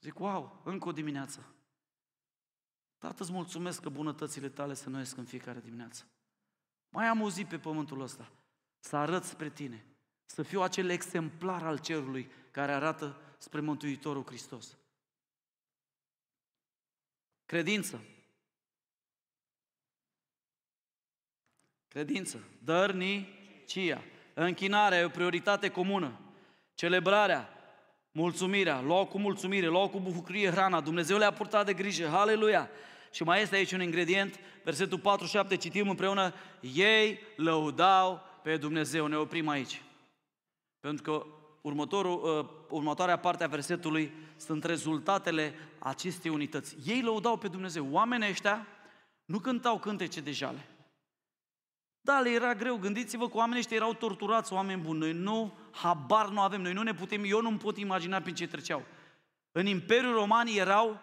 Zic, 0.00 0.18
wow, 0.18 0.60
încă 0.64 0.88
o 0.88 0.92
dimineață. 0.92 1.54
Tată, 2.98 3.22
îți 3.22 3.32
mulțumesc 3.32 3.82
că 3.82 3.88
bunătățile 3.88 4.48
tale 4.48 4.74
se 4.74 4.90
noiesc 4.90 5.16
în 5.16 5.24
fiecare 5.24 5.60
dimineață. 5.60 6.04
Mai 6.88 7.06
am 7.06 7.20
o 7.20 7.30
zi 7.30 7.44
pe 7.44 7.58
pământul 7.58 8.00
ăsta, 8.00 8.32
să 8.78 8.96
arăt 8.96 9.24
spre 9.24 9.50
tine, 9.50 9.86
să 10.24 10.42
fiu 10.42 10.60
acel 10.60 10.88
exemplar 10.88 11.62
al 11.62 11.78
cerului 11.78 12.30
care 12.50 12.72
arată 12.72 13.20
spre 13.38 13.60
Mântuitorul 13.60 14.26
Hristos. 14.26 14.76
Credință. 17.44 18.04
Credință, 21.92 22.38
dărnicia, 22.64 24.02
închinarea 24.34 24.98
e 24.98 25.04
o 25.04 25.08
prioritate 25.08 25.68
comună. 25.68 26.20
Celebrarea, 26.74 27.48
mulțumirea, 28.12 28.80
luau 28.80 29.06
cu 29.06 29.18
mulțumire, 29.18 29.66
luau 29.66 29.88
cu 29.88 30.00
bucurie 30.00 30.50
hrana, 30.50 30.80
Dumnezeu 30.80 31.18
le-a 31.18 31.32
purtat 31.32 31.66
de 31.66 31.72
grijă, 31.72 32.08
haleluia! 32.08 32.70
Și 33.10 33.22
mai 33.22 33.42
este 33.42 33.56
aici 33.56 33.72
un 33.72 33.82
ingredient, 33.82 34.38
versetul 34.64 35.00
4-7, 35.54 35.58
citim 35.58 35.88
împreună, 35.88 36.34
ei 36.74 37.18
lăudau 37.36 38.20
pe 38.42 38.56
Dumnezeu, 38.56 39.06
ne 39.06 39.16
oprim 39.16 39.48
aici. 39.48 39.82
Pentru 40.80 41.02
că 41.02 41.26
următorul, 41.60 42.38
uh, 42.38 42.48
următoarea 42.68 43.18
parte 43.18 43.44
a 43.44 43.48
versetului 43.48 44.12
sunt 44.36 44.64
rezultatele 44.64 45.54
acestei 45.78 46.30
unități. 46.30 46.76
Ei 46.86 47.02
lăudau 47.02 47.36
pe 47.36 47.48
Dumnezeu. 47.48 47.88
Oamenii 47.90 48.28
ăștia 48.28 48.66
nu 49.24 49.38
cântau 49.38 49.78
cântece 49.78 50.20
de 50.20 50.30
jale. 50.30 50.66
Da, 52.04 52.20
le 52.20 52.30
era 52.30 52.54
greu. 52.54 52.76
Gândiți-vă 52.76 53.28
că 53.28 53.36
oamenii 53.36 53.58
ăștia 53.58 53.76
erau 53.76 53.94
torturați, 53.94 54.52
oameni 54.52 54.80
buni. 54.80 54.98
Noi 54.98 55.12
nu, 55.12 55.58
habar 55.70 56.28
nu 56.28 56.40
avem. 56.40 56.62
Noi 56.62 56.72
nu 56.72 56.82
ne 56.82 56.94
putem, 56.94 57.22
eu 57.24 57.40
nu-mi 57.40 57.58
pot 57.58 57.76
imagina 57.76 58.20
prin 58.20 58.34
ce 58.34 58.46
treceau. 58.46 58.82
În 59.52 59.66
Imperiul 59.66 60.14
Roman 60.14 60.46
erau, 60.46 61.00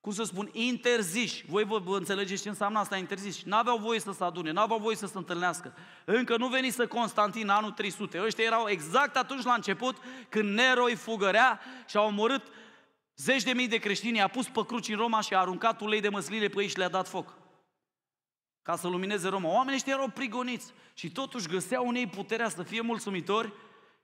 cum 0.00 0.12
să 0.12 0.22
spun, 0.22 0.48
interziși. 0.52 1.44
Voi 1.46 1.64
vă, 1.64 1.78
vă 1.78 1.96
înțelegeți 1.96 2.42
ce 2.42 2.48
înseamnă 2.48 2.78
asta, 2.78 2.96
interziși. 2.96 3.48
N-aveau 3.48 3.78
voie 3.78 4.00
să 4.00 4.12
se 4.12 4.24
adune, 4.24 4.50
n-aveau 4.50 4.78
voie 4.78 4.96
să 4.96 5.06
se 5.06 5.18
întâlnească. 5.18 5.74
Încă 6.04 6.36
nu 6.36 6.48
venise 6.48 6.86
Constantin 6.86 7.48
anul 7.48 7.70
300. 7.70 8.22
Ăștia 8.22 8.44
erau 8.44 8.68
exact 8.68 9.16
atunci 9.16 9.44
la 9.44 9.54
început, 9.54 9.96
când 10.28 10.54
Nero 10.54 10.84
îi 10.84 10.94
fugărea 10.94 11.60
și 11.86 11.96
au 11.96 12.06
omorât 12.06 12.42
zeci 13.16 13.42
de 13.42 13.52
mii 13.52 13.68
de 13.68 13.76
creștini, 13.76 14.22
a 14.22 14.28
pus 14.28 14.48
pe 14.48 14.64
cruci 14.66 14.88
în 14.88 14.96
Roma 14.96 15.20
și 15.20 15.34
a 15.34 15.38
aruncat 15.38 15.80
ulei 15.80 16.00
de 16.00 16.08
măsline 16.08 16.48
pe 16.48 16.62
ei 16.62 16.68
și 16.68 16.78
le-a 16.78 16.88
dat 16.88 17.08
foc 17.08 17.36
ca 18.68 18.76
să 18.76 18.88
lumineze 18.88 19.28
Roma. 19.28 19.48
Oamenii 19.48 19.74
ăștia 19.74 19.92
erau 19.92 20.08
prigoniți 20.08 20.72
și 20.94 21.10
totuși 21.10 21.48
găseau 21.48 21.88
în 21.88 21.94
ei 21.94 22.06
puterea 22.06 22.48
să 22.48 22.62
fie 22.62 22.80
mulțumitori 22.80 23.52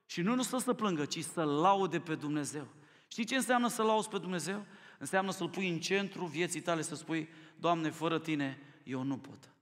și 0.06 0.20
nu, 0.20 0.34
nu 0.34 0.42
să 0.42 0.56
se 0.56 0.74
plângă, 0.74 1.04
ci 1.04 1.24
să 1.24 1.42
laude 1.42 2.00
pe 2.00 2.14
Dumnezeu. 2.14 2.66
Știi 3.08 3.24
ce 3.24 3.34
înseamnă 3.34 3.68
să 3.68 3.82
lauzi 3.82 4.08
pe 4.08 4.18
Dumnezeu? 4.18 4.64
Înseamnă 4.98 5.32
să-L 5.32 5.48
pui 5.48 5.68
în 5.68 5.80
centru 5.80 6.24
vieții 6.24 6.60
tale, 6.60 6.82
să 6.82 6.94
spui, 6.94 7.28
Doamne, 7.56 7.90
fără 7.90 8.18
Tine 8.18 8.58
eu 8.84 9.02
nu 9.02 9.16
pot. 9.16 9.52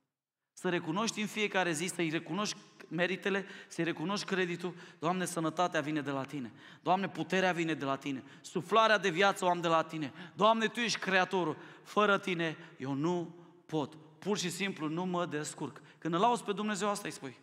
Să 0.52 0.68
recunoști 0.68 1.20
în 1.20 1.26
fiecare 1.26 1.72
zi, 1.72 1.86
să-i 1.86 2.10
recunoști 2.10 2.56
meritele, 2.88 3.46
să-i 3.68 3.84
recunoști 3.84 4.26
creditul, 4.26 4.74
Doamne, 4.98 5.24
sănătatea 5.24 5.80
vine 5.80 6.00
de 6.00 6.10
la 6.10 6.24
Tine, 6.24 6.52
Doamne, 6.82 7.08
puterea 7.08 7.52
vine 7.52 7.74
de 7.74 7.84
la 7.84 7.96
Tine, 7.96 8.22
suflarea 8.40 8.98
de 8.98 9.10
viață 9.10 9.44
o 9.44 9.48
am 9.48 9.60
de 9.60 9.68
la 9.68 9.82
Tine, 9.82 10.12
Doamne, 10.34 10.66
Tu 10.66 10.80
ești 10.80 10.98
Creatorul, 10.98 11.56
fără 11.82 12.18
Tine 12.18 12.56
eu 12.78 12.92
nu 12.92 13.34
pot, 13.66 13.96
pur 14.22 14.38
și 14.38 14.50
simplu 14.50 14.88
nu 14.88 15.04
mă 15.04 15.26
descurc. 15.26 15.80
Când 15.98 16.14
îl 16.14 16.22
auzi 16.22 16.44
pe 16.44 16.52
Dumnezeu, 16.52 16.88
asta 16.88 17.06
îi 17.06 17.12
spui. 17.12 17.36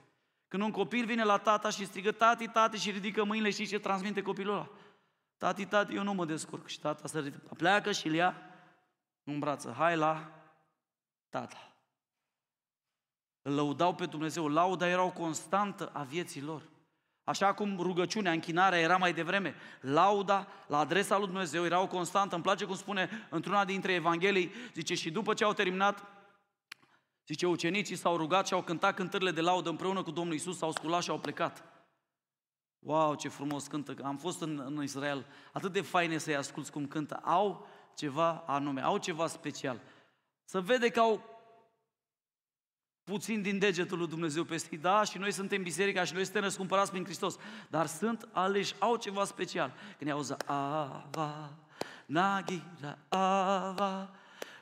Când 0.48 0.64
un 0.64 0.72
copil 0.72 1.06
vine 1.06 1.24
la 1.24 1.38
tata 1.38 1.70
și 1.70 1.86
strigă, 1.86 2.12
tati, 2.12 2.48
tati, 2.48 2.78
și 2.78 2.92
ridică 2.92 3.24
mâinile, 3.24 3.50
și 3.50 3.68
ce 3.68 3.80
transmite 3.80 4.22
copilul 4.22 4.54
ăla? 4.54 4.70
Tati, 5.38 5.66
tati, 5.66 5.96
eu 5.96 6.04
nu 6.04 6.14
mă 6.14 6.26
descurc. 6.26 6.68
Și 6.68 6.80
tata 6.80 7.08
se 7.08 7.20
ridică, 7.20 7.54
pleacă 7.58 7.92
și 7.92 8.08
îl 8.08 8.14
ia 8.14 8.36
în 9.24 9.40
brață. 9.40 9.76
Hai 9.78 9.96
la 9.96 10.32
tata. 11.30 11.72
Îl 13.42 13.54
lăudau 13.54 13.96
pe 13.96 14.06
Dumnezeu. 14.06 14.48
Lauda 14.48 14.88
era 14.88 15.04
o 15.04 15.12
constantă 15.12 15.90
a 15.94 16.04
vieții 16.04 16.42
lor. 16.42 16.62
Așa 17.24 17.54
cum 17.54 17.78
rugăciunea, 17.80 18.32
închinarea 18.32 18.80
era 18.80 18.98
mai 18.98 19.14
devreme, 19.14 19.56
lauda 19.82 20.48
la 20.68 20.78
adresa 20.78 21.18
lui 21.18 21.28
Dumnezeu 21.28 21.66
era 21.66 21.82
o 21.82 21.88
constantă. 21.88 22.36
Îmi 22.36 22.44
place 22.44 22.66
cum 22.66 22.76
spune 22.76 23.10
într-una 23.30 23.66
dintre 23.66 23.94
Evanghelii, 23.94 24.52
zice, 24.74 24.96
și 24.96 25.12
după 25.12 25.34
ce 25.34 25.44
au 25.44 25.54
terminat, 25.54 26.19
zice, 27.30 27.48
ucenicii 27.48 27.96
s-au 27.96 28.18
rugat 28.18 28.48
și 28.48 28.54
au 28.54 28.62
cântat 28.62 28.96
cântările 28.96 29.32
de 29.32 29.42
laudă 29.42 29.70
împreună 29.70 30.04
cu 30.04 30.12
Domnul 30.12 30.34
Isus, 30.34 30.58
s-au 30.58 30.72
sculat 30.72 31.04
și 31.04 31.10
au 31.10 31.20
plecat. 31.20 31.64
Wow, 32.80 33.16
ce 33.16 33.28
frumos 33.28 33.68
cântă! 33.68 33.96
Am 34.04 34.18
fost 34.18 34.42
în, 34.42 34.64
în 34.66 34.84
Israel, 34.84 35.26
atât 35.54 35.72
de 35.72 35.82
faine 35.82 36.18
să-i 36.18 36.36
asculți 36.36 36.72
cum 36.72 36.88
cântă. 36.88 37.16
Au 37.24 37.68
ceva 37.96 38.44
anume, 38.48 38.82
au 38.82 38.98
ceva 38.98 39.28
special. 39.28 39.82
Să 40.44 40.62
vede 40.62 40.90
că 40.90 41.00
au 41.00 41.24
puțin 43.04 43.42
din 43.42 43.60
degetul 43.60 43.98
lui 43.98 44.08
Dumnezeu 44.08 44.44
peste 44.44 44.76
Da, 44.76 45.04
și 45.04 45.18
noi 45.18 45.32
suntem 45.32 45.64
biserica 45.64 46.04
și 46.04 46.14
noi 46.14 46.24
suntem 46.24 46.42
răscumpărați 46.42 46.92
prin 46.92 47.04
Hristos. 47.04 47.38
Dar 47.68 47.86
sunt 47.86 48.28
aleși, 48.32 48.76
au 48.80 48.96
ceva 48.96 49.24
special. 49.24 49.74
Când 49.98 50.12
auză 50.12 50.38
Ava, 50.46 51.54
Nagira, 52.06 52.98
Ava, 53.10 54.10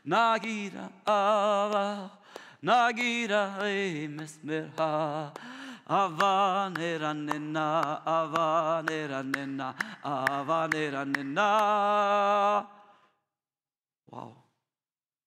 Nagira, 0.02 0.92
Ava, 1.04 2.20
Nagira, 2.60 3.70
Emesmerha, 3.70 5.32
Avanera 5.88 7.14
nena, 7.14 8.04
avanera 8.04 9.22
nena, 9.22 9.76
avanera 10.04 11.06
nena. 11.06 12.70
Wow! 14.06 14.46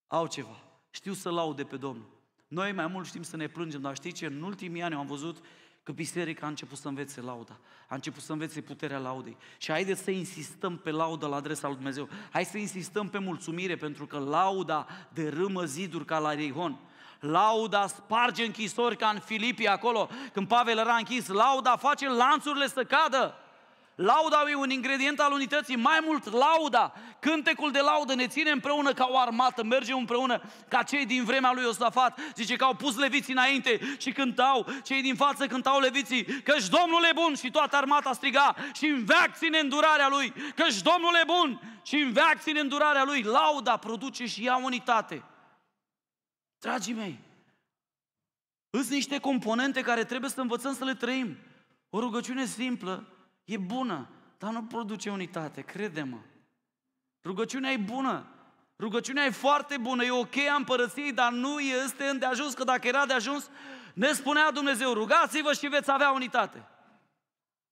Au 0.06 0.26
ceva. 0.26 0.62
Știu 0.90 1.12
să 1.12 1.30
laude 1.30 1.64
pe 1.64 1.76
Domnul. 1.76 2.08
Noi 2.48 2.72
mai 2.72 2.86
mult 2.86 3.06
știm 3.06 3.22
să 3.22 3.36
ne 3.36 3.46
plângem, 3.46 3.80
dar 3.80 3.94
știți 3.94 4.16
ce? 4.16 4.26
În 4.26 4.42
ultimii 4.42 4.82
ani 4.82 4.94
am 4.94 5.06
văzut 5.06 5.44
că 5.82 5.92
biserica 5.92 6.46
a 6.46 6.48
început 6.48 6.78
să 6.78 6.88
învețe 6.88 7.20
lauda, 7.20 7.58
a 7.88 7.94
început 7.94 8.22
să 8.22 8.32
învețe 8.32 8.60
puterea 8.60 8.98
laudei. 8.98 9.36
Și 9.58 9.70
haideți 9.70 10.02
să 10.02 10.10
insistăm 10.10 10.76
pe 10.76 10.90
laudă 10.90 11.26
la 11.26 11.36
adresa 11.36 11.66
lui 11.66 11.76
Dumnezeu. 11.76 12.08
Hai 12.30 12.44
să 12.44 12.58
insistăm 12.58 13.08
pe 13.08 13.18
mulțumire, 13.18 13.76
pentru 13.76 14.06
că 14.06 14.18
lauda 14.18 14.86
dărâmă 15.12 15.64
ziduri 15.64 16.04
ca 16.04 16.18
la 16.18 16.32
Rihon. 16.32 16.78
Lauda 17.20 17.86
sparge 17.86 18.44
închisori 18.44 18.96
ca 18.96 19.08
în 19.08 19.20
Filipii 19.20 19.68
acolo, 19.68 20.08
când 20.32 20.48
Pavel 20.48 20.78
era 20.78 20.94
închis. 20.94 21.28
Lauda 21.28 21.76
face 21.76 22.08
lanțurile 22.08 22.68
să 22.68 22.84
cadă. 22.84 23.34
Lauda 23.94 24.44
e 24.50 24.54
un 24.54 24.70
ingredient 24.70 25.20
al 25.20 25.32
unității, 25.32 25.76
mai 25.76 25.98
mult 26.06 26.32
lauda, 26.32 26.92
cântecul 27.18 27.70
de 27.70 27.80
laudă 27.80 28.14
ne 28.14 28.26
ține 28.26 28.50
împreună 28.50 28.92
ca 28.92 29.08
o 29.10 29.18
armată, 29.18 29.64
mergem 29.64 29.96
împreună 29.96 30.42
ca 30.68 30.82
cei 30.82 31.06
din 31.06 31.24
vremea 31.24 31.52
lui 31.52 31.62
Iosafat, 31.62 32.18
zice 32.34 32.56
că 32.56 32.64
au 32.64 32.74
pus 32.74 32.96
leviții 32.96 33.32
înainte 33.32 33.96
și 33.98 34.12
cântau, 34.12 34.66
cei 34.84 35.02
din 35.02 35.14
față 35.14 35.46
cântau 35.46 35.80
leviții, 35.80 36.24
căci 36.24 36.68
Domnul 36.68 37.04
e 37.10 37.12
bun 37.14 37.34
și 37.34 37.50
toată 37.50 37.76
armata 37.76 38.12
striga 38.12 38.54
și 38.74 38.86
în 38.86 39.04
veac 39.04 39.36
ține 39.36 39.58
îndurarea 39.58 40.08
lui, 40.08 40.32
căci 40.54 40.80
Domnul 40.82 41.14
e 41.22 41.24
bun 41.26 41.60
și 41.82 41.96
în 41.96 42.12
veac 42.12 42.40
ține 42.40 42.60
îndurarea 42.60 43.04
lui. 43.04 43.22
Lauda 43.22 43.76
produce 43.76 44.26
și 44.26 44.46
ea 44.46 44.56
unitate. 44.56 45.22
Dragii 46.61 46.94
mei, 46.94 47.18
sunt 48.70 48.88
niște 48.88 49.18
componente 49.18 49.80
care 49.80 50.04
trebuie 50.04 50.30
să 50.30 50.40
învățăm 50.40 50.74
să 50.74 50.84
le 50.84 50.94
trăim. 50.94 51.36
O 51.90 52.00
rugăciune 52.00 52.44
simplă, 52.44 53.06
E 53.50 53.56
bună, 53.56 54.08
dar 54.38 54.52
nu 54.52 54.62
produce 54.62 55.11
unitate, 55.11 55.61
crede-mă. 55.61 56.18
Rugăciunea 57.24 57.70
e 57.70 57.76
bună, 57.76 58.26
rugăciunea 58.78 59.24
e 59.24 59.30
foarte 59.30 59.76
bună, 59.76 60.04
e 60.04 60.11
ok 60.11 60.36
a 60.36 60.54
împărăției, 60.54 61.12
dar 61.12 61.32
nu 61.32 61.61
este 61.61 62.04
îndeajuns, 62.04 62.54
că 62.54 62.64
dacă 62.64 62.88
era 62.88 63.06
de 63.06 63.12
ajuns, 63.12 63.50
ne 63.94 64.12
spunea 64.12 64.50
Dumnezeu, 64.50 64.92
rugați-vă 64.92 65.52
și 65.52 65.66
veți 65.66 65.90
avea 65.90 66.11
unitate. 66.11 66.68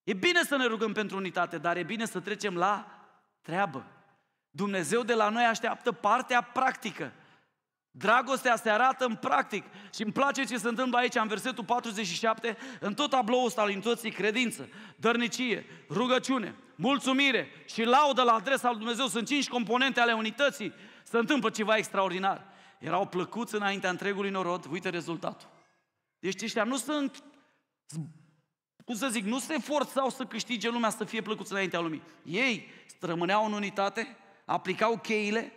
E 0.05 0.13
bine 0.13 0.43
să 0.43 0.57
ne 0.57 0.65
rugăm 0.65 0.93
pentru 0.93 1.17
unitate, 1.17 1.59
dar 1.59 1.77
e 1.77 1.83
bine 1.83 2.05
să 2.05 2.21
trecem 2.21 2.57
la 2.57 3.07
treabă. 3.43 3.87
Dumnezeu 4.51 5.03
de 5.03 5.15
la 5.15 5.29
noi 5.29 5.45
așteaptă 5.45 5.93
partea 5.93 6.43
practică. 6.43 7.13
Dragostea 7.99 8.57
se 8.57 8.71
arată 8.71 9.05
în 9.05 9.15
practic 9.15 9.65
și 9.95 10.03
îmi 10.03 10.13
place 10.13 10.45
ce 10.45 10.57
se 10.57 10.69
întâmplă 10.69 10.99
aici 10.99 11.15
în 11.15 11.29
versetul 11.29 11.65
47, 11.65 12.57
în 12.81 12.95
tot 12.95 13.11
tabloul 13.11 13.47
ăsta 13.47 13.61
al 13.61 13.69
unității, 13.69 14.11
credință, 14.11 14.69
dărnicie, 14.97 15.67
rugăciune, 15.89 16.55
mulțumire 16.75 17.49
și 17.67 17.83
laudă 17.83 18.23
la 18.23 18.33
adresa 18.33 18.69
lui 18.69 18.79
Dumnezeu, 18.79 19.07
sunt 19.07 19.27
cinci 19.27 19.49
componente 19.49 20.01
ale 20.01 20.13
unității, 20.13 20.73
se 21.03 21.19
întâmplă 21.19 21.51
ceva 21.51 21.77
extraordinar. 21.77 22.47
Erau 22.79 23.07
plăcuți 23.07 23.55
înaintea 23.55 23.91
întregului 23.91 24.31
norod, 24.31 24.67
uite 24.71 24.89
rezultatul. 24.89 25.49
Deci 26.19 26.43
ăștia 26.43 26.65
nu 26.65 26.77
sunt, 26.77 27.23
cum 28.85 28.95
să 28.95 29.09
zic, 29.09 29.25
nu 29.25 29.39
se 29.39 29.59
forțau 29.59 30.11
să 30.11 30.25
câștige 30.25 30.69
lumea 30.69 30.91
să 30.91 31.05
fie 31.05 31.23
plăcuți 31.23 31.53
înaintea 31.53 31.81
lumii. 31.81 32.03
Ei 32.25 32.69
rămâneau 33.01 33.45
în 33.47 33.53
unitate, 33.53 34.17
aplicau 34.45 34.99
cheile 34.99 35.53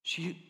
și 0.00 0.49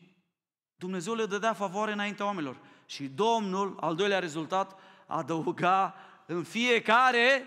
Dumnezeu 0.80 1.14
le 1.14 1.26
dădea 1.26 1.52
favoare 1.52 1.92
înaintea 1.92 2.24
oamenilor. 2.24 2.56
Și 2.86 3.04
Domnul, 3.04 3.76
al 3.80 3.94
doilea 3.94 4.18
rezultat, 4.18 4.78
adăuga 5.06 5.94
în 6.26 6.42
fiecare, 6.42 7.46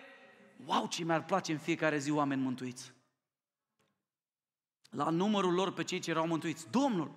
wow, 0.66 0.88
ce 0.88 1.04
mi-ar 1.04 1.26
place 1.26 1.52
în 1.52 1.58
fiecare 1.58 1.98
zi 1.98 2.12
oameni 2.12 2.42
mântuiți. 2.42 2.94
La 4.90 5.10
numărul 5.10 5.54
lor 5.54 5.74
pe 5.74 5.84
cei 5.84 6.00
ce 6.00 6.10
erau 6.10 6.28
mântuiți. 6.28 6.68
Domnul, 6.72 7.12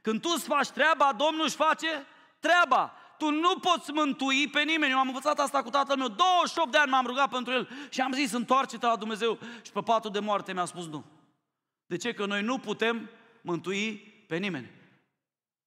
când 0.00 0.20
tu 0.20 0.28
îți 0.34 0.44
faci 0.44 0.68
treaba, 0.68 1.12
Domnul 1.16 1.44
își 1.44 1.56
face 1.56 2.06
treaba. 2.38 2.92
Tu 3.18 3.30
nu 3.30 3.58
poți 3.58 3.90
mântui 3.90 4.48
pe 4.48 4.62
nimeni. 4.62 4.92
Eu 4.92 4.98
am 4.98 5.06
învățat 5.06 5.38
asta 5.38 5.62
cu 5.62 5.70
tatăl 5.70 5.96
meu. 5.96 6.08
28 6.08 6.70
de 6.70 6.78
ani 6.78 6.90
m-am 6.90 7.06
rugat 7.06 7.30
pentru 7.30 7.52
el 7.52 7.68
și 7.90 8.00
am 8.00 8.12
zis, 8.12 8.32
întoarce-te 8.32 8.86
la 8.86 8.96
Dumnezeu. 8.96 9.38
Și 9.62 9.72
pe 9.72 9.80
patul 9.80 10.10
de 10.10 10.18
moarte 10.18 10.52
mi-a 10.52 10.64
spus 10.64 10.86
nu. 10.86 11.04
De 11.86 11.96
ce? 11.96 12.12
Că 12.12 12.26
noi 12.26 12.42
nu 12.42 12.58
putem 12.58 13.10
mântui 13.40 13.96
pe 14.26 14.36
nimeni. 14.36 14.80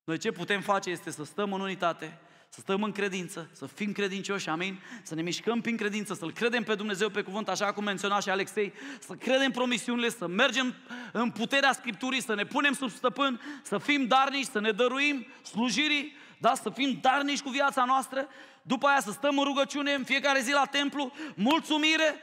Noi 0.06 0.18
ce 0.18 0.32
putem 0.32 0.62
face 0.62 0.90
este 0.90 1.12
să 1.12 1.24
stăm 1.24 1.54
în 1.54 1.62
unitate, 1.62 2.18
să 2.50 2.60
stăm 2.60 2.84
în 2.84 2.92
credință, 2.92 3.50
să 3.52 3.66
fim 3.66 3.92
credincioși, 3.92 4.50
amin? 4.50 4.80
Să 5.04 5.16
ne 5.16 5.22
mișcăm 5.22 5.62
prin 5.62 5.78
credință, 5.78 6.14
să-L 6.14 6.32
credem 6.32 6.64
pe 6.64 6.76
Dumnezeu 6.76 7.10
pe 7.10 7.22
cuvânt, 7.22 7.50
așa 7.50 7.74
cum 7.74 7.84
menționa 7.84 8.20
și 8.20 8.30
Alexei, 8.30 8.74
să 9.00 9.14
credem 9.14 9.52
promisiunile, 9.52 10.10
să 10.10 10.28
mergem 10.28 10.76
în 11.12 11.32
puterea 11.32 11.74
Scripturii, 11.74 12.22
să 12.22 12.36
ne 12.36 12.46
punem 12.46 12.74
sub 12.74 12.90
stăpân, 12.90 13.42
să 13.64 13.78
fim 13.78 14.06
darnici, 14.08 14.48
să 14.52 14.60
ne 14.60 14.72
dăruim 14.72 15.28
slujirii, 15.44 16.16
da? 16.38 16.56
să 16.56 16.70
fim 16.70 16.98
darnici 17.02 17.42
cu 17.42 17.50
viața 17.50 17.86
noastră, 17.86 18.28
după 18.62 18.88
aia 18.88 19.00
să 19.00 19.12
stăm 19.12 19.38
în 19.38 19.44
rugăciune 19.44 19.94
în 19.94 20.04
fiecare 20.04 20.40
zi 20.40 20.52
la 20.52 20.66
templu, 20.66 21.12
mulțumire, 21.36 22.16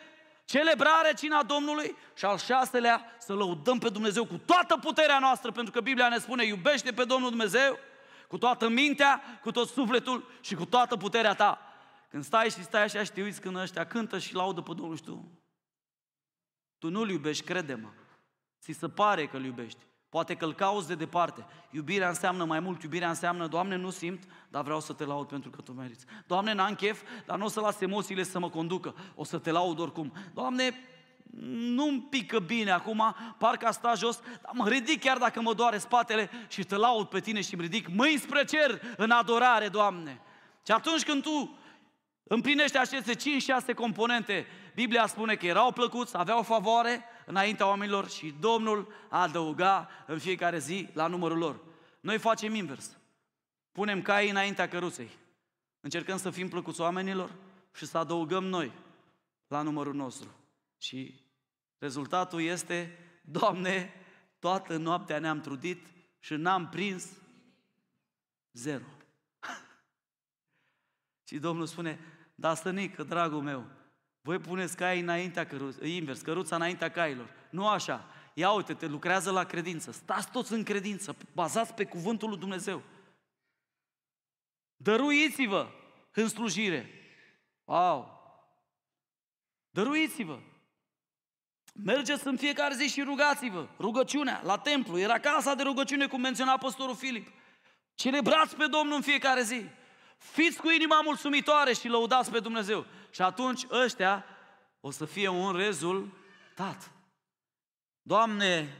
celebrare, 0.44 1.12
cina 1.14 1.42
Domnului 1.42 1.96
și 2.14 2.24
al 2.24 2.38
șaselea 2.38 3.16
să 3.18 3.32
lăudăm 3.32 3.78
pe 3.78 3.88
Dumnezeu 3.88 4.26
cu 4.26 4.36
toată 4.36 4.76
puterea 4.76 5.18
noastră, 5.18 5.52
pentru 5.52 5.72
că 5.72 5.80
Biblia 5.80 6.08
ne 6.08 6.18
spune 6.18 6.44
iubește 6.44 6.92
pe 6.92 7.04
Domnul 7.04 7.28
Dumnezeu 7.28 7.78
cu 8.28 8.38
toată 8.38 8.68
mintea, 8.68 9.22
cu 9.42 9.50
tot 9.50 9.68
sufletul 9.68 10.30
și 10.40 10.54
cu 10.54 10.64
toată 10.64 10.96
puterea 10.96 11.34
ta. 11.34 11.58
Când 12.08 12.24
stai 12.24 12.50
și 12.50 12.62
stai 12.62 12.82
așa 12.82 13.04
și 13.04 13.12
te 13.12 13.22
uiți 13.22 13.40
când 13.40 13.56
ăștia 13.56 13.86
cântă 13.86 14.18
și 14.18 14.34
laudă 14.34 14.60
pe 14.60 14.72
Domnul 14.74 14.96
și 14.96 15.02
tu, 15.02 15.42
tu 16.78 16.90
nu-L 16.90 17.10
iubești, 17.10 17.44
crede-mă. 17.44 17.88
Ți 18.60 18.72
se 18.72 18.88
pare 18.88 19.26
că-L 19.26 19.44
iubești. 19.44 19.86
Poate 20.12 20.34
că 20.34 20.44
îl 20.44 20.54
cauți 20.54 20.88
de 20.88 20.94
departe. 20.94 21.44
Iubirea 21.70 22.08
înseamnă 22.08 22.44
mai 22.44 22.60
mult, 22.60 22.82
iubirea 22.82 23.08
înseamnă, 23.08 23.46
Doamne, 23.46 23.76
nu 23.76 23.90
simt, 23.90 24.22
dar 24.48 24.62
vreau 24.62 24.80
să 24.80 24.92
te 24.92 25.04
laud 25.04 25.26
pentru 25.26 25.50
că 25.50 25.60
Tu 25.60 25.72
meriți. 25.72 26.04
Doamne, 26.26 26.52
n-am 26.52 26.74
chef, 26.74 27.02
dar 27.26 27.38
nu 27.38 27.44
o 27.44 27.48
să 27.48 27.60
las 27.60 27.80
emoțiile 27.80 28.22
să 28.22 28.38
mă 28.38 28.50
conducă. 28.50 28.94
O 29.14 29.24
să 29.24 29.38
te 29.38 29.50
laud 29.50 29.78
oricum. 29.78 30.12
Doamne, 30.34 30.74
nu-mi 31.50 32.06
pică 32.10 32.38
bine 32.38 32.70
acum, 32.70 33.14
parcă 33.38 33.72
sta 33.72 33.94
jos, 33.94 34.20
dar 34.42 34.52
mă 34.54 34.68
ridic 34.68 35.00
chiar 35.00 35.18
dacă 35.18 35.40
mă 35.40 35.54
doare 35.54 35.78
spatele 35.78 36.30
și 36.48 36.64
te 36.64 36.76
laud 36.76 37.06
pe 37.06 37.20
tine 37.20 37.40
și 37.40 37.54
îmi 37.54 37.62
ridic 37.62 37.88
mâini 37.88 38.18
spre 38.18 38.44
cer 38.44 38.80
în 38.96 39.10
adorare, 39.10 39.68
Doamne. 39.68 40.20
Și 40.66 40.72
atunci 40.72 41.04
când 41.04 41.22
Tu 41.22 41.58
împlinești 42.24 42.78
aceste 42.78 43.14
5-6 43.14 43.74
componente, 43.74 44.46
Biblia 44.74 45.06
spune 45.06 45.34
că 45.34 45.46
erau 45.46 45.72
plăcuți, 45.72 46.16
aveau 46.16 46.42
favoare, 46.42 47.04
înaintea 47.26 47.66
oamenilor 47.66 48.08
și 48.08 48.34
Domnul 48.40 48.92
adăuga 49.08 49.88
în 50.06 50.18
fiecare 50.18 50.58
zi 50.58 50.88
la 50.92 51.06
numărul 51.06 51.38
lor. 51.38 51.60
Noi 52.00 52.18
facem 52.18 52.54
invers. 52.54 52.96
Punem 53.72 54.02
cai 54.02 54.30
înaintea 54.30 54.68
căruței. 54.68 55.10
Încercăm 55.80 56.16
să 56.16 56.30
fim 56.30 56.48
plăcuți 56.48 56.80
oamenilor 56.80 57.30
și 57.74 57.86
să 57.86 57.98
adăugăm 57.98 58.44
noi 58.44 58.72
la 59.46 59.62
numărul 59.62 59.94
nostru. 59.94 60.28
Și 60.78 61.20
rezultatul 61.78 62.42
este, 62.42 62.98
Doamne, 63.24 63.92
toată 64.38 64.76
noaptea 64.76 65.18
ne-am 65.18 65.40
trudit 65.40 65.86
și 66.18 66.34
n-am 66.34 66.68
prins 66.68 67.08
zero. 68.52 68.84
și 71.28 71.38
Domnul 71.38 71.66
spune, 71.66 71.98
da, 72.34 72.54
stănică, 72.54 73.02
dragul 73.02 73.42
meu, 73.42 73.66
voi 74.22 74.38
puneți 74.38 74.76
cai 74.76 75.00
înaintea 75.00 75.46
căruț, 75.46 75.76
invers, 75.82 76.20
căruța 76.20 76.56
înaintea 76.56 76.90
cailor. 76.90 77.28
Nu 77.50 77.68
așa. 77.68 78.06
Ia 78.34 78.50
uite, 78.50 78.74
te 78.74 78.86
lucrează 78.86 79.30
la 79.30 79.44
credință. 79.44 79.92
Stați 79.92 80.30
toți 80.30 80.52
în 80.52 80.62
credință, 80.62 81.16
bazați 81.34 81.74
pe 81.74 81.84
cuvântul 81.84 82.28
lui 82.28 82.38
Dumnezeu. 82.38 82.82
Dăruiți-vă 84.76 85.68
în 86.12 86.28
slujire. 86.28 86.90
Wow! 87.64 88.20
Dăruiți-vă! 89.70 90.38
Mergeți 91.74 92.26
în 92.26 92.36
fiecare 92.36 92.74
zi 92.74 92.88
și 92.88 93.02
rugați-vă. 93.02 93.68
Rugăciunea 93.78 94.40
la 94.44 94.58
templu. 94.58 94.98
Era 94.98 95.18
casa 95.18 95.54
de 95.54 95.62
rugăciune, 95.62 96.06
cum 96.06 96.20
menționa 96.20 96.58
pastorul 96.58 96.96
Filip. 96.96 97.28
Celebrați 97.94 98.56
pe 98.56 98.66
Domnul 98.66 98.96
în 98.96 99.02
fiecare 99.02 99.42
zi. 99.42 99.64
Fiți 100.16 100.60
cu 100.60 100.70
inima 100.70 101.00
mulțumitoare 101.00 101.72
și 101.72 101.88
lăudați 101.88 102.30
pe 102.30 102.38
Dumnezeu. 102.38 102.86
Și 103.12 103.22
atunci 103.22 103.66
ăștia 103.70 104.24
o 104.80 104.90
să 104.90 105.04
fie 105.04 105.28
un 105.28 105.56
rezultat. 105.56 106.90
Doamne, 108.02 108.76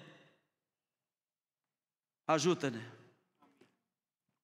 ajută-ne! 2.25 2.81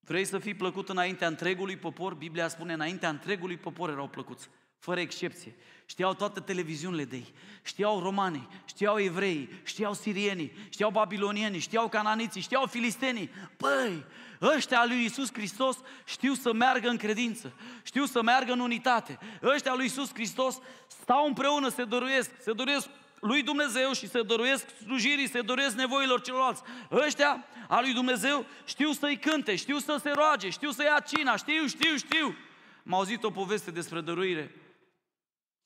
Vrei 0.01 0.24
să 0.24 0.39
fii 0.39 0.55
plăcut 0.55 0.89
înaintea 0.89 1.26
întregului 1.26 1.76
popor? 1.76 2.14
Biblia 2.14 2.49
spune, 2.49 2.72
înaintea 2.72 3.09
întregului 3.09 3.57
popor 3.57 3.91
erau 3.91 4.09
plăcuți, 4.09 4.51
fără 4.79 5.01
excepție. 5.01 5.55
Știau 5.87 6.14
toate 6.14 6.41
televiziunile 6.41 7.05
de 7.05 7.16
ei, 7.16 7.35
știau 7.62 8.01
romanii, 8.01 8.49
știau 8.64 8.99
evrei, 8.99 9.49
știau 9.64 9.95
sirienii, 9.95 10.53
știau 10.68 10.91
babilonienii, 10.91 11.61
știau 11.61 11.89
cananiții, 11.89 12.41
știau 12.41 12.66
filistenii. 12.66 13.31
Păi, 13.57 14.05
ăștia 14.41 14.85
lui 14.87 15.03
Iisus 15.03 15.33
Hristos 15.33 15.79
știu 16.05 16.35
să 16.35 16.53
meargă 16.53 16.89
în 16.89 16.97
credință, 16.97 17.53
știu 17.83 18.05
să 18.05 18.22
meargă 18.22 18.53
în 18.53 18.61
unitate. 18.61 19.18
Ăștia 19.43 19.74
lui 19.74 19.85
Iisus 19.85 20.11
Hristos 20.12 20.59
stau 20.87 21.26
împreună, 21.26 21.68
se 21.68 21.85
dăruiesc, 21.85 22.31
se 22.41 22.53
dăruiesc 22.53 22.89
lui 23.20 23.43
Dumnezeu 23.43 23.93
și 23.93 24.09
se 24.09 24.22
dăruiesc 24.22 24.66
slujirii, 24.83 25.29
se 25.29 25.41
dăruiesc 25.41 25.76
nevoilor 25.76 26.20
celorlalți. 26.20 26.62
Ăștia 26.91 27.45
a 27.68 27.81
lui 27.81 27.93
Dumnezeu 27.93 28.45
știu 28.64 28.93
să-i 28.93 29.18
cânte, 29.18 29.57
știu 29.57 29.79
să 29.79 29.99
se 30.03 30.11
roage, 30.11 30.51
știu 30.51 30.70
să 30.70 30.83
ia 30.83 31.05
cina, 31.16 31.37
știu, 31.37 31.66
știu, 31.66 31.97
știu. 31.97 32.37
M-a 32.83 32.97
auzit 32.97 33.24
o 33.24 33.31
poveste 33.31 33.70
despre 33.70 34.01
dăruire. 34.01 34.55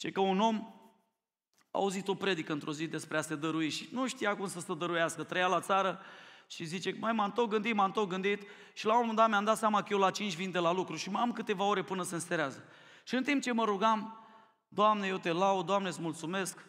Ce 0.02 0.10
că 0.10 0.20
un 0.20 0.40
om 0.40 0.56
a 0.56 1.68
auzit 1.70 2.08
o 2.08 2.14
predică 2.14 2.52
într-o 2.52 2.72
zi 2.72 2.86
despre 2.86 3.16
a 3.16 3.20
se 3.20 3.34
dărui 3.34 3.68
și 3.68 3.88
nu 3.92 4.06
știa 4.06 4.36
cum 4.36 4.48
să 4.48 4.60
se 4.60 4.74
dăruiască. 4.74 5.22
Trăia 5.22 5.46
la 5.46 5.60
țară 5.60 6.00
și 6.46 6.64
zice, 6.64 6.96
mai 7.00 7.12
m-am 7.12 7.32
tot 7.32 7.48
gândit, 7.48 7.74
m-am 7.74 7.90
tot 7.90 8.08
gândit 8.08 8.42
și 8.72 8.86
la 8.86 8.92
un 8.92 8.98
moment 8.98 9.16
dat 9.16 9.28
mi-am 9.28 9.44
dat 9.44 9.56
seama 9.56 9.82
că 9.82 9.88
eu 9.90 9.98
la 9.98 10.10
5 10.10 10.34
vin 10.34 10.50
de 10.50 10.58
la 10.58 10.72
lucru 10.72 10.96
și 10.96 11.10
mai 11.10 11.22
am 11.22 11.32
câteva 11.32 11.64
ore 11.64 11.82
până 11.82 12.02
se 12.02 12.14
însterează. 12.14 12.64
Și 13.04 13.14
în 13.14 13.22
timp 13.22 13.42
ce 13.42 13.52
mă 13.52 13.64
rugam, 13.64 14.26
Doamne, 14.68 15.06
eu 15.06 15.18
te 15.18 15.32
lau, 15.32 15.62
Doamne, 15.62 15.88
îți 15.88 16.00
mulțumesc, 16.00 16.66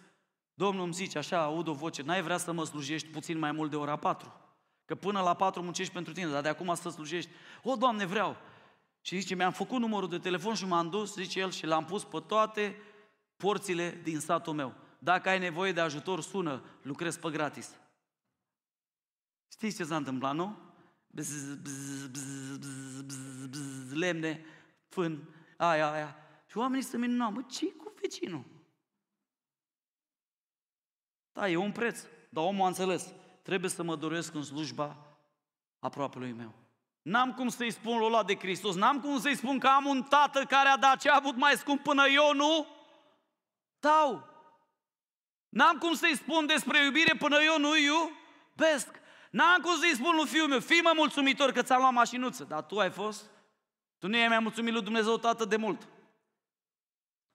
Domnul 0.53 0.83
îmi 0.83 0.93
zice 0.93 1.17
așa, 1.17 1.43
aud 1.43 1.67
o 1.67 1.73
voce, 1.73 2.01
n-ai 2.01 2.21
vrea 2.21 2.37
să 2.37 2.51
mă 2.51 2.65
slujești 2.65 3.07
puțin 3.07 3.39
mai 3.39 3.51
mult 3.51 3.69
de 3.69 3.75
ora 3.75 3.95
4? 3.95 4.33
Că 4.85 4.95
până 4.95 5.21
la 5.21 5.33
4 5.33 5.61
muncești 5.61 5.93
pentru 5.93 6.13
tine, 6.13 6.31
dar 6.31 6.41
de 6.41 6.49
acum 6.49 6.75
să 6.75 6.89
slujești. 6.89 7.29
O, 7.63 7.75
Doamne, 7.75 8.05
vreau! 8.05 8.37
Și 9.01 9.19
zice, 9.19 9.35
mi-am 9.35 9.51
făcut 9.51 9.79
numărul 9.79 10.09
de 10.09 10.19
telefon 10.19 10.53
și 10.53 10.65
m-am 10.65 10.89
dus, 10.89 11.13
zice 11.13 11.39
el, 11.39 11.51
și 11.51 11.65
l-am 11.65 11.85
pus 11.85 12.03
pe 12.03 12.17
toate 12.27 12.75
porțile 13.37 13.99
din 14.03 14.19
satul 14.19 14.53
meu. 14.53 14.73
Dacă 14.99 15.29
ai 15.29 15.39
nevoie 15.39 15.71
de 15.71 15.79
ajutor, 15.79 16.21
sună, 16.21 16.63
lucrez 16.81 17.17
pe 17.17 17.29
gratis. 17.29 17.75
Știți 19.51 19.75
ce 19.75 19.83
s-a 19.83 19.95
întâmplat, 19.95 20.35
nu? 20.35 20.57
Bzz, 21.07 21.55
bzz, 21.55 22.07
bzz, 22.07 22.57
bzz, 22.57 23.01
bzz, 23.01 23.45
bzz, 23.45 23.93
lemne, 23.93 24.45
fân, 24.87 25.29
aia, 25.57 25.91
aia. 25.91 26.15
Și 26.45 26.57
oamenii 26.57 26.85
se 26.85 26.97
minunau, 26.97 27.31
mă, 27.31 27.41
ce 27.41 27.71
cu 27.71 27.93
vecinul? 28.01 28.43
Da, 31.31 31.49
e 31.49 31.55
un 31.55 31.71
preț, 31.71 32.05
dar 32.29 32.43
omul 32.43 32.63
a 32.63 32.67
înțeles. 32.67 33.13
Trebuie 33.41 33.69
să 33.69 33.83
mă 33.83 33.95
doresc 33.95 34.33
în 34.33 34.43
slujba 34.43 35.17
aproapelui 35.79 36.31
meu. 36.31 36.53
N-am 37.01 37.33
cum 37.33 37.49
să-i 37.49 37.71
spun 37.71 38.03
ăla 38.03 38.23
de 38.23 38.35
Hristos, 38.35 38.75
n-am 38.75 38.99
cum 38.99 39.19
să-i 39.19 39.35
spun 39.35 39.59
că 39.59 39.67
am 39.67 39.85
un 39.85 40.03
tată 40.03 40.43
care 40.43 40.69
a 40.69 40.77
dat 40.77 41.01
ce 41.01 41.09
a 41.09 41.15
avut 41.15 41.35
mai 41.35 41.53
scump 41.53 41.83
până 41.83 42.03
eu 42.07 42.33
nu 42.33 42.67
dau. 43.83 44.27
N-am 45.49 45.77
cum 45.77 45.93
să-i 45.93 46.15
spun 46.15 46.45
despre 46.45 46.83
iubire 46.83 47.15
până 47.17 47.37
eu 47.43 47.59
nu 47.59 47.77
iubesc. 47.77 49.01
N-am 49.31 49.61
cum 49.61 49.75
să-i 49.75 49.95
spun 49.95 50.15
lui 50.15 50.27
fiul 50.27 50.47
meu, 50.47 50.59
fii 50.59 50.81
mă 50.81 50.91
mulțumitor 50.95 51.51
că 51.51 51.61
ți-am 51.61 51.79
luat 51.79 51.93
mașinuță, 51.93 52.43
dar 52.43 52.63
tu 52.63 52.79
ai 52.79 52.91
fost? 52.91 53.25
Tu 53.97 54.07
nu 54.07 54.17
i-ai 54.17 54.27
mai 54.27 54.39
mulțumit 54.39 54.73
lui 54.73 54.81
Dumnezeu 54.81 55.17
tată 55.17 55.45
de 55.45 55.55
mult. 55.55 55.87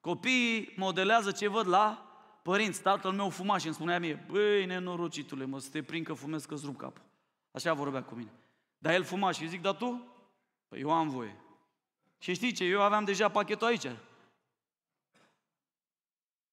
Copiii 0.01 0.75
modelează 0.77 1.31
ce 1.31 1.49
văd 1.49 1.69
la 1.69 2.03
Părinți, 2.43 2.83
tatăl 2.83 3.13
meu 3.13 3.29
fumaș 3.29 3.61
și 3.61 3.67
îmi 3.67 3.75
spunea 3.75 3.99
mie, 3.99 4.25
băi, 4.31 4.67
nenorocitule, 4.67 5.45
mă, 5.45 5.59
să 5.59 5.69
te 5.71 5.83
prind 5.83 6.07
că 6.07 6.13
fumez 6.13 6.45
că-ți 6.45 6.65
rup 6.65 6.77
capul. 6.77 7.03
Așa 7.51 7.73
vorbea 7.73 8.03
cu 8.03 8.15
mine. 8.15 8.31
Dar 8.79 8.93
el 8.93 9.05
fumaș 9.05 9.37
și 9.37 9.49
zic, 9.49 9.61
dar 9.61 9.75
tu? 9.75 10.07
Păi 10.69 10.81
eu 10.81 10.91
am 10.91 11.09
voie. 11.09 11.37
Și 12.19 12.35
știi 12.35 12.53
ce? 12.53 12.65
Eu 12.65 12.83
aveam 12.83 13.05
deja 13.05 13.29
pachetul 13.29 13.67
aici. 13.67 13.87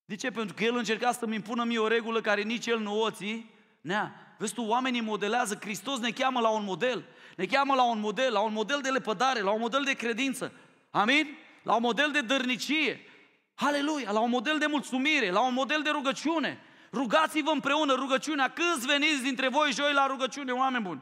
De 0.05 0.15
ce? 0.15 0.31
Pentru 0.31 0.53
că 0.53 0.63
el 0.63 0.75
încerca 0.75 1.11
să-mi 1.11 1.35
impună 1.35 1.63
mie 1.63 1.79
o 1.79 1.87
regulă 1.87 2.21
care 2.21 2.41
nici 2.41 2.65
el 2.65 2.79
nu 2.79 3.01
o 3.01 3.11
ții. 3.11 3.53
Nea, 3.81 4.35
vezi 4.37 4.53
tu, 4.53 4.61
oamenii 4.61 5.01
modelează, 5.01 5.57
Hristos 5.61 5.99
ne 5.99 6.11
cheamă 6.11 6.39
la 6.39 6.49
un 6.49 6.63
model. 6.63 7.05
Ne 7.35 7.45
cheamă 7.45 7.75
la 7.75 7.83
un 7.83 7.99
model, 7.99 8.31
la 8.33 8.39
un 8.39 8.53
model 8.53 8.79
de 8.81 8.89
lepădare, 8.89 9.41
la 9.41 9.51
un 9.51 9.59
model 9.59 9.83
de 9.83 9.93
credință. 9.93 10.51
Amin? 10.91 11.37
La 11.63 11.75
un 11.75 11.81
model 11.81 12.11
de 12.11 12.21
dărnicie. 12.21 12.99
Aleluia, 13.55 14.11
la 14.11 14.19
un 14.19 14.29
model 14.29 14.57
de 14.57 14.65
mulțumire, 14.65 15.31
la 15.31 15.45
un 15.45 15.53
model 15.53 15.81
de 15.81 15.89
rugăciune. 15.89 16.59
Rugați-vă 16.91 17.51
împreună 17.51 17.93
rugăciunea. 17.93 18.49
Câți 18.49 18.85
veniți 18.85 19.23
dintre 19.23 19.47
voi 19.47 19.71
joi 19.71 19.93
la 19.93 20.07
rugăciune, 20.07 20.51
oameni 20.51 20.83
buni? 20.83 21.01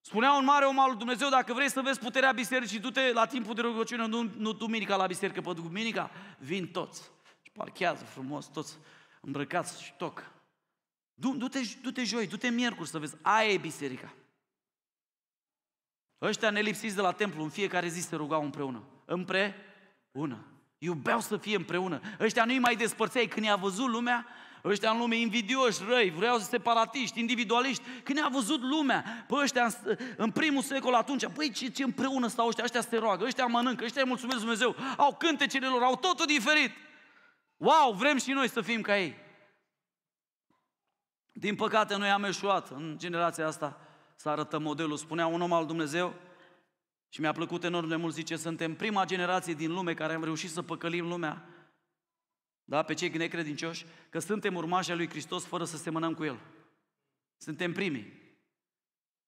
Spunea 0.00 0.32
un 0.32 0.44
mare 0.44 0.64
om 0.64 0.78
al 0.78 0.88
lui 0.88 0.98
Dumnezeu, 0.98 1.28
dacă 1.28 1.52
vrei 1.52 1.70
să 1.70 1.80
vezi 1.80 1.98
puterea 1.98 2.32
bisericii, 2.32 2.78
du-te 2.78 3.12
la 3.12 3.26
timpul 3.26 3.54
de 3.54 3.60
rugăciune, 3.60 4.06
nu, 4.06 4.30
nu 4.36 4.52
duminica 4.52 4.96
la 4.96 5.06
biserică, 5.06 5.40
pe 5.40 5.52
duminica 5.52 6.10
vin 6.38 6.66
toți. 6.66 7.10
Și 7.58 7.64
parchează 7.64 8.04
frumos, 8.04 8.46
toți 8.46 8.78
îmbrăcați 9.20 9.82
și 9.82 9.92
toc. 9.96 10.30
Du, 11.14 11.34
du-te, 11.36 11.60
du-te 11.82 12.04
joi, 12.04 12.26
du-te 12.26 12.48
miercuri 12.48 12.88
să 12.88 12.98
vezi. 12.98 13.16
Aia 13.22 13.52
e 13.52 13.56
biserica. 13.56 14.14
Ăștia 16.22 16.50
nelipsiți 16.50 16.94
de 16.94 17.00
la 17.00 17.12
templu, 17.12 17.42
în 17.42 17.48
fiecare 17.48 17.88
zi 17.88 18.00
se 18.00 18.16
rugau 18.16 18.42
împreună. 18.42 18.82
Împreună. 19.04 20.44
Iubeau 20.78 21.20
să 21.20 21.36
fie 21.36 21.56
împreună. 21.56 22.00
Ăștia 22.20 22.44
nu-i 22.44 22.58
mai 22.58 22.76
despărțeai 22.76 23.26
când 23.26 23.46
i-a 23.46 23.56
văzut 23.56 23.88
lumea, 23.88 24.26
ăștia 24.64 24.90
în 24.90 24.98
lume 24.98 25.16
invidioși, 25.16 25.82
răi, 25.88 26.10
vreau 26.10 26.38
să 26.38 26.44
separatiști, 26.44 27.20
individualiști. 27.20 27.82
Când 28.02 28.18
i-a 28.18 28.28
văzut 28.32 28.62
lumea, 28.62 29.24
pe 29.28 29.34
ăștia 29.34 29.64
în, 29.64 29.96
în 30.16 30.30
primul 30.30 30.62
secol 30.62 30.94
atunci, 30.94 31.26
păi 31.26 31.50
ce, 31.50 31.70
ce 31.70 31.82
împreună 31.82 32.26
stau 32.26 32.46
ăștia, 32.46 32.64
ăștia 32.64 32.80
se 32.80 32.96
roagă, 32.96 33.24
ăștia 33.24 33.46
mănâncă, 33.46 33.84
ăștia 33.84 34.02
îi 34.02 34.08
mulțumesc 34.08 34.38
Dumnezeu, 34.38 34.76
au 34.96 35.16
cântecele 35.16 35.66
lor, 35.66 35.82
au 35.82 35.96
totul 35.96 36.26
diferit. 36.26 36.70
Wow, 37.58 37.92
vrem 37.92 38.18
și 38.18 38.30
noi 38.30 38.48
să 38.48 38.60
fim 38.60 38.80
ca 38.80 38.98
ei. 38.98 39.16
Din 41.32 41.54
păcate 41.54 41.96
noi 41.96 42.10
am 42.10 42.24
eșuat 42.24 42.70
în 42.70 42.96
generația 42.98 43.46
asta 43.46 43.80
să 44.16 44.28
arătăm 44.28 44.62
modelul. 44.62 44.96
Spunea 44.96 45.26
un 45.26 45.40
om 45.40 45.52
al 45.52 45.66
Dumnezeu, 45.66 46.14
și 47.08 47.20
mi-a 47.20 47.32
plăcut 47.32 47.64
enorm 47.64 47.88
de 47.88 47.96
mult, 47.96 48.14
zice, 48.14 48.36
suntem 48.36 48.74
prima 48.74 49.04
generație 49.04 49.54
din 49.54 49.72
lume 49.72 49.94
care 49.94 50.14
am 50.14 50.24
reușit 50.24 50.50
să 50.50 50.62
păcălim 50.62 51.08
lumea, 51.08 51.48
da, 52.64 52.82
pe 52.82 52.94
cei 52.94 53.08
necredincioși, 53.08 53.86
că 54.10 54.18
suntem 54.18 54.54
urmașii 54.54 54.94
lui 54.94 55.08
Hristos 55.08 55.44
fără 55.44 55.64
să 55.64 55.76
semănăm 55.76 56.14
cu 56.14 56.24
El. 56.24 56.40
Suntem 57.36 57.72
primii. 57.72 58.36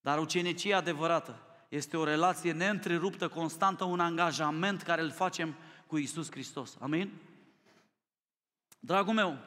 Dar 0.01 0.19
ucenicia 0.19 0.77
adevărată 0.77 1.43
este 1.69 1.97
o 1.97 2.05
relație 2.05 2.53
neîntreruptă, 2.53 3.29
constantă, 3.29 3.85
un 3.85 4.01
angajament 4.01 4.83
care 4.83 5.03
îl 5.03 5.11
facem 5.11 5.55
cu 5.87 5.99
Isus 5.99 6.31
Hristos. 6.31 6.77
Amin? 6.81 7.13
Dragul 8.81 9.15
meu, 9.15 9.39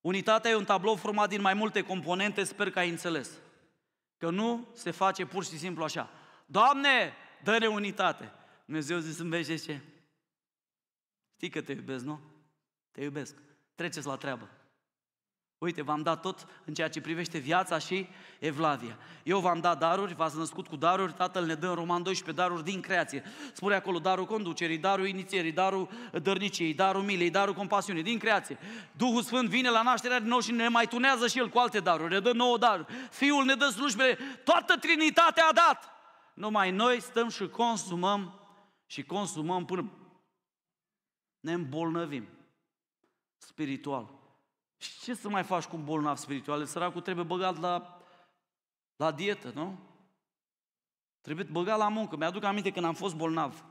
unitatea 0.00 0.50
e 0.50 0.54
un 0.54 0.64
tablou 0.64 0.96
format 0.96 1.28
din 1.28 1.40
mai 1.40 1.54
multe 1.54 1.82
componente, 1.82 2.44
sper 2.44 2.70
că 2.70 2.78
ai 2.78 2.88
înțeles. 2.88 3.30
Că 4.16 4.30
nu 4.30 4.68
se 4.74 4.90
face 4.90 5.26
pur 5.26 5.44
și 5.44 5.58
simplu 5.58 5.84
așa. 5.84 6.10
Doamne, 6.46 7.12
dă-ne 7.42 7.66
unitate. 7.66 8.32
Dumnezeu 8.64 8.98
zis 8.98 9.18
în 9.18 9.28
vece 9.28 9.56
ce? 9.56 9.80
Știi 11.34 11.50
că 11.50 11.62
te 11.62 11.72
iubesc, 11.72 12.04
nu? 12.04 12.20
Te 12.90 13.02
iubesc. 13.02 13.36
Treceți 13.74 14.06
la 14.06 14.16
treabă. 14.16 14.48
Uite, 15.60 15.82
v-am 15.82 16.02
dat 16.02 16.20
tot 16.20 16.46
în 16.64 16.74
ceea 16.74 16.88
ce 16.88 17.00
privește 17.00 17.38
viața 17.38 17.78
și 17.78 18.08
evlavia. 18.38 18.98
Eu 19.22 19.38
v-am 19.38 19.60
dat 19.60 19.78
daruri, 19.78 20.14
v-ați 20.14 20.36
născut 20.36 20.66
cu 20.66 20.76
daruri, 20.76 21.12
Tatăl 21.12 21.44
ne 21.44 21.54
dă 21.54 21.66
în 21.66 21.74
Roman 21.74 22.02
12 22.02 22.44
daruri 22.44 22.64
din 22.64 22.80
creație. 22.80 23.22
Spune 23.52 23.74
acolo 23.74 23.98
darul 23.98 24.24
conducerii, 24.24 24.78
darul 24.78 25.06
inițierii, 25.06 25.52
darul 25.52 25.88
dărniciei, 26.22 26.74
darul 26.74 27.02
milei, 27.02 27.30
darul 27.30 27.54
compasiunii, 27.54 28.02
din 28.02 28.18
creație. 28.18 28.58
Duhul 28.92 29.22
Sfânt 29.22 29.48
vine 29.48 29.70
la 29.70 29.82
nașterea 29.82 30.18
din 30.18 30.28
nou 30.28 30.40
și 30.40 30.50
ne 30.50 30.68
mai 30.68 30.86
tunează 30.86 31.26
și 31.26 31.38
El 31.38 31.48
cu 31.48 31.58
alte 31.58 31.80
daruri, 31.80 32.12
ne 32.12 32.20
dă 32.20 32.32
nouă 32.32 32.58
daruri. 32.58 32.92
Fiul 33.10 33.44
ne 33.44 33.54
dă 33.54 33.68
slujbele, 33.68 34.18
toată 34.44 34.76
Trinitatea 34.76 35.46
a 35.46 35.52
dat. 35.52 35.92
Numai 36.34 36.70
noi 36.70 37.00
stăm 37.00 37.28
și 37.28 37.48
consumăm 37.48 38.40
și 38.86 39.02
consumăm 39.02 39.64
până 39.64 39.90
ne 41.40 41.52
îmbolnăvim 41.52 42.28
spiritual. 43.36 44.19
Și 44.80 45.00
ce 45.00 45.14
să 45.14 45.28
mai 45.28 45.42
faci 45.42 45.64
cu 45.64 45.76
un 45.76 45.84
bolnav 45.84 46.16
spiritual? 46.16 46.64
Săracul 46.64 47.00
trebuie 47.00 47.24
băgat 47.24 47.58
la, 47.58 48.00
la 48.96 49.12
dietă, 49.12 49.50
nu? 49.54 49.78
Trebuie 51.20 51.46
băgat 51.50 51.78
la 51.78 51.88
muncă. 51.88 52.16
Mi-aduc 52.16 52.44
aminte 52.44 52.70
când 52.70 52.84
am 52.84 52.94
fost 52.94 53.14
bolnav. 53.14 53.64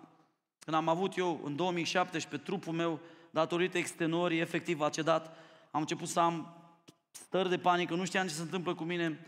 Când 0.59 0.75
am 0.75 0.87
avut 0.87 1.17
eu 1.17 1.41
în 1.43 1.55
2017 1.55 2.49
trupul 2.49 2.73
meu, 2.73 2.99
datorită 3.31 3.77
extenuării, 3.77 4.39
efectiv 4.39 4.81
a 4.81 4.89
cedat, 4.89 5.37
am 5.71 5.81
început 5.81 6.07
să 6.07 6.19
am 6.19 6.53
stări 7.11 7.49
de 7.49 7.57
panică, 7.57 7.95
nu 7.95 8.05
știam 8.05 8.27
ce 8.27 8.33
se 8.33 8.41
întâmplă 8.41 8.75
cu 8.75 8.83
mine. 8.83 9.25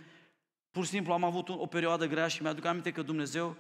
Pur 0.72 0.84
și 0.84 0.90
simplu 0.90 1.14
am 1.14 1.24
avut 1.24 1.50
o 1.50 1.66
perioadă 1.66 2.08
grea 2.08 2.28
și 2.28 2.42
mi-aduc 2.42 2.66
aminte 2.66 2.92
că 2.92 3.02
Dumnezeu 3.02 3.56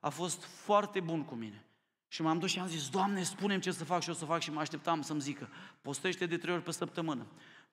a 0.00 0.08
fost 0.08 0.44
foarte 0.44 1.00
bun 1.00 1.24
cu 1.24 1.34
mine. 1.34 1.66
Și 2.08 2.22
m-am 2.22 2.38
dus 2.38 2.50
și 2.50 2.58
am 2.58 2.66
zis, 2.66 2.88
Doamne, 2.88 3.22
spunem 3.22 3.60
ce 3.60 3.70
să 3.70 3.84
fac 3.84 4.02
și 4.02 4.10
o 4.10 4.12
să 4.12 4.24
fac 4.24 4.40
și 4.40 4.50
mă 4.50 4.60
așteptam 4.60 5.02
să-mi 5.02 5.20
zică, 5.20 5.48
postește 5.82 6.26
de 6.26 6.36
trei 6.36 6.54
ori 6.54 6.62
pe 6.62 6.70
săptămână, 6.70 7.26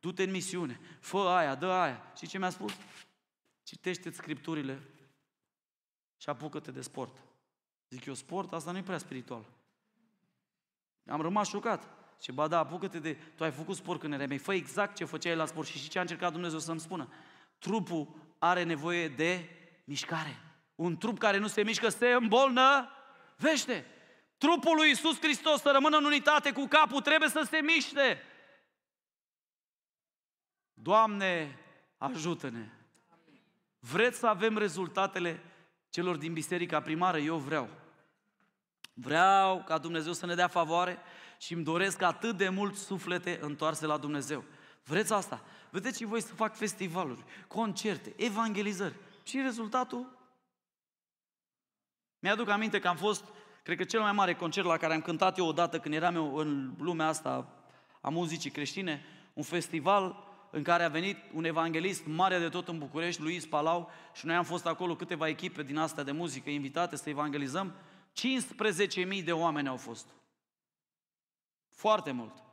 du-te 0.04 0.24
în 0.24 0.32
misiune, 0.32 0.80
fă 1.00 1.18
aia, 1.18 1.56
dă 1.56 1.72
aia. 1.72 2.12
Și 2.18 2.28
ce 2.28 2.38
mi-a 2.38 2.50
spus? 2.50 2.74
Citește-ți 3.64 4.18
scripturile 4.18 4.82
și 6.18 6.30
apucă-te 6.30 6.72
de 6.72 6.82
sport. 6.82 7.18
Zic 7.90 8.06
eu, 8.06 8.14
sport? 8.14 8.54
Asta 8.54 8.72
nu 8.72 8.78
e 8.78 8.82
prea 8.82 8.98
spiritual. 8.98 9.46
Am 11.08 11.22
rămas 11.22 11.50
șocat. 11.50 11.90
Ce 12.20 12.32
ba 12.32 12.48
da, 12.48 12.60
apucă-te 12.60 13.00
de... 13.00 13.14
Tu 13.14 13.44
ai 13.44 13.52
făcut 13.52 13.76
sport 13.76 14.00
când 14.00 14.14
erai 14.14 14.26
mei. 14.26 14.38
Fă 14.38 14.54
exact 14.54 14.96
ce 14.96 15.06
făceai 15.06 15.36
la 15.36 15.46
sport. 15.46 15.68
Și 15.68 15.78
și 15.78 15.90
ce 15.90 15.98
a 15.98 16.02
încercat 16.02 16.32
Dumnezeu 16.32 16.60
să-mi 16.60 16.80
spună. 16.80 17.14
Trupul 17.60 18.08
are 18.40 18.64
nevoie 18.64 19.08
de 19.08 19.50
mișcare. 19.84 20.42
Un 20.76 20.98
trup 20.98 21.18
care 21.20 21.38
nu 21.38 21.48
se 21.48 21.64
mișcă 21.64 21.90
se 21.90 22.08
îmbolnă, 22.08 22.90
vește. 23.38 23.86
Trupul 24.38 24.76
lui 24.76 24.88
Iisus 24.88 25.20
Hristos 25.20 25.62
să 25.62 25.70
rămână 25.74 25.98
în 25.98 26.06
unitate 26.06 26.52
cu 26.52 26.66
capul, 26.66 27.02
trebuie 27.02 27.30
să 27.30 27.48
se 27.50 27.58
miște. 27.58 28.22
Doamne, 30.74 31.60
ajută-ne! 31.98 32.70
Vreți 33.80 34.20
să 34.20 34.28
avem 34.28 34.58
rezultatele 34.58 35.44
celor 35.90 36.16
din 36.16 36.34
biserica 36.34 36.82
primară? 36.82 37.18
Eu 37.18 37.38
vreau. 37.38 37.70
Vreau 38.94 39.64
ca 39.64 39.78
Dumnezeu 39.78 40.14
să 40.14 40.26
ne 40.26 40.36
dea 40.36 40.48
favoare 40.48 40.98
și 41.38 41.54
îmi 41.54 41.64
doresc 41.64 42.02
atât 42.02 42.38
de 42.38 42.50
mult 42.50 42.76
suflete 42.76 43.40
întoarse 43.42 43.86
la 43.86 43.98
Dumnezeu. 43.98 44.44
Vreți 44.84 45.14
asta? 45.14 45.42
Vedeți 45.70 45.98
și 45.98 46.06
voi 46.06 46.22
să 46.22 46.34
fac 46.34 46.56
festivaluri, 46.56 47.24
concerte, 47.48 48.14
evangelizări. 48.18 48.96
Și 49.24 49.42
rezultatul? 49.42 50.18
Mi-aduc 52.20 52.50
aminte 52.50 52.80
că 52.80 52.88
am 52.88 52.96
fost, 52.96 53.26
cred 53.64 53.78
că 53.78 53.84
cel 53.84 54.02
mai 54.02 54.12
mare 54.12 54.34
concert 54.34 54.68
la 54.68 54.78
care 54.78 54.94
am 54.94 55.02
cântat 55.02 55.38
eu 55.38 55.48
odată 55.48 55.80
când 55.80 55.94
eram 55.94 56.16
eu 56.16 56.36
în 56.36 56.74
lumea 56.78 57.08
asta 57.08 57.48
a 58.02 58.10
muzicii 58.10 58.52
creștine, 58.52 59.06
un 59.34 59.44
festival 59.44 60.33
în 60.56 60.64
care 60.64 60.84
a 60.84 60.90
venit 60.90 61.18
un 61.34 61.44
evanghelist 61.44 62.06
mare 62.06 62.40
de 62.40 62.50
tot 62.50 62.68
în 62.68 62.78
București, 62.78 63.22
Luis 63.22 63.46
Palau, 63.46 63.92
și 64.14 64.26
noi 64.26 64.36
am 64.36 64.44
fost 64.44 64.66
acolo 64.66 64.96
câteva 64.96 65.28
echipe 65.28 65.64
din 65.64 65.78
astea 65.78 66.04
de 66.04 66.12
muzică 66.12 66.50
invitate 66.50 66.96
să 66.96 67.10
evangelizăm. 67.10 67.74
15.000 69.18 69.24
de 69.24 69.32
oameni 69.32 69.68
au 69.68 69.78
fost. 69.78 70.08
Foarte 71.70 72.12
mult. 72.12 72.44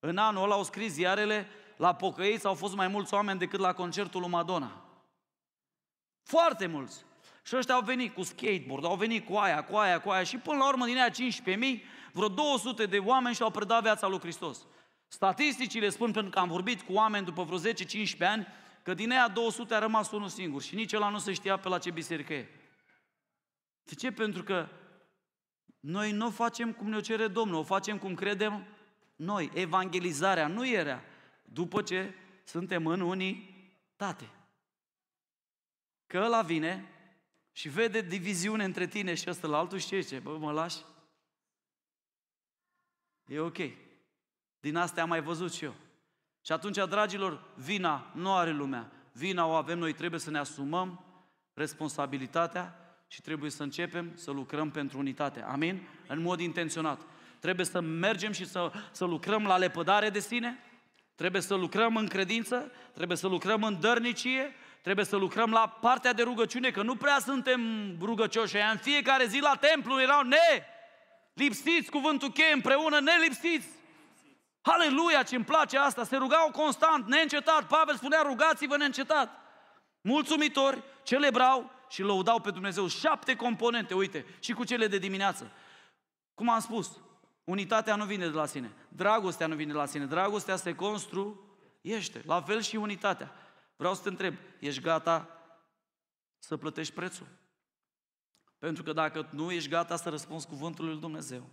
În 0.00 0.16
anul 0.16 0.42
ăla 0.42 0.54
au 0.54 0.62
scris 0.62 0.92
ziarele, 0.92 1.46
la 1.76 1.94
pocăiți 1.94 2.46
au 2.46 2.54
fost 2.54 2.74
mai 2.74 2.88
mulți 2.88 3.14
oameni 3.14 3.38
decât 3.38 3.60
la 3.60 3.72
concertul 3.72 4.20
lui 4.20 4.30
Madonna. 4.30 4.84
Foarte 6.22 6.66
mulți. 6.66 7.04
Și 7.42 7.56
ăștia 7.56 7.74
au 7.74 7.82
venit 7.82 8.14
cu 8.14 8.22
skateboard, 8.22 8.84
au 8.84 8.96
venit 8.96 9.26
cu 9.26 9.36
aia, 9.36 9.64
cu 9.64 9.76
aia, 9.76 10.00
cu 10.00 10.10
aia 10.10 10.22
și 10.22 10.36
până 10.36 10.56
la 10.56 10.68
urmă 10.68 10.84
din 10.84 10.96
aia 10.96 11.10
15.000, 11.10 11.82
vreo 12.12 12.28
200 12.28 12.86
de 12.86 12.98
oameni 12.98 13.34
și-au 13.34 13.50
predat 13.50 13.82
viața 13.82 14.06
lui 14.06 14.20
Hristos. 14.20 14.66
Statisticile 15.12 15.88
spun, 15.88 16.12
pentru 16.12 16.30
că 16.30 16.38
am 16.38 16.48
vorbit 16.48 16.82
cu 16.82 16.92
oameni 16.92 17.24
după 17.24 17.42
vreo 17.42 17.58
10-15 17.58 18.18
ani, 18.18 18.46
că 18.82 18.94
din 18.94 19.10
ea 19.10 19.28
200 19.28 19.74
a 19.74 19.78
rămas 19.78 20.10
unul 20.10 20.28
singur 20.28 20.62
și 20.62 20.74
nici 20.74 20.92
ăla 20.92 21.08
nu 21.08 21.18
se 21.18 21.32
știa 21.32 21.56
pe 21.56 21.68
la 21.68 21.78
ce 21.78 21.90
biserică 21.90 22.32
e. 22.32 22.48
De 23.82 23.94
ce? 23.94 24.12
Pentru 24.12 24.42
că 24.42 24.68
noi 25.80 26.12
nu 26.12 26.30
facem 26.30 26.72
cum 26.72 26.88
ne 26.88 27.00
cere 27.00 27.28
Domnul, 27.28 27.58
o 27.58 27.62
facem 27.62 27.98
cum 27.98 28.14
credem 28.14 28.66
noi. 29.16 29.50
Evangelizarea 29.54 30.46
nu 30.46 30.68
era 30.68 31.02
după 31.44 31.82
ce 31.82 32.14
suntem 32.44 32.86
în 32.86 33.00
unitate. 33.00 34.30
Că 36.06 36.18
ăla 36.18 36.42
vine 36.42 36.88
și 37.52 37.68
vede 37.68 38.00
diviziune 38.00 38.64
între 38.64 38.86
tine 38.86 39.14
și 39.14 39.30
ăsta 39.30 39.46
la 39.46 39.58
altul 39.58 39.78
și 39.78 39.86
ce 39.86 40.00
zice? 40.00 40.18
Bă, 40.18 40.38
mă 40.38 40.52
lași? 40.52 40.78
E 43.26 43.38
ok. 43.38 43.58
Din 44.62 44.76
astea 44.76 45.02
am 45.02 45.08
mai 45.08 45.20
văzut 45.20 45.52
și 45.52 45.64
eu. 45.64 45.74
Și 46.44 46.52
atunci, 46.52 46.76
dragilor, 46.88 47.42
vina 47.54 48.10
nu 48.14 48.34
are 48.34 48.50
lumea. 48.50 48.90
Vina 49.12 49.46
o 49.46 49.50
avem 49.50 49.78
noi, 49.78 49.92
trebuie 49.92 50.20
să 50.20 50.30
ne 50.30 50.38
asumăm 50.38 51.04
responsabilitatea 51.54 52.76
și 53.08 53.20
trebuie 53.20 53.50
să 53.50 53.62
începem 53.62 54.12
să 54.14 54.30
lucrăm 54.30 54.70
pentru 54.70 54.98
unitate. 54.98 55.42
Amin? 55.42 55.88
În 56.06 56.22
mod 56.22 56.40
intenționat. 56.40 57.00
Trebuie 57.40 57.66
să 57.66 57.80
mergem 57.80 58.32
și 58.32 58.46
să, 58.46 58.72
să 58.90 59.04
lucrăm 59.04 59.44
la 59.44 59.56
lepădare 59.56 60.10
de 60.10 60.20
sine, 60.20 60.58
trebuie 61.14 61.42
să 61.42 61.54
lucrăm 61.54 61.96
în 61.96 62.06
credință, 62.06 62.70
trebuie 62.94 63.16
să 63.16 63.26
lucrăm 63.26 63.62
în 63.62 63.80
dărnicie, 63.80 64.54
trebuie 64.82 65.04
să 65.04 65.16
lucrăm 65.16 65.50
la 65.50 65.78
partea 65.80 66.12
de 66.12 66.22
rugăciune, 66.22 66.70
că 66.70 66.82
nu 66.82 66.96
prea 66.96 67.18
suntem 67.18 67.60
rugăcioși. 68.00 68.56
În 68.72 68.78
fiecare 68.78 69.26
zi 69.26 69.40
la 69.40 69.56
templu 69.60 70.00
erau 70.00 70.22
ne 70.22 70.66
lipsiți, 71.32 71.90
cuvântul 71.90 72.32
cheie 72.32 72.52
împreună, 72.52 73.00
nelipsiți. 73.00 73.80
Aleluia, 74.62 75.22
ce 75.22 75.36
îmi 75.36 75.44
place 75.44 75.78
asta, 75.78 76.04
se 76.04 76.16
rugau 76.16 76.50
constant, 76.50 77.06
neîncetat. 77.06 77.66
Pavel 77.66 77.96
spunea, 77.96 78.22
rugați-vă 78.22 78.76
neîncetat. 78.76 79.30
Mulțumitori, 80.00 80.82
celebrau 81.02 81.70
și 81.88 82.02
lăudau 82.02 82.40
pe 82.40 82.50
Dumnezeu. 82.50 82.86
Șapte 82.86 83.36
componente, 83.36 83.94
uite, 83.94 84.26
și 84.40 84.52
cu 84.52 84.64
cele 84.64 84.86
de 84.86 84.98
dimineață. 84.98 85.52
Cum 86.34 86.48
am 86.48 86.60
spus, 86.60 87.00
unitatea 87.44 87.96
nu 87.96 88.04
vine 88.04 88.26
de 88.28 88.36
la 88.36 88.46
sine, 88.46 88.72
dragostea 88.88 89.46
nu 89.46 89.54
vine 89.54 89.72
de 89.72 89.78
la 89.78 89.86
sine, 89.86 90.06
dragostea 90.06 90.56
se 90.56 90.74
construiește, 90.74 92.22
la 92.26 92.42
fel 92.42 92.60
și 92.60 92.76
unitatea. 92.76 93.32
Vreau 93.76 93.94
să 93.94 94.02
te 94.02 94.08
întreb, 94.08 94.34
ești 94.58 94.80
gata 94.80 95.28
să 96.38 96.56
plătești 96.56 96.94
prețul? 96.94 97.26
Pentru 98.58 98.82
că 98.82 98.92
dacă 98.92 99.28
nu 99.30 99.50
ești 99.50 99.68
gata 99.68 99.96
să 99.96 100.08
răspunzi 100.08 100.46
cuvântul 100.46 100.84
lui 100.84 100.96
Dumnezeu, 100.96 101.48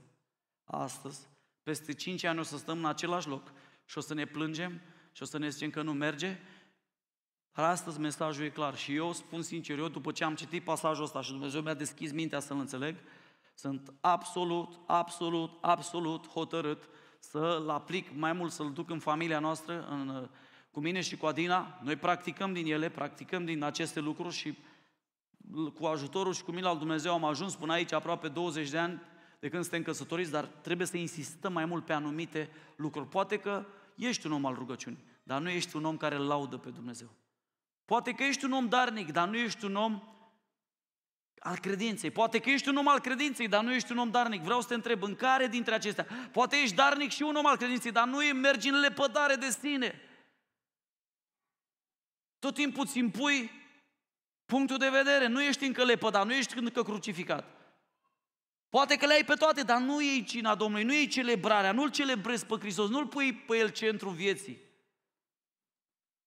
astăzi 0.65 1.27
peste 1.69 1.93
5 1.93 2.23
ani 2.23 2.39
o 2.39 2.43
să 2.43 2.57
stăm 2.57 2.77
în 2.77 2.85
același 2.85 3.27
loc 3.27 3.51
și 3.85 3.97
o 3.97 4.01
să 4.01 4.13
ne 4.13 4.25
plângem 4.25 4.81
și 5.11 5.23
o 5.23 5.25
să 5.25 5.37
ne 5.37 5.49
zicem 5.49 5.69
că 5.69 5.81
nu 5.81 5.93
merge. 5.93 6.37
Dar 7.53 7.69
astăzi 7.69 7.99
mesajul 7.99 8.43
e 8.43 8.49
clar 8.49 8.75
și 8.75 8.95
eu 8.95 9.13
spun 9.13 9.41
sincer, 9.41 9.77
eu 9.77 9.87
după 9.87 10.11
ce 10.11 10.23
am 10.23 10.35
citit 10.35 10.63
pasajul 10.63 11.03
ăsta 11.03 11.21
și 11.21 11.31
Dumnezeu 11.31 11.61
mi-a 11.61 11.73
deschis 11.73 12.11
mintea 12.11 12.39
să-l 12.39 12.59
înțeleg, 12.59 12.95
sunt 13.53 13.93
absolut, 14.01 14.79
absolut, 14.87 15.57
absolut 15.61 16.27
hotărât 16.27 16.89
să-l 17.19 17.69
aplic 17.69 18.07
mai 18.15 18.33
mult, 18.33 18.51
să-l 18.51 18.71
duc 18.71 18.89
în 18.89 18.99
familia 18.99 19.39
noastră, 19.39 19.87
în, 19.89 20.29
cu 20.71 20.79
mine 20.79 21.01
și 21.01 21.17
cu 21.17 21.25
Adina. 21.25 21.79
Noi 21.83 21.95
practicăm 21.95 22.53
din 22.53 22.71
ele, 22.71 22.89
practicăm 22.89 23.45
din 23.45 23.63
aceste 23.63 23.99
lucruri 23.99 24.35
și 24.35 24.57
cu 25.73 25.85
ajutorul 25.85 26.33
și 26.33 26.43
cu 26.43 26.51
mila 26.51 26.69
al 26.69 26.77
Dumnezeu 26.77 27.13
am 27.13 27.25
ajuns 27.25 27.55
până 27.55 27.73
aici 27.73 27.91
aproape 27.91 28.27
20 28.27 28.69
de 28.69 28.77
ani 28.77 29.01
de 29.39 29.49
când 29.49 29.61
suntem 29.61 29.83
căsătoriți, 29.83 30.31
dar 30.31 30.45
trebuie 30.45 30.87
să 30.87 30.97
insistăm 30.97 31.53
mai 31.53 31.65
mult 31.65 31.85
pe 31.85 31.93
anumite 31.93 32.49
lucruri. 32.75 33.07
Poate 33.07 33.39
că 33.39 33.65
ești 33.95 34.25
un 34.25 34.31
om 34.31 34.45
al 34.45 34.53
rugăciunii, 34.53 35.03
dar 35.23 35.41
nu 35.41 35.49
ești 35.49 35.75
un 35.75 35.85
om 35.85 35.97
care 35.97 36.15
îl 36.15 36.27
laudă 36.27 36.57
pe 36.57 36.69
Dumnezeu. 36.69 37.09
Poate 37.85 38.11
că 38.11 38.23
ești 38.23 38.45
un 38.45 38.51
om 38.51 38.67
darnic, 38.67 39.11
dar 39.11 39.27
nu 39.27 39.37
ești 39.37 39.65
un 39.65 39.75
om 39.75 40.03
al 41.39 41.57
credinței. 41.59 42.11
Poate 42.11 42.39
că 42.39 42.49
ești 42.49 42.69
un 42.69 42.75
om 42.75 42.87
al 42.87 42.99
credinței, 42.99 43.47
dar 43.47 43.63
nu 43.63 43.73
ești 43.73 43.91
un 43.91 43.97
om 43.97 44.11
darnic. 44.11 44.41
Vreau 44.41 44.61
să 44.61 44.67
te 44.67 44.73
întreb, 44.73 45.03
în 45.03 45.15
care 45.15 45.47
dintre 45.47 45.73
acestea? 45.73 46.07
Poate 46.31 46.55
ești 46.55 46.75
darnic 46.75 47.11
și 47.11 47.21
un 47.21 47.35
om 47.35 47.45
al 47.45 47.57
credinței, 47.57 47.91
dar 47.91 48.07
nu 48.07 48.17
mergi 48.17 48.69
în 48.69 48.79
lepădare 48.79 49.35
de 49.35 49.49
sine. 49.49 50.01
Tot 52.39 52.53
timpul 52.53 52.83
îți 52.83 52.97
impui 52.97 53.51
punctul 54.45 54.77
de 54.77 54.89
vedere. 54.89 55.27
Nu 55.27 55.41
ești 55.41 55.65
încă 55.65 55.83
lepădat, 55.83 56.25
nu 56.25 56.33
ești 56.33 56.57
încă 56.57 56.83
crucificat. 56.83 57.58
Poate 58.69 58.95
că 58.95 59.05
le 59.05 59.13
ai 59.13 59.23
pe 59.25 59.33
toate, 59.33 59.63
dar 59.63 59.81
nu 59.81 60.01
iei 60.01 60.23
cina 60.23 60.55
Domnului, 60.55 60.85
nu 60.85 60.93
iei 60.93 61.07
celebrarea, 61.07 61.71
nu-L 61.71 61.91
celebrezi 61.91 62.45
pe 62.45 62.55
Hristos, 62.59 62.89
nu-L 62.89 63.07
pui 63.07 63.33
pe 63.33 63.57
El 63.57 63.69
centru 63.69 64.09
vieții. 64.09 64.57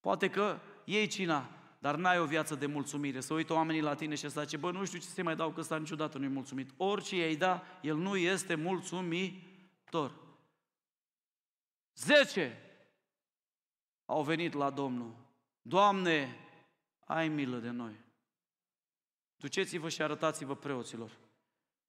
Poate 0.01 0.31
că 0.31 0.61
iei 0.85 1.07
cina, 1.07 1.51
dar 1.79 1.95
n-ai 1.95 2.19
o 2.19 2.27
viață 2.27 2.55
de 2.55 2.67
mulțumire. 2.67 3.21
Să 3.21 3.35
uită 3.35 3.53
oamenii 3.53 3.81
la 3.81 3.95
tine 3.95 4.15
și 4.15 4.29
să 4.29 4.41
zice, 4.41 4.57
bă, 4.57 4.71
nu 4.71 4.85
știu 4.85 4.99
ce 4.99 5.05
să 5.05 5.23
mai 5.23 5.37
dau, 5.37 5.51
că 5.51 5.61
ăsta 5.61 5.79
niciodată 5.79 6.19
nu-i 6.19 6.29
mulțumit. 6.29 6.71
Orice 6.77 7.17
i-ai 7.17 7.37
da, 7.37 7.63
el 7.83 7.97
nu 7.97 8.17
este 8.17 8.55
mulțumitor. 8.55 10.15
Zece 11.95 12.59
au 14.05 14.23
venit 14.23 14.53
la 14.53 14.71
Domnul. 14.71 15.15
Doamne, 15.63 16.37
ai 17.05 17.29
milă 17.29 17.59
de 17.59 17.71
noi. 17.71 18.01
Duceți-vă 19.37 19.89
și 19.89 20.03
arătați-vă 20.03 20.57
preoților. 20.57 21.22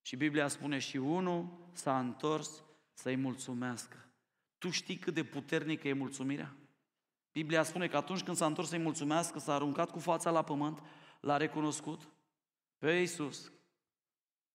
Și 0.06 0.16
Biblia 0.16 0.48
spune 0.48 0.80
și 0.80 0.98
unul 0.98 1.48
s-a 1.72 2.00
întors 2.00 2.64
să-i 2.94 3.16
mulțumească. 3.16 3.98
Tu 4.58 4.70
știi 4.70 4.98
cât 4.98 5.14
de 5.14 5.24
puternică 5.24 5.88
e 5.88 5.94
mulțumirea? 5.94 6.56
Biblia 7.32 7.64
spune 7.64 7.88
că 7.88 7.98
atunci 7.98 8.24
când 8.24 8.38
s-a 8.38 8.46
întors 8.46 8.70
să-i 8.70 8.80
mulțumească, 8.80 9.40
s-a 9.40 9.54
aruncat 9.54 9.92
cu 9.92 10.00
fața 10.00 10.30
la 10.30 10.44
pământ, 10.44 10.82
l-a 11.20 11.38
recunoscut 11.38 12.10
pe 12.78 12.92
Iisus. 12.92 13.52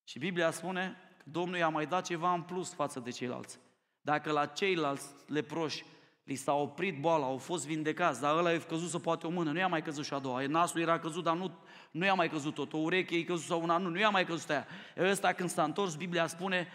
Și 0.04 0.18
Biblia 0.18 0.50
spune 0.50 0.96
că 1.16 1.24
Domnul 1.30 1.56
i-a 1.56 1.68
mai 1.68 1.86
dat 1.86 2.04
ceva 2.04 2.32
în 2.32 2.42
plus 2.42 2.74
față 2.74 3.00
de 3.00 3.10
ceilalți. 3.10 3.58
Dacă 4.00 4.32
la 4.32 4.46
ceilalți 4.46 5.14
leproși 5.26 5.84
li 6.28 6.34
s-a 6.34 6.52
oprit 6.52 7.00
boala, 7.00 7.24
au 7.24 7.38
fost 7.38 7.66
vindecați, 7.66 8.20
dar 8.20 8.36
ăla 8.36 8.50
i-a 8.50 8.60
căzut 8.60 8.88
să 8.88 8.98
poate 8.98 9.26
o 9.26 9.30
mână, 9.30 9.52
nu 9.52 9.58
i-a 9.58 9.66
mai 9.66 9.82
căzut 9.82 10.04
și 10.04 10.14
a 10.14 10.18
doua. 10.18 10.46
Nasul 10.46 10.80
era 10.80 10.98
căzut, 10.98 11.24
dar 11.24 11.36
nu, 11.36 11.58
nu 11.90 12.04
i-a 12.04 12.14
mai 12.14 12.28
căzut 12.28 12.54
tot. 12.54 12.72
O 12.72 12.76
ureche 12.76 13.16
i-a 13.16 13.24
căzut 13.24 13.44
sau 13.44 13.62
una, 13.62 13.78
nu, 13.78 13.88
nu 13.88 13.98
i-a 13.98 14.08
mai 14.08 14.26
căzut 14.26 14.50
aia. 14.50 14.66
Ăsta 14.98 15.32
când 15.32 15.50
s-a 15.50 15.64
întors, 15.64 15.94
Biblia 15.94 16.26
spune 16.26 16.68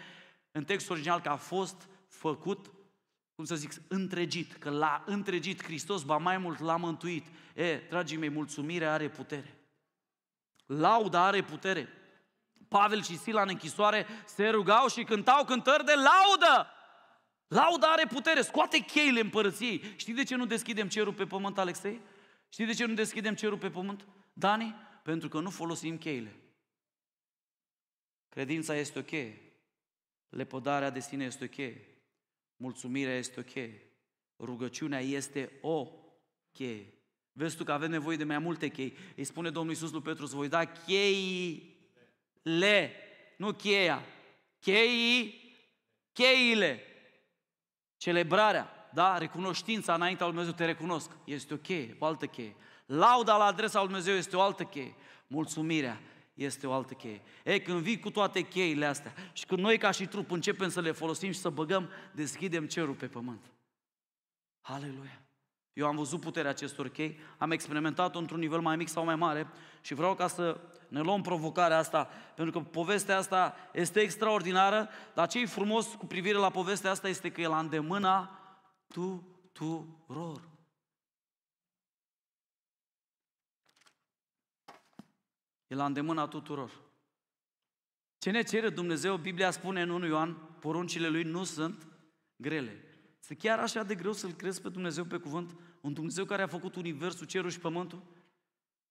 în 0.52 0.64
textul 0.64 0.94
original 0.94 1.20
că 1.20 1.28
a 1.28 1.36
fost 1.36 1.88
făcut, 2.08 2.70
cum 3.34 3.44
să 3.44 3.54
zic, 3.54 3.72
întregit, 3.88 4.52
că 4.52 4.70
l-a 4.70 5.02
întregit 5.06 5.64
Hristos, 5.64 6.02
ba 6.02 6.16
mai 6.16 6.38
mult 6.38 6.58
l-a 6.58 6.76
mântuit. 6.76 7.26
E, 7.54 7.76
dragii 7.88 8.16
mei, 8.16 8.30
mulțumirea 8.30 8.92
are 8.92 9.08
putere. 9.08 9.58
Lauda 10.66 11.24
are 11.24 11.42
putere. 11.42 11.88
Pavel 12.68 13.02
și 13.02 13.18
Sila 13.18 13.42
în 13.42 13.48
închisoare 13.50 14.06
se 14.26 14.48
rugau 14.48 14.88
și 14.88 15.02
cântau 15.04 15.44
cântări 15.44 15.84
de 15.84 15.94
laudă. 15.94 16.68
Lauda 17.54 17.92
are 17.92 18.06
putere, 18.06 18.42
scoate 18.42 18.78
cheile 18.78 19.20
împărăției. 19.20 19.82
Știi 19.96 20.14
de 20.14 20.22
ce 20.22 20.36
nu 20.36 20.46
deschidem 20.46 20.88
cerul 20.88 21.12
pe 21.12 21.24
pământ, 21.24 21.58
Alexei? 21.58 22.00
Știi 22.48 22.66
de 22.66 22.72
ce 22.72 22.84
nu 22.84 22.94
deschidem 22.94 23.34
cerul 23.34 23.58
pe 23.58 23.70
pământ? 23.70 24.06
Dani? 24.32 24.74
Pentru 25.02 25.28
că 25.28 25.40
nu 25.40 25.50
folosim 25.50 25.98
cheile. 25.98 26.36
Credința 28.28 28.74
este 28.74 28.98
ok. 28.98 29.10
Lepădarea 30.28 30.90
de 30.90 31.00
sine 31.00 31.24
este 31.24 31.44
ok. 31.44 31.74
Mulțumirea 32.56 33.16
este 33.16 33.40
ok. 33.40 33.70
Rugăciunea 34.38 35.00
este 35.00 35.52
o 35.60 35.88
cheie. 36.52 36.92
Vezi 37.32 37.56
tu 37.56 37.64
că 37.64 37.72
avem 37.72 37.90
nevoie 37.90 38.16
de 38.16 38.24
mai 38.24 38.38
multe 38.38 38.68
chei. 38.68 38.96
Îi 39.16 39.24
spune 39.24 39.50
Domnul 39.50 39.72
Iisus 39.72 39.90
lui 39.90 40.02
Petru 40.02 40.26
să 40.26 40.36
voi 40.36 40.48
da 40.48 40.64
cheile, 40.64 41.72
nu 43.36 43.52
cheia. 43.52 44.02
Cheii, 44.60 45.52
cheile. 46.12 46.88
Celebrarea, 48.04 48.88
da? 48.92 49.18
Recunoștința 49.18 49.94
înaintea 49.94 50.26
lui 50.26 50.34
Dumnezeu, 50.34 50.56
te 50.56 50.72
recunosc. 50.72 51.10
Este 51.24 51.54
o 51.54 51.56
cheie, 51.56 51.96
o 51.98 52.04
altă 52.04 52.26
cheie. 52.26 52.54
Lauda 52.86 53.36
la 53.36 53.44
adresa 53.44 53.78
lui 53.78 53.88
Dumnezeu 53.88 54.14
este 54.14 54.36
o 54.36 54.40
altă 54.40 54.64
cheie. 54.64 54.94
Mulțumirea 55.26 56.00
este 56.34 56.66
o 56.66 56.72
altă 56.72 56.94
cheie. 56.94 57.22
Ei, 57.44 57.62
când 57.62 57.80
vii 57.80 57.98
cu 57.98 58.10
toate 58.10 58.40
cheile 58.40 58.86
astea 58.86 59.14
și 59.32 59.46
când 59.46 59.60
noi 59.60 59.78
ca 59.78 59.90
și 59.90 60.06
trup 60.06 60.30
începem 60.30 60.68
să 60.68 60.80
le 60.80 60.90
folosim 60.90 61.32
și 61.32 61.38
să 61.38 61.50
băgăm, 61.50 61.90
deschidem 62.12 62.66
cerul 62.66 62.94
pe 62.94 63.06
pământ. 63.06 63.50
Aleluia! 64.60 65.23
Eu 65.74 65.86
am 65.86 65.96
văzut 65.96 66.20
puterea 66.20 66.50
acestor 66.50 66.88
chei, 66.88 67.18
am 67.38 67.50
experimentat-o 67.50 68.18
într-un 68.18 68.38
nivel 68.38 68.60
mai 68.60 68.76
mic 68.76 68.88
sau 68.88 69.04
mai 69.04 69.16
mare 69.16 69.48
și 69.80 69.94
vreau 69.94 70.14
ca 70.14 70.26
să 70.26 70.60
ne 70.88 71.00
luăm 71.00 71.22
provocarea 71.22 71.78
asta, 71.78 72.04
pentru 72.34 72.60
că 72.60 72.68
povestea 72.68 73.16
asta 73.16 73.54
este 73.72 74.00
extraordinară, 74.00 74.88
dar 75.14 75.28
ce 75.28 75.40
e 75.40 75.46
frumos 75.46 75.94
cu 75.94 76.06
privire 76.06 76.36
la 76.36 76.50
povestea 76.50 76.90
asta 76.90 77.08
este 77.08 77.30
că 77.30 77.40
e 77.40 77.46
la 77.46 77.58
îndemâna 77.58 78.40
tuturor. 78.86 80.48
E 85.66 85.74
la 85.74 85.84
îndemâna 85.84 86.26
tuturor. 86.26 86.70
Ce 88.18 88.30
ne 88.30 88.42
cere 88.42 88.70
Dumnezeu? 88.70 89.16
Biblia 89.16 89.50
spune 89.50 89.82
în 89.82 89.90
1 89.90 90.06
Ioan, 90.06 90.34
poruncile 90.34 91.08
lui 91.08 91.22
nu 91.22 91.44
sunt 91.44 91.86
grele. 92.36 92.93
Este 93.24 93.48
chiar 93.48 93.58
așa 93.58 93.82
de 93.82 93.94
greu 93.94 94.12
să-L 94.12 94.32
crezi 94.32 94.60
pe 94.60 94.68
Dumnezeu 94.68 95.04
pe 95.04 95.16
cuvânt? 95.16 95.56
Un 95.80 95.92
Dumnezeu 95.92 96.24
care 96.24 96.42
a 96.42 96.46
făcut 96.46 96.74
universul, 96.76 97.26
cerul 97.26 97.50
și 97.50 97.58
pământul? 97.58 98.02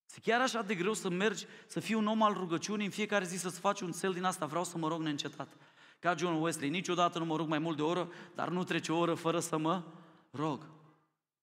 Este 0.07 0.19
chiar 0.29 0.41
așa 0.41 0.61
de 0.61 0.75
greu 0.75 0.93
să 0.93 1.09
mergi, 1.09 1.45
să 1.67 1.79
fii 1.79 1.95
un 1.95 2.07
om 2.07 2.21
al 2.21 2.33
rugăciunii, 2.33 2.85
în 2.85 2.91
fiecare 2.91 3.25
zi 3.25 3.37
să-ți 3.37 3.59
faci 3.59 3.81
un 3.81 3.91
cel 3.91 4.13
din 4.13 4.23
asta, 4.23 4.45
vreau 4.45 4.63
să 4.63 4.77
mă 4.77 4.87
rog 4.87 5.01
neîncetat. 5.01 5.57
Ca 5.99 6.15
John 6.15 6.41
Wesley, 6.41 6.69
niciodată 6.69 7.19
nu 7.19 7.25
mă 7.25 7.35
rog 7.35 7.47
mai 7.47 7.59
mult 7.59 7.75
de 7.75 7.81
o 7.81 7.87
oră, 7.87 8.11
dar 8.35 8.49
nu 8.49 8.63
trece 8.63 8.91
o 8.91 8.97
oră 8.97 9.13
fără 9.13 9.39
să 9.39 9.57
mă 9.57 9.83
rog. 10.31 10.69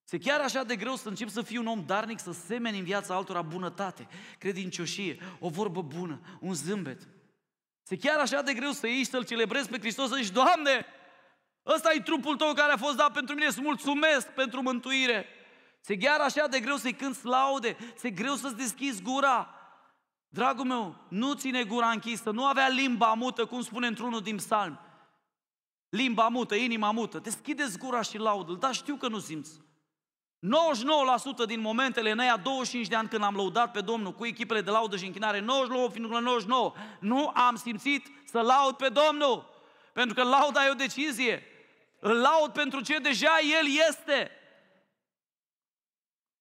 Este 0.05 0.18
chiar 0.18 0.41
așa 0.41 0.64
de 0.64 0.76
greu 0.76 0.95
să 0.95 1.09
încep 1.09 1.28
să 1.28 1.43
fii 1.43 1.59
un 1.59 1.66
om 1.66 1.84
darnic, 1.86 2.18
să 2.18 2.32
semeni 2.32 2.78
în 2.78 2.84
viața 2.84 3.14
altora 3.14 3.43
bunătate, 3.43 4.09
credincioșie, 4.38 5.18
o 5.38 5.49
vorbă 5.49 5.82
bună, 5.82 6.20
un 6.41 6.55
zâmbet. 6.55 7.09
Este 7.82 8.09
chiar 8.09 8.18
așa 8.18 8.43
de 8.43 8.55
greu 8.55 8.70
să 8.70 8.86
ieși 8.86 9.05
să-L 9.05 9.24
celebrezi 9.24 9.68
pe 9.68 9.78
Hristos, 9.78 10.09
să 10.09 10.16
zici, 10.16 10.30
Doamne, 10.30 10.86
ăsta 11.66 11.92
e 11.94 12.00
trupul 12.00 12.36
Tău 12.36 12.52
care 12.52 12.72
a 12.72 12.76
fost 12.76 12.96
dat 12.96 13.12
pentru 13.12 13.34
mine, 13.34 13.50
să 13.50 13.61
mulțumesc 13.61 14.28
pentru 14.28 14.62
mântuire. 14.62 15.26
Se 15.80 15.96
chiar 15.96 16.20
așa 16.20 16.46
de 16.46 16.61
greu 16.61 16.76
să-i 16.76 16.94
cânți 16.94 17.24
laude, 17.24 17.76
se 17.96 18.11
greu 18.11 18.34
să-ți 18.34 18.56
deschizi 18.56 19.02
gura. 19.02 19.54
Dragul 20.28 20.64
meu, 20.64 20.96
nu 21.08 21.34
ține 21.34 21.64
gura 21.64 21.90
închisă, 21.90 22.30
nu 22.30 22.44
avea 22.44 22.68
limba 22.68 23.12
mută, 23.12 23.44
cum 23.46 23.62
spune 23.62 23.86
într-unul 23.86 24.20
din 24.20 24.36
psalm. 24.36 24.80
Limba 25.88 26.28
mută, 26.28 26.54
inima 26.54 26.90
mută, 26.90 27.18
deschideți 27.18 27.78
gura 27.78 28.02
și 28.02 28.18
laudă 28.18 28.52
dar 28.52 28.74
știu 28.74 28.96
că 28.96 29.08
nu 29.08 29.18
simți. 29.18 29.61
99% 31.44 31.46
din 31.46 31.61
momentele 31.61 32.11
în 32.11 32.18
aia 32.18 32.36
25 32.36 32.86
de 32.86 32.96
ani 32.96 33.08
când 33.08 33.22
am 33.22 33.34
lăudat 33.34 33.70
pe 33.70 33.80
Domnul 33.80 34.12
cu 34.12 34.26
echipele 34.26 34.61
de 34.61 34.70
laudă 34.70 34.96
și 34.96 35.06
închinare, 35.06 35.40
99,99, 35.40 35.46
nu 37.00 37.30
am 37.34 37.56
simțit 37.56 38.06
să 38.24 38.40
laud 38.40 38.74
pe 38.76 38.88
Domnul. 38.88 39.48
Pentru 39.92 40.14
că 40.14 40.22
lauda 40.22 40.66
e 40.66 40.70
o 40.70 40.74
decizie. 40.74 41.42
Îl 42.01 42.20
laud 42.20 42.53
pentru 42.53 42.80
ce 42.80 42.98
deja 42.98 43.38
El 43.61 43.66
este. 43.88 44.30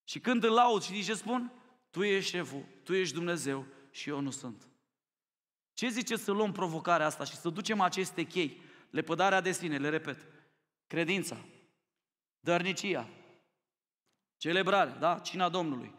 Și 0.03 0.19
când 0.19 0.43
îl 0.43 0.53
laud, 0.53 0.81
știi 0.81 1.03
ce 1.03 1.13
spun? 1.13 1.51
Tu 1.89 2.03
ești 2.03 2.29
șeful, 2.29 2.65
tu 2.83 2.93
ești 2.93 3.13
Dumnezeu 3.13 3.65
și 3.91 4.09
eu 4.09 4.19
nu 4.19 4.29
sunt. 4.29 4.67
Ce 5.73 5.87
zice 5.87 6.15
să 6.15 6.31
luăm 6.31 6.51
provocarea 6.51 7.05
asta 7.05 7.23
și 7.23 7.35
să 7.35 7.49
ducem 7.49 7.81
aceste 7.81 8.23
chei? 8.23 8.61
Lepădarea 8.89 9.41
de 9.41 9.51
sine, 9.51 9.77
le 9.77 9.89
repet. 9.89 10.25
Credința, 10.87 11.37
dărnicia, 12.39 13.07
Celebrare, 14.39 14.91
da? 14.99 15.19
Cina 15.19 15.49
Domnului. 15.49 15.93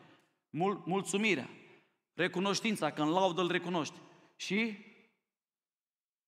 Mul- 0.50 0.82
mulțumirea. 0.86 1.48
Recunoștința, 2.12 2.92
că 2.92 3.02
în 3.02 3.11
laudă 3.11 3.40
îl 3.40 3.50
recunoști. 3.50 3.94
Și 4.36 4.78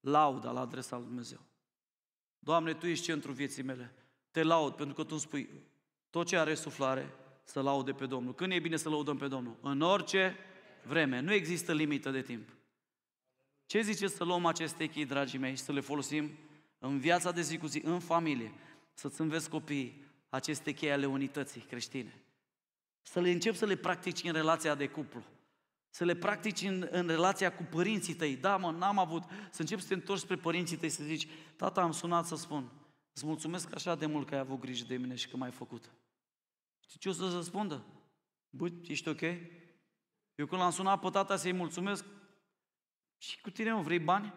lauda 0.01 0.51
la 0.51 0.61
adresa 0.61 0.97
lui 0.97 1.07
Dumnezeu. 1.07 1.41
Doamne, 2.45 2.75
Tu 2.75 2.87
ești 2.87 3.05
centrul 3.05 3.35
vieții 3.35 3.63
mele. 3.63 3.95
Te 4.31 4.43
laud 4.43 4.75
pentru 4.75 4.95
că 4.95 5.03
Tu 5.03 5.09
îmi 5.11 5.21
spui 5.21 5.49
tot 6.11 6.27
ce 6.27 6.37
are 6.37 6.55
suflare 6.55 7.15
să 7.45 7.61
laude 7.61 7.93
pe 7.93 8.07
Domnul. 8.07 8.35
Când 8.35 8.53
e 8.53 8.59
bine 8.59 8.77
să 8.77 8.89
laudăm 8.89 9.17
pe 9.17 9.29
Domnul? 9.29 9.57
În 9.61 9.81
orice 9.81 10.37
vreme. 10.87 11.21
Nu 11.21 11.33
există 11.33 11.73
limită 11.73 12.11
de 12.11 12.23
timp. 12.23 12.49
Ce 13.67 13.81
zice 13.81 14.09
să 14.09 14.25
luăm 14.25 14.47
aceste 14.47 14.87
chei, 14.87 15.05
dragii 15.05 15.39
mei, 15.39 15.57
și 15.57 15.63
să 15.63 15.73
le 15.73 15.81
folosim 15.81 16.31
în 16.79 16.99
viața 16.99 17.33
de 17.33 17.41
zi 17.41 17.59
cu 17.59 17.67
zi, 17.67 17.81
în 17.85 18.01
familie, 18.01 18.53
să-ți 18.95 19.21
înveți 19.21 19.51
copiii, 19.51 20.05
aceste 20.29 20.73
chei 20.73 20.93
ale 20.93 21.07
unității 21.07 21.61
creștine. 21.61 22.23
Să 23.03 23.21
le 23.21 23.31
încep 23.31 23.55
să 23.55 23.67
le 23.67 23.77
practici 23.77 24.23
în 24.23 24.33
relația 24.33 24.75
de 24.75 24.89
cuplu. 24.89 25.25
Să 25.95 26.05
le 26.05 26.15
practici 26.15 26.61
în, 26.61 26.89
în 26.91 27.07
relația 27.07 27.53
cu 27.53 27.63
părinții 27.71 28.15
tăi. 28.15 28.37
Da, 28.37 28.57
mă, 28.57 28.71
n-am 28.71 28.99
avut. 28.99 29.23
Să 29.51 29.61
începi 29.61 29.83
să 29.83 29.89
te 29.89 29.95
întorci 29.95 30.21
spre 30.21 30.37
părinții 30.37 30.77
tăi 30.77 30.89
să 30.89 31.05
zici, 31.05 31.29
tata, 31.57 31.83
am 31.83 31.93
sunat 31.93 32.27
să 32.27 32.37
spun, 32.37 32.71
îți 33.13 33.27
mulțumesc 33.27 33.75
așa 33.75 33.95
de 33.95 34.07
mult 34.07 34.29
că 34.29 34.35
ai 34.35 34.41
avut 34.41 34.61
grijă 34.61 34.85
de 34.89 34.97
mine 34.97 35.15
și 35.15 35.29
că 35.29 35.37
m-ai 35.37 35.51
făcut. 35.51 35.91
Știi 36.81 36.99
ce 36.99 37.09
o 37.09 37.13
să 37.13 37.31
răspundă? 37.35 37.85
Băi, 38.51 38.81
ești 38.87 39.09
ok? 39.09 39.21
Eu 40.35 40.47
când 40.47 40.61
l-am 40.61 40.71
sunat 40.71 41.01
pe 41.01 41.09
tata 41.11 41.37
să-i 41.37 41.53
mulțumesc, 41.53 42.05
și 43.19 43.41
cu 43.41 43.51
tine, 43.51 43.73
mă, 43.73 43.81
vrei 43.81 43.99
bani? 43.99 44.33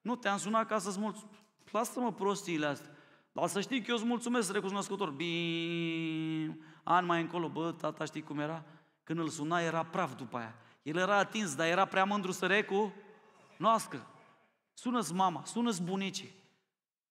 Nu, 0.00 0.16
te-am 0.16 0.38
sunat 0.38 0.66
ca 0.66 0.78
să-ți 0.78 0.98
mulțumesc. 0.98 1.40
Lasă-mă 1.70 2.12
prostiile 2.12 2.66
astea. 2.66 2.90
Dar 3.32 3.48
să 3.48 3.60
știi 3.60 3.80
că 3.82 3.90
eu 3.90 3.96
îți 3.96 4.04
mulțumesc 4.04 4.52
recunoscător. 4.52 5.10
Bine, 5.10 6.58
ani 6.82 7.06
mai 7.06 7.20
încolo, 7.20 7.48
bă, 7.48 7.72
tata 7.72 8.04
știi 8.04 8.22
cum 8.22 8.38
era? 8.38 8.64
Când 9.04 9.18
îl 9.18 9.28
suna 9.28 9.60
era 9.60 9.84
praf 9.84 10.16
după 10.16 10.36
aia. 10.36 10.54
El 10.82 10.96
era 10.96 11.16
atins, 11.16 11.54
dar 11.54 11.66
era 11.66 11.84
prea 11.84 12.04
mândru 12.04 12.32
să 12.32 12.46
recu 12.46 12.92
noască. 13.56 14.06
Sună-ți 14.72 15.12
mama, 15.12 15.44
sună-ți 15.44 15.82
bunicii. 15.82 16.34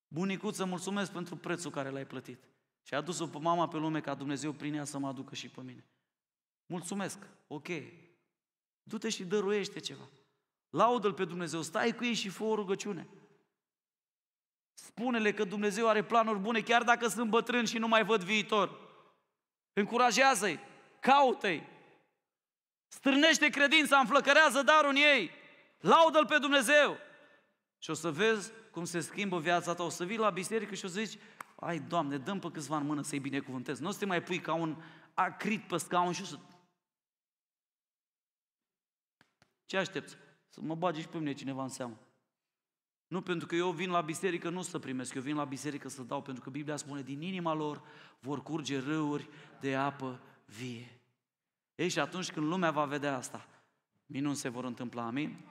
Bunicuță, 0.08 0.66
mulțumesc 0.66 1.12
pentru 1.12 1.36
prețul 1.36 1.72
care 1.72 1.90
l-ai 1.90 2.06
plătit. 2.06 2.44
Și 2.84 2.94
a 2.94 2.98
adus-o 2.98 3.28
pe 3.28 3.38
mama 3.38 3.68
pe 3.68 3.78
lume 3.78 4.02
ca 4.02 4.14
Dumnezeu 4.14 4.52
prin 4.52 4.74
ea 4.74 4.84
să 4.84 4.98
mă 4.98 5.08
aducă 5.08 5.36
și 5.36 5.50
pe 5.50 5.62
mine. 5.62 5.86
Mulțumesc, 6.66 7.18
ok. 7.48 7.68
Du-te 8.84 9.10
și 9.10 9.24
dăruiește 9.24 9.80
ceva. 9.80 10.10
Laudă-L 10.70 11.14
pe 11.14 11.26
Dumnezeu, 11.26 11.62
stai 11.62 11.96
cu 11.96 12.04
ei 12.04 12.14
și 12.14 12.30
fă 12.30 12.44
o 12.44 12.56
rugăciune. 12.56 13.08
Spune-le 14.74 15.34
că 15.34 15.44
Dumnezeu 15.44 15.88
are 15.88 16.04
planuri 16.04 16.40
bune, 16.40 16.62
chiar 16.62 16.84
dacă 16.84 17.08
sunt 17.08 17.30
bătrân 17.30 17.66
și 17.66 17.78
nu 17.78 17.88
mai 17.88 18.04
văd 18.04 18.24
viitor. 18.24 18.80
Încurajează-i, 19.74 20.60
caută-i, 21.00 21.68
strânește 22.92 23.50
credința, 23.50 23.98
înflăcărează 23.98 24.62
darul 24.62 24.90
în 24.90 24.96
ei, 24.96 25.32
laudă-L 25.80 26.26
pe 26.26 26.38
Dumnezeu. 26.38 26.98
Și 27.80 27.90
o 27.90 27.94
să 27.94 28.12
vezi 28.12 28.52
cum 28.72 28.86
se 28.86 29.00
schimbă 29.00 29.40
viața 29.40 29.74
ta, 29.74 29.84
o 29.84 29.90
să 29.90 30.06
vii 30.06 30.18
la 30.18 30.30
biserică 30.30 30.76
și 30.76 30.86
o 30.86 30.88
să 30.88 31.02
zici, 31.02 31.20
ai, 31.56 31.80
Doamne, 31.80 32.18
dăm 32.18 32.40
pe 32.40 32.52
câțiva 32.52 32.78
în 32.78 32.86
mână 32.86 33.02
să-i 33.02 33.20
binecuvântez. 33.20 33.80
Nu 33.80 33.88
o 33.88 33.92
să 33.92 34.00
te 34.00 34.06
mai 34.06 34.24
pui 34.24 34.40
ca 34.40 34.54
un 34.54 34.82
acrit 35.14 35.68
pe 35.68 35.78
scaun 35.78 36.12
și 36.12 36.22
o 36.22 36.26
să... 36.26 36.40
Ce 39.66 39.78
aștepți? 39.78 40.18
Să 40.50 40.62
mă 40.62 40.76
bagi 40.76 41.02
și 41.02 41.08
pe 41.08 41.18
mine 41.18 41.34
cineva 41.34 41.64
în 41.64 41.70
seamă. 41.70 42.00
Nu 43.08 43.22
pentru 43.22 43.48
că 43.48 43.56
eu 43.56 43.72
vin 43.72 43.90
la 43.90 44.02
biserică 44.02 44.50
nu 44.50 44.62
să 44.62 44.80
primesc, 44.80 45.14
eu 45.14 45.22
vin 45.22 45.36
la 45.36 45.46
biserică 45.46 45.90
să 45.90 46.02
dau, 46.02 46.22
pentru 46.22 46.44
că 46.44 46.50
Biblia 46.50 46.76
spune, 46.76 47.02
din 47.02 47.22
inima 47.22 47.54
lor 47.54 47.82
vor 48.20 48.44
curge 48.44 48.80
râuri 48.80 49.30
de 49.60 49.76
apă 49.76 50.22
vie. 50.46 51.01
Ei, 51.76 51.90
și 51.90 52.00
atunci 52.00 52.32
când 52.32 52.46
lumea 52.46 52.72
va 52.72 52.86
vedea 52.86 53.16
asta, 53.16 53.48
minuni 54.06 54.36
se 54.36 54.50
vor 54.50 54.64
întâmpla, 54.64 55.06
amin? 55.06 55.46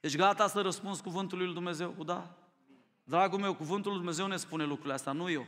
Deci 0.00 0.16
gata 0.16 0.46
să 0.46 0.60
răspunzi 0.60 1.02
cuvântului 1.02 1.44
lui 1.44 1.54
Dumnezeu? 1.54 2.04
Da. 2.04 2.34
Dragul 3.04 3.38
meu, 3.38 3.54
cuvântul 3.54 3.90
lui 3.90 4.00
Dumnezeu 4.00 4.26
ne 4.26 4.36
spune 4.36 4.64
lucrurile 4.64 4.94
astea, 4.94 5.12
nu 5.12 5.30
eu. 5.30 5.46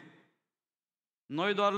Noi 1.27 1.55
doar 1.55 1.73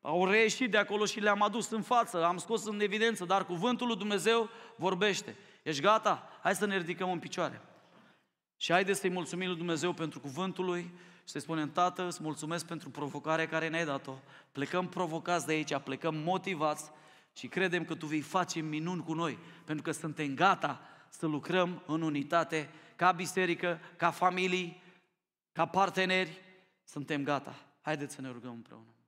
au 0.00 0.26
reieșit 0.26 0.70
de 0.70 0.76
acolo 0.76 1.04
și 1.04 1.20
le-am 1.20 1.42
adus 1.42 1.70
în 1.70 1.82
față, 1.82 2.24
am 2.24 2.36
scos 2.36 2.64
în 2.64 2.80
evidență, 2.80 3.24
dar 3.24 3.44
cuvântul 3.44 3.86
lui 3.86 3.96
Dumnezeu 3.96 4.48
vorbește. 4.76 5.36
Ești 5.62 5.82
gata? 5.82 6.28
Hai 6.42 6.54
să 6.54 6.66
ne 6.66 6.76
ridicăm 6.76 7.10
în 7.10 7.18
picioare. 7.18 7.60
Și 8.56 8.72
haideți 8.72 9.00
să-i 9.00 9.10
mulțumim 9.10 9.48
lui 9.48 9.56
Dumnezeu 9.56 9.92
pentru 9.92 10.20
cuvântul 10.20 10.64
lui 10.64 10.90
și 11.24 11.32
să-i 11.32 11.40
spunem, 11.40 11.72
Tată, 11.72 12.06
îți 12.06 12.22
mulțumesc 12.22 12.66
pentru 12.66 12.90
provocarea 12.90 13.48
care 13.48 13.68
ne-ai 13.68 13.84
dat-o. 13.84 14.14
Plecăm 14.52 14.88
provocați 14.88 15.46
de 15.46 15.52
aici, 15.52 15.76
plecăm 15.76 16.14
motivați 16.14 16.90
și 17.32 17.48
credem 17.48 17.84
că 17.84 17.94
Tu 17.94 18.06
vei 18.06 18.20
face 18.20 18.60
minuni 18.60 19.02
cu 19.02 19.12
noi, 19.12 19.38
pentru 19.64 19.84
că 19.84 19.90
suntem 19.90 20.34
gata 20.34 20.80
să 21.08 21.26
lucrăm 21.26 21.82
în 21.86 22.02
unitate, 22.02 22.70
ca 22.96 23.12
biserică, 23.12 23.80
ca 23.96 24.10
familii, 24.10 24.82
ca 25.52 25.66
parteneri, 25.66 26.38
suntem 26.84 27.24
gata. 27.24 27.54
Haideți 27.80 28.14
să 28.14 28.20
ne 28.20 28.28
rugăm 28.28 28.52
împreună. 28.52 28.99